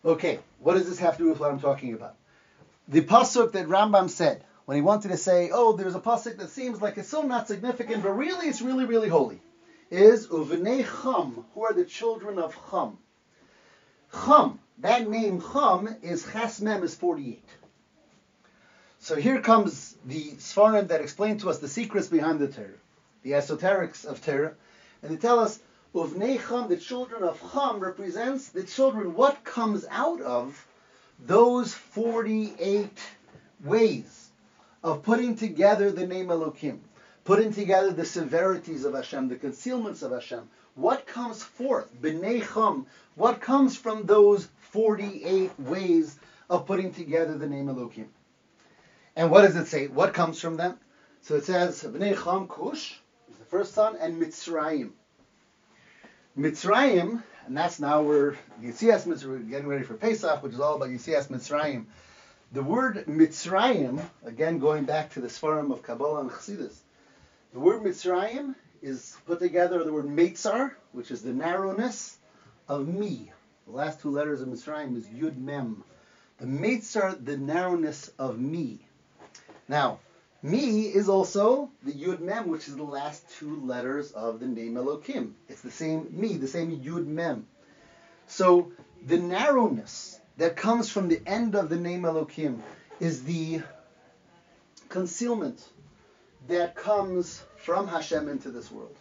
Okay, 0.04 0.40
what 0.60 0.76
does 0.76 0.88
this 0.90 1.00
have 1.00 1.18
to 1.18 1.24
do 1.24 1.30
with 1.30 1.40
what 1.40 1.52
I'm 1.52 1.60
talking 1.60 1.94
about? 1.94 2.16
the 2.90 3.02
pasuk 3.02 3.52
that 3.52 3.68
Rambam 3.68 4.10
said 4.10 4.44
when 4.70 4.76
he 4.76 4.84
wanted 4.84 5.08
to 5.08 5.18
say, 5.18 5.50
oh, 5.52 5.74
there's 5.74 5.96
a 5.96 6.00
pasuk 6.00 6.38
that 6.38 6.52
seems 6.52 6.80
like 6.80 6.96
it's 7.00 7.10
so 7.10 7.24
not 7.24 7.48
significant, 7.48 8.04
but 8.04 8.12
really 8.12 8.46
it's 8.46 8.62
really, 8.62 8.86
really 8.86 9.10
holy, 9.10 9.42
is 9.90 10.28
Uvnei 10.28 10.86
Chum, 10.86 11.44
who 11.56 11.66
are 11.66 11.74
the 11.74 11.84
children 11.84 12.38
of 12.38 12.56
Chum. 12.70 13.00
Chum, 14.14 14.60
that 14.78 15.10
name 15.10 15.42
Chum 15.42 15.90
is 16.04 16.24
Chesmem 16.24 16.84
is 16.84 16.94
48. 16.94 17.44
So 19.00 19.16
here 19.16 19.42
comes 19.42 19.98
the 20.06 20.34
Sfarim 20.34 20.90
that 20.90 21.02
explain 21.02 21.40
to 21.40 21.50
us 21.50 21.58
the 21.58 21.68
secrets 21.68 22.08
behind 22.08 22.38
the 22.38 22.48
Torah, 22.48 22.68
the 23.24 23.32
esoterics 23.32 24.06
of 24.06 24.24
Torah, 24.24 24.54
and 25.02 25.12
they 25.12 25.18
tell 25.18 25.40
us 25.40 25.60
Uvnei 25.96 26.40
Chum, 26.48 26.70
the 26.70 26.78
children 26.78 27.24
of 27.24 27.42
Chum, 27.54 27.80
represents 27.80 28.50
the 28.50 28.62
children, 28.62 29.16
what 29.16 29.44
comes 29.44 29.88
out 29.90 30.22
of 30.22 30.64
those 31.18 31.74
48 31.74 32.88
ways 33.64 34.19
of 34.84 35.04
putting 35.04 35.36
together 35.36 35.92
the 35.92 36.08
name 36.08 36.28
Elokim, 36.28 36.80
putting 37.24 37.54
together 37.54 37.92
the 37.92 38.06
severities 38.06 38.86
of 38.86 38.94
Hashem, 38.94 39.28
the 39.28 39.36
concealments 39.36 40.04
of 40.04 40.12
Hashem. 40.12 40.50
What 40.76 41.06
comes 41.06 41.44
forth, 41.44 41.90
B'nei 42.02 42.42
Chum, 42.54 42.88
what 43.16 43.42
comes 43.42 43.76
from 43.76 44.06
those 44.06 44.48
48 44.72 45.60
ways 45.60 46.18
of 46.50 46.66
putting 46.66 46.94
together 46.94 47.38
the 47.38 47.48
name 47.48 47.68
Elokim? 47.68 48.08
And 49.16 49.30
what 49.30 49.42
does 49.42 49.56
it 49.56 49.68
say? 49.68 49.88
What 49.88 50.14
comes 50.14 50.40
from 50.40 50.58
them? 50.58 50.80
So 51.22 51.36
it 51.36 51.46
says, 51.46 51.84
B'nei 51.84 52.22
Chum 52.22 52.48
Kush 52.48 52.94
is 53.30 53.38
the 53.38 53.46
first 53.46 53.74
son, 53.74 53.98
and 54.00 54.22
Mitzrayim. 54.22 54.92
Mitzrayim 56.38 57.22
and 57.50 57.58
that's 57.58 57.80
now 57.80 58.04
we're 58.04 58.36
Yitzias 58.62 59.08
Mitzrayim, 59.08 59.28
we're 59.28 59.38
getting 59.40 59.68
ready 59.68 59.84
for 59.84 59.96
Pesach, 59.96 60.44
which 60.44 60.54
is 60.54 60.60
all 60.60 60.76
about 60.76 60.90
Yitzias 60.90 61.30
Mitzrayim. 61.30 61.86
The 62.52 62.64
word 62.64 63.06
Mitzrayim, 63.06 64.04
again 64.26 64.58
going 64.58 64.86
back 64.86 65.12
to 65.12 65.22
the 65.22 65.28
Sfarim 65.28 65.72
of 65.72 65.84
Kabbalah 65.84 66.22
and 66.22 66.32
Chassidus, 66.32 66.76
the 67.54 67.60
word 67.60 67.84
Mitzrayim 67.84 68.56
is 68.82 69.16
put 69.28 69.38
together 69.38 69.84
the 69.84 69.94
word 69.94 70.08
Meitzar, 70.08 70.72
which 70.92 71.12
is 71.12 71.22
the 71.22 71.32
narrowness 71.32 72.18
of 72.68 72.88
me. 72.88 73.32
The 73.68 73.74
last 73.74 74.02
two 74.02 74.10
letters 74.10 74.42
of 74.42 74.48
Mitzrayim 74.48 74.98
is 74.98 75.06
Yud 75.06 75.38
Mem. 75.38 75.84
The 76.40 76.48
Meitzar, 76.48 77.24
the 77.24 77.38
narrowness 77.38 78.10
of 78.18 78.40
me. 78.40 78.80
Now, 79.68 80.00
me 80.42 80.88
is 80.88 81.08
also 81.08 81.70
the 81.84 81.92
Yud 81.92 82.20
Mem, 82.20 82.48
which 82.48 82.68
is 82.68 82.76
the 82.76 82.84
last 82.84 83.30
two 83.38 83.58
letters 83.64 84.12
of 84.12 84.40
the 84.40 84.48
name 84.48 84.74
Elokim. 84.74 85.34
It's 85.50 85.62
the 85.62 85.70
same 85.70 86.08
me, 86.12 86.38
the 86.38 86.48
same 86.48 86.76
Yud 86.82 87.06
Mem. 87.06 87.46
So 88.26 88.72
the 89.06 89.20
narrowness 89.20 90.19
that 90.40 90.56
comes 90.56 90.90
from 90.90 91.10
the 91.10 91.22
end 91.28 91.54
of 91.54 91.68
the 91.68 91.76
name 91.76 92.04
Elokim 92.04 92.60
is 93.02 93.24
the 93.24 93.62
concealment 94.88 95.62
that 96.48 96.76
comes 96.76 97.44
from 97.58 97.90
Hashem 97.90 98.30
into 98.30 98.50
this 98.50 98.72
world. 98.72 98.96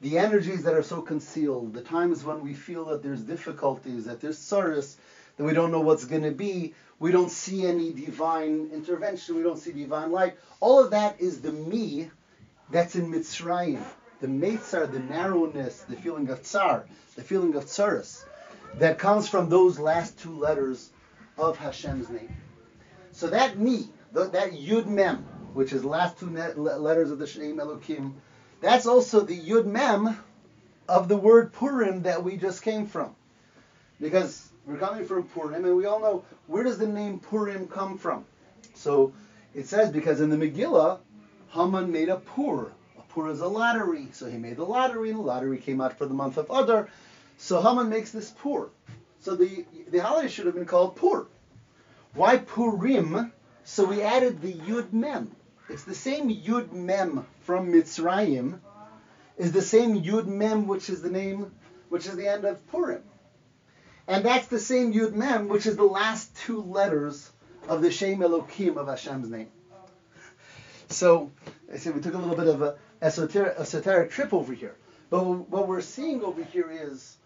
The 0.00 0.16
energies 0.16 0.62
that 0.62 0.72
are 0.72 0.82
so 0.82 1.02
concealed, 1.02 1.74
the 1.74 1.82
times 1.82 2.24
when 2.24 2.40
we 2.40 2.54
feel 2.54 2.86
that 2.86 3.02
there's 3.02 3.20
difficulties, 3.20 4.06
that 4.06 4.22
there's 4.22 4.38
sorrows, 4.38 4.96
that 5.36 5.44
we 5.44 5.52
don't 5.52 5.70
know 5.70 5.80
what's 5.80 6.06
going 6.06 6.22
to 6.22 6.30
be, 6.30 6.74
we 6.98 7.12
don't 7.12 7.30
see 7.30 7.66
any 7.66 7.92
divine 7.92 8.70
intervention, 8.72 9.36
we 9.36 9.42
don't 9.42 9.58
see 9.58 9.72
divine 9.72 10.10
light. 10.10 10.38
All 10.60 10.82
of 10.82 10.92
that 10.92 11.20
is 11.20 11.42
the 11.42 11.52
me 11.52 12.10
that's 12.70 12.96
in 12.96 13.12
Mitzrayim. 13.12 13.82
The 14.22 14.28
Meitzar, 14.28 14.90
the 14.90 15.00
narrowness, 15.00 15.82
the 15.82 15.96
feeling 15.96 16.30
of 16.30 16.42
tsar, 16.42 16.86
the 17.16 17.22
feeling 17.22 17.54
of 17.54 17.66
tsaris, 17.66 18.24
that 18.78 18.98
comes 18.98 19.28
from 19.28 19.48
those 19.48 19.78
last 19.78 20.18
two 20.18 20.38
letters 20.38 20.90
of 21.38 21.58
Hashem's 21.58 22.08
name. 22.08 22.34
So 23.12 23.28
that 23.28 23.58
me, 23.58 23.88
that 24.12 24.52
Yud 24.52 24.86
Mem, 24.86 25.18
which 25.54 25.72
is 25.72 25.84
last 25.84 26.18
two 26.18 26.30
letters 26.30 27.10
of 27.10 27.18
the 27.18 27.26
Shem 27.26 27.56
Elokim, 27.56 28.12
that's 28.60 28.86
also 28.86 29.20
the 29.20 29.38
Yud 29.38 29.66
Mem 29.66 30.16
of 30.88 31.08
the 31.08 31.16
word 31.16 31.52
Purim 31.52 32.02
that 32.02 32.22
we 32.22 32.36
just 32.36 32.62
came 32.62 32.86
from. 32.86 33.14
Because 34.00 34.48
we're 34.66 34.78
coming 34.78 35.04
from 35.04 35.24
Purim, 35.24 35.64
and 35.64 35.76
we 35.76 35.86
all 35.86 36.00
know 36.00 36.24
where 36.46 36.64
does 36.64 36.78
the 36.78 36.86
name 36.86 37.18
Purim 37.18 37.68
come 37.68 37.98
from. 37.98 38.24
So 38.74 39.12
it 39.54 39.66
says 39.66 39.90
because 39.90 40.20
in 40.20 40.30
the 40.30 40.36
Megillah, 40.36 40.98
Haman 41.50 41.90
made 41.90 42.08
a 42.08 42.16
pur. 42.16 42.70
A 42.98 43.02
pur 43.08 43.30
is 43.30 43.40
a 43.40 43.48
lottery, 43.48 44.08
so 44.12 44.30
he 44.30 44.38
made 44.38 44.56
the 44.56 44.64
lottery, 44.64 45.10
and 45.10 45.18
the 45.18 45.22
lottery 45.22 45.58
came 45.58 45.80
out 45.80 45.98
for 45.98 46.06
the 46.06 46.14
month 46.14 46.36
of 46.38 46.48
Adar. 46.50 46.88
So 47.42 47.62
Haman 47.62 47.88
makes 47.88 48.10
this 48.10 48.30
pur. 48.30 48.68
So 49.20 49.34
the 49.34 49.64
the 49.90 49.98
holiday 49.98 50.28
should 50.28 50.44
have 50.44 50.54
been 50.54 50.66
called 50.66 50.94
Pur. 50.94 51.26
Why 52.12 52.36
Purim? 52.36 53.32
So 53.64 53.86
we 53.86 54.02
added 54.02 54.42
the 54.42 54.52
Yud 54.52 54.92
Mem. 54.92 55.34
It's 55.70 55.84
the 55.84 55.94
same 55.94 56.28
Yud 56.28 56.70
Mem 56.72 57.26
from 57.40 57.72
Mitzrayim, 57.72 58.60
is 59.38 59.52
the 59.52 59.62
same 59.62 60.02
Yud 60.02 60.26
Mem 60.26 60.66
which 60.66 60.90
is 60.90 61.00
the 61.00 61.10
name, 61.10 61.50
which 61.88 62.06
is 62.06 62.14
the 62.14 62.28
end 62.28 62.44
of 62.44 62.64
Purim. 62.70 63.02
And 64.06 64.22
that's 64.22 64.48
the 64.48 64.58
same 64.58 64.92
Yud 64.92 65.14
Mem, 65.14 65.48
which 65.48 65.64
is 65.64 65.76
the 65.76 65.84
last 65.84 66.36
two 66.36 66.60
letters 66.60 67.30
of 67.68 67.80
the 67.80 67.90
Shem 67.90 68.18
Elokim 68.18 68.76
of 68.76 68.86
Hashem's 68.86 69.30
name. 69.30 69.48
So, 70.90 71.30
I 71.72 71.78
said 71.78 71.94
we 71.94 72.02
took 72.02 72.14
a 72.14 72.18
little 72.18 72.36
bit 72.36 72.48
of 72.48 72.60
a 72.60 72.76
esoteric, 73.00 73.56
esoteric 73.58 74.10
trip 74.10 74.34
over 74.34 74.52
here. 74.52 74.76
But 75.08 75.24
what 75.24 75.66
we're 75.68 75.80
seeing 75.80 76.22
over 76.22 76.44
here 76.44 76.70
is 76.70 77.16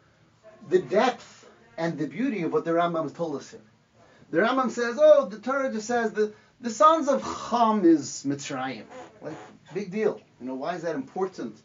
the 0.68 0.78
depth 0.80 1.48
and 1.76 1.98
the 1.98 2.06
beauty 2.06 2.42
of 2.42 2.52
what 2.52 2.64
the 2.64 2.70
Rambam 2.70 3.14
told 3.14 3.36
us 3.36 3.50
here. 3.50 3.60
The 4.30 4.38
Rambam 4.38 4.70
says, 4.70 4.98
oh, 5.00 5.26
the 5.26 5.38
Torah 5.38 5.72
just 5.72 5.86
says 5.86 6.12
the, 6.12 6.32
the 6.60 6.70
sons 6.70 7.08
of 7.08 7.22
Cham 7.22 7.84
is 7.84 8.24
Mitzrayim. 8.26 8.84
Like, 9.20 9.34
big 9.72 9.90
deal. 9.90 10.20
You 10.40 10.46
know, 10.46 10.54
why 10.54 10.74
is 10.76 10.82
that 10.82 10.94
important? 10.94 11.56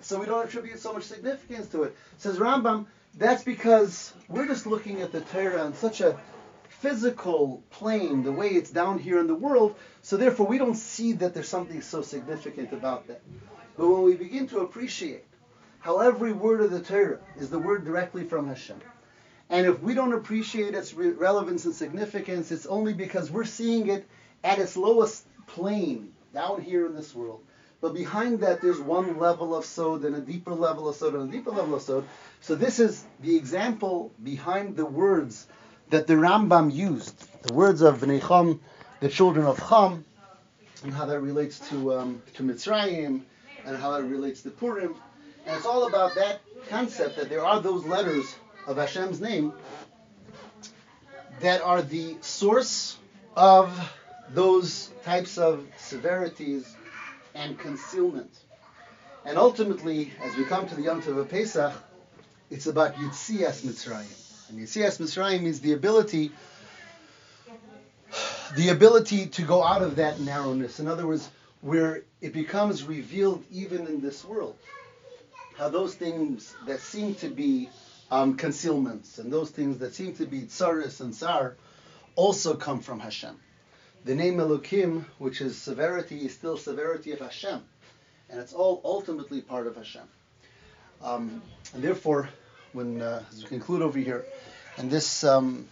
So 0.00 0.18
we 0.18 0.26
don't 0.26 0.46
attribute 0.46 0.78
so 0.78 0.92
much 0.92 1.04
significance 1.04 1.68
to 1.68 1.84
it. 1.84 1.96
Says 2.18 2.38
Rambam, 2.38 2.86
that's 3.16 3.42
because 3.42 4.12
we're 4.28 4.46
just 4.46 4.66
looking 4.66 5.02
at 5.02 5.12
the 5.12 5.20
Torah 5.20 5.62
on 5.62 5.74
such 5.74 6.00
a 6.00 6.18
physical 6.68 7.62
plane, 7.70 8.22
the 8.22 8.32
way 8.32 8.48
it's 8.48 8.70
down 8.70 8.98
here 8.98 9.20
in 9.20 9.26
the 9.26 9.34
world, 9.34 9.76
so 10.00 10.16
therefore 10.16 10.46
we 10.46 10.56
don't 10.56 10.76
see 10.76 11.12
that 11.12 11.34
there's 11.34 11.48
something 11.48 11.82
so 11.82 12.00
significant 12.00 12.72
about 12.72 13.06
that. 13.08 13.20
But 13.76 13.88
when 13.88 14.02
we 14.02 14.14
begin 14.14 14.46
to 14.48 14.60
appreciate 14.60 15.29
how 15.80 15.98
every 16.00 16.32
word 16.32 16.60
of 16.60 16.70
the 16.70 16.80
Torah 16.80 17.18
is 17.36 17.50
the 17.50 17.58
word 17.58 17.84
directly 17.84 18.24
from 18.24 18.48
Hashem, 18.48 18.80
and 19.48 19.66
if 19.66 19.82
we 19.82 19.94
don't 19.94 20.12
appreciate 20.12 20.74
its 20.74 20.94
re- 20.94 21.10
relevance 21.10 21.64
and 21.64 21.74
significance, 21.74 22.52
it's 22.52 22.66
only 22.66 22.92
because 22.92 23.30
we're 23.30 23.44
seeing 23.44 23.88
it 23.88 24.06
at 24.44 24.58
its 24.58 24.76
lowest 24.76 25.26
plane 25.46 26.12
down 26.32 26.62
here 26.62 26.86
in 26.86 26.94
this 26.94 27.14
world. 27.14 27.42
But 27.80 27.94
behind 27.94 28.40
that, 28.40 28.60
there's 28.60 28.78
one 28.78 29.18
level 29.18 29.56
of 29.56 29.64
sod 29.64 30.04
and 30.04 30.14
a 30.14 30.20
deeper 30.20 30.54
level 30.54 30.88
of 30.88 30.96
sod 30.96 31.14
and 31.14 31.28
a 31.28 31.32
deeper 31.32 31.50
level 31.50 31.74
of 31.74 31.82
sod. 31.82 32.04
So 32.40 32.54
this 32.54 32.78
is 32.78 33.04
the 33.20 33.36
example 33.36 34.12
behind 34.22 34.76
the 34.76 34.84
words 34.84 35.46
that 35.88 36.06
the 36.06 36.14
Rambam 36.14 36.72
used, 36.72 37.42
the 37.42 37.54
words 37.54 37.80
of 37.80 37.98
Bnei 37.98 38.26
Cham, 38.26 38.60
the 39.00 39.08
children 39.08 39.46
of 39.46 39.58
Cham, 39.68 40.04
and 40.84 40.92
how 40.92 41.06
that 41.06 41.20
relates 41.20 41.58
to 41.70 41.94
um, 41.94 42.22
to 42.34 42.42
Mitzrayim, 42.42 43.22
and 43.64 43.76
how 43.76 43.94
it 43.94 44.02
relates 44.02 44.42
to 44.42 44.50
Purim. 44.50 44.94
And 45.50 45.56
it's 45.56 45.66
all 45.66 45.88
about 45.88 46.14
that 46.14 46.42
concept 46.68 47.16
that 47.16 47.28
there 47.28 47.44
are 47.44 47.60
those 47.60 47.84
letters 47.84 48.36
of 48.68 48.76
Hashem's 48.76 49.20
name 49.20 49.52
that 51.40 51.60
are 51.60 51.82
the 51.82 52.16
source 52.20 52.96
of 53.34 53.76
those 54.32 54.90
types 55.04 55.38
of 55.38 55.66
severities 55.76 56.72
and 57.34 57.58
concealment. 57.58 58.30
And 59.24 59.36
ultimately, 59.36 60.12
as 60.22 60.36
we 60.36 60.44
come 60.44 60.68
to 60.68 60.74
the 60.76 60.82
Yom 60.82 61.02
Tov 61.02 61.18
of 61.18 61.28
Pesach, 61.28 61.72
it's 62.48 62.68
about 62.68 62.94
Yitzias 62.94 63.62
Mitzrayim. 63.62 64.50
And 64.50 64.60
Yitzias 64.60 65.00
Mitzrayim 65.00 65.42
means 65.42 65.58
the 65.58 65.72
ability, 65.72 66.30
the 68.54 68.68
ability 68.68 69.26
to 69.26 69.42
go 69.42 69.64
out 69.64 69.82
of 69.82 69.96
that 69.96 70.20
narrowness. 70.20 70.78
In 70.78 70.86
other 70.86 71.08
words, 71.08 71.28
where 71.60 72.04
it 72.20 72.32
becomes 72.32 72.84
revealed 72.84 73.44
even 73.50 73.88
in 73.88 74.00
this 74.00 74.24
world. 74.24 74.56
How 75.60 75.68
those 75.68 75.94
things 75.94 76.56
that 76.66 76.80
seem 76.80 77.16
to 77.16 77.28
be 77.28 77.68
um, 78.10 78.38
concealments 78.38 79.18
and 79.18 79.30
those 79.30 79.50
things 79.50 79.76
that 79.80 79.94
seem 79.94 80.14
to 80.14 80.24
be 80.24 80.40
tsaris 80.44 81.02
and 81.02 81.12
tsar 81.12 81.54
also 82.16 82.54
come 82.54 82.80
from 82.80 82.98
Hashem. 82.98 83.38
The 84.06 84.14
name 84.14 84.38
Elokim, 84.38 85.04
which 85.18 85.42
is 85.42 85.58
severity, 85.58 86.24
is 86.24 86.32
still 86.32 86.56
severity 86.56 87.12
of 87.12 87.18
Hashem. 87.18 87.62
And 88.30 88.40
it's 88.40 88.54
all 88.54 88.80
ultimately 88.86 89.42
part 89.42 89.66
of 89.66 89.76
Hashem. 89.76 90.08
Um, 91.02 91.42
and 91.74 91.84
therefore, 91.84 92.30
when 92.72 93.02
uh, 93.02 93.22
as 93.30 93.42
we 93.42 93.48
conclude 93.50 93.82
over 93.82 93.98
here, 93.98 94.24
and 94.78 94.90
this 94.90 95.24
um, 95.24 95.68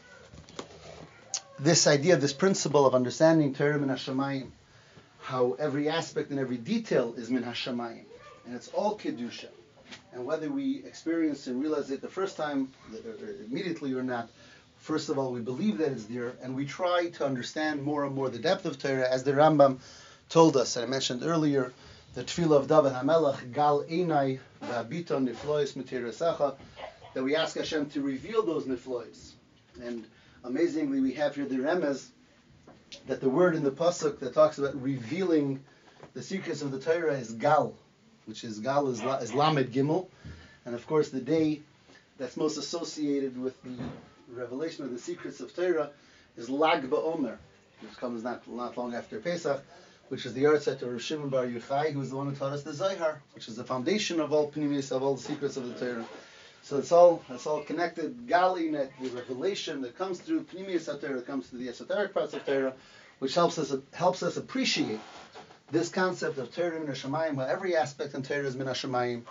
this 1.59 1.87
idea, 1.87 2.19
this 2.19 2.35
principle 2.35 2.85
of 2.85 2.95
understanding 2.95 3.55
Torah 3.55 3.79
min 3.79 3.89
Hashemayim, 3.89 4.51
how 5.23 5.57
every 5.59 5.89
aspect 5.89 6.29
and 6.29 6.39
every 6.39 6.59
detail 6.59 7.15
is 7.17 7.31
min 7.31 7.43
Hashemayim, 7.43 8.05
and 8.45 8.55
it's 8.55 8.69
all 8.69 8.99
kedusha. 8.99 9.49
And 10.13 10.25
whether 10.25 10.51
we 10.51 10.85
experience 10.85 11.47
and 11.47 11.61
realize 11.61 11.91
it 11.91 12.01
the 12.01 12.09
first 12.09 12.37
time, 12.37 12.71
uh, 12.93 12.97
uh, 12.97 13.47
immediately 13.47 13.93
or 13.95 14.03
not, 14.03 14.29
First 14.79 15.09
of 15.09 15.19
all, 15.19 15.33
we 15.33 15.41
believe 15.41 15.79
that 15.79 15.93
it's 15.93 16.05
there, 16.05 16.35
and 16.41 16.55
we 16.55 16.65
try 16.65 17.11
to 17.11 17.27
understand 17.27 17.83
more 17.83 18.05
and 18.05 18.15
more 18.15 18.31
the 18.31 18.39
depth 18.39 18.65
of 18.65 18.79
Torah, 18.79 19.09
as 19.11 19.25
the 19.25 19.33
Rambam 19.33 19.81
told 20.29 20.57
us, 20.57 20.77
and 20.77 20.87
I 20.87 20.89
mentioned 20.89 21.23
earlier, 21.25 21.73
the 22.15 22.23
Tefillah 22.23 22.57
of 22.57 22.69
David 22.69 22.93
HaMelech, 22.93 23.53
Gal 23.53 23.85
Einai, 23.85 24.39
V'Abiton 24.63 25.29
Niflois 25.29 26.15
Sacha, 26.15 26.57
that 27.13 27.23
we 27.23 27.37
ask 27.37 27.57
Hashem 27.57 27.91
to 27.91 28.01
reveal 28.01 28.43
those 28.47 28.65
Niflois. 28.65 29.33
And 29.83 30.07
amazingly, 30.45 31.01
we 31.01 31.13
have 31.15 31.35
here 31.35 31.45
the 31.45 31.57
Remez, 31.57 32.07
that 33.09 33.21
the 33.21 33.29
word 33.29 33.57
in 33.57 33.65
the 33.65 33.71
Pasuk 33.71 34.21
that 34.21 34.33
talks 34.33 34.59
about 34.59 34.81
revealing 34.81 35.63
the 36.15 36.23
secrets 36.23 36.63
of 36.63 36.71
the 36.71 36.81
Torah 36.81 37.15
is 37.15 37.33
Gal, 37.33 37.75
which 38.29 38.45
is 38.45 38.59
Gal 38.59 38.89
is, 38.89 39.03
Lamed 39.03 39.73
Gimel, 39.73 40.07
and 40.67 40.75
of 40.75 40.87
course 40.87 41.09
the 41.09 41.21
day 41.21 41.63
that's 42.19 42.37
most 42.37 42.59
associated 42.59 43.41
with 43.41 43.61
the 43.63 43.77
revelation 44.31 44.85
of 44.85 44.93
the 44.93 44.99
secrets 44.99 45.41
of 45.41 45.57
Torah 45.57 45.91
is 46.37 46.51
Lag 46.51 46.89
BaOmer, 46.91 47.39
which 47.81 47.97
comes 47.97 48.23
not, 48.23 48.47
not 48.47 48.77
long 48.77 48.95
after 48.95 49.19
Pesach, 49.19 49.65
which 50.09 50.27
is 50.27 50.35
the 50.35 50.45
yahrzeit 50.45 50.83
of 50.83 51.03
Shimon 51.03 51.31
Bar 51.31 51.47
Yochai, 51.47 51.93
who 51.93 52.03
is 52.03 52.11
the 52.11 52.17
one 52.17 52.29
who 52.29 52.35
taught 52.35 52.53
us 52.53 52.63
the 52.63 52.75
Zohar, 52.75 53.23
which 53.35 53.49
is 53.49 53.57
the 53.57 53.65
foundation 53.65 54.21
of 54.21 54.33
all 54.33 54.51
Pnimis, 54.51 54.93
of 54.93 55.03
all 55.03 55.15
the 55.15 55.23
secrets 55.23 55.57
of 55.57 55.67
the 55.67 55.75
Torah. 55.87 56.05
So 56.63 56.77
it's 56.77 56.93
all 56.93 57.25
it's 57.31 57.47
all 57.47 57.63
connected. 57.63 58.27
Galin, 58.27 58.73
the 58.73 59.09
revelation 59.11 59.81
that 59.83 59.97
comes 59.97 60.21
through 60.21 60.45
Pnimis 60.45 60.87
Torah, 61.01 61.23
comes 61.23 61.47
through 61.47 61.61
the 61.61 61.69
esoteric 61.71 62.13
parts 62.13 62.35
of 62.35 62.45
Torah, 62.45 62.75
which 63.21 63.35
helps 63.35 63.59
us 63.59 63.75
helps 63.93 64.23
us 64.23 64.37
appreciate 64.37 65.01
this 65.71 65.89
concept 65.89 66.39
of 66.39 66.55
Torah 66.55 66.79
min 66.79 66.89
Hashemayim, 66.89 67.35
where 67.35 67.49
every 67.49 67.77
aspect 67.77 68.15
in 68.15 68.23
Torah 68.23 68.45
is 68.45 68.57
min 68.57 68.67
Hashemayim, 68.67 69.23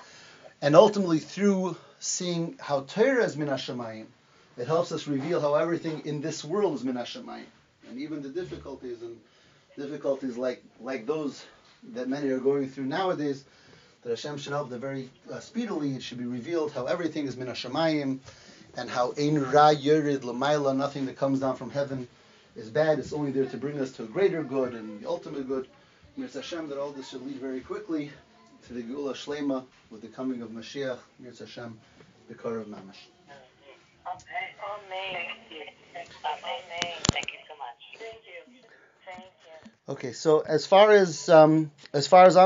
and 0.61 0.75
ultimately 0.75 1.19
through 1.19 1.75
seeing 1.99 2.57
how 2.59 2.81
Torah 2.81 3.23
is 3.23 3.35
min 3.37 3.47
Hashemayim, 3.47 4.05
it 4.57 4.67
helps 4.67 4.91
us 4.91 5.07
reveal 5.07 5.41
how 5.41 5.55
everything 5.55 6.05
in 6.05 6.21
this 6.21 6.43
world 6.43 6.75
is 6.75 6.83
min 6.83 6.95
Hashemayim, 6.95 7.45
and 7.89 7.99
even 7.99 8.21
the 8.21 8.29
difficulties 8.29 9.01
and 9.01 9.17
difficulties 9.77 10.37
like 10.37 10.63
like 10.81 11.05
those 11.05 11.43
that 11.93 12.07
many 12.07 12.29
are 12.29 12.39
going 12.39 12.69
through 12.69 12.85
nowadays. 12.85 13.43
That 14.03 14.09
Hashem 14.11 14.37
should 14.37 14.53
help 14.53 14.69
that 14.69 14.79
very 14.79 15.09
uh, 15.31 15.39
speedily. 15.39 15.95
It 15.95 16.03
should 16.03 16.19
be 16.19 16.25
revealed 16.25 16.71
how 16.71 16.85
everything 16.85 17.25
is 17.25 17.35
min 17.35 17.47
Hashemayim, 17.47 18.19
and 18.77 18.89
how 18.89 19.13
ein 19.17 19.41
ra 19.41 19.73
yerid 19.73 20.19
lamaila, 20.19 20.77
nothing 20.77 21.07
that 21.07 21.17
comes 21.17 21.39
down 21.39 21.55
from 21.55 21.71
heaven 21.71 22.07
is 22.55 22.69
bad. 22.69 22.99
It's 22.99 23.11
only 23.11 23.31
there 23.31 23.47
to 23.47 23.57
bring 23.57 23.79
us 23.79 23.91
to 23.93 24.03
a 24.03 24.07
greater 24.07 24.43
good 24.43 24.73
and 24.73 25.01
the 25.01 25.09
ultimate 25.09 25.47
good. 25.47 25.67
Mirz 26.17 26.33
Hashem 26.33 26.69
that 26.69 26.79
all 26.79 26.91
this 26.91 27.09
should 27.09 27.25
lead 27.25 27.35
very 27.35 27.61
quickly 27.61 28.11
to 28.65 28.73
the 28.73 28.81
Geula 28.81 29.13
Shlema 29.13 29.65
with 29.91 30.01
the 30.01 30.07
coming 30.07 30.41
of 30.41 30.49
Mashiach. 30.49 30.97
Mirz 31.21 31.39
Hashem, 31.39 31.79
the 32.27 32.33
Kar 32.33 32.57
of 32.57 32.67
Mamash. 32.67 33.05
Amen. 36.25 36.95
Thank 37.11 37.31
you 37.31 37.39
so 37.47 37.55
much. 37.57 37.81
Thank 37.99 38.21
you. 38.25 38.61
Thank 39.05 39.25
you. 39.65 39.71
Okay, 39.89 40.11
so 40.13 40.39
as 40.39 40.65
far 40.65 40.91
as 40.91 41.29
um, 41.29 41.71
as 41.93 42.07
far 42.07 42.25
as 42.25 42.35
I'm 42.35 42.45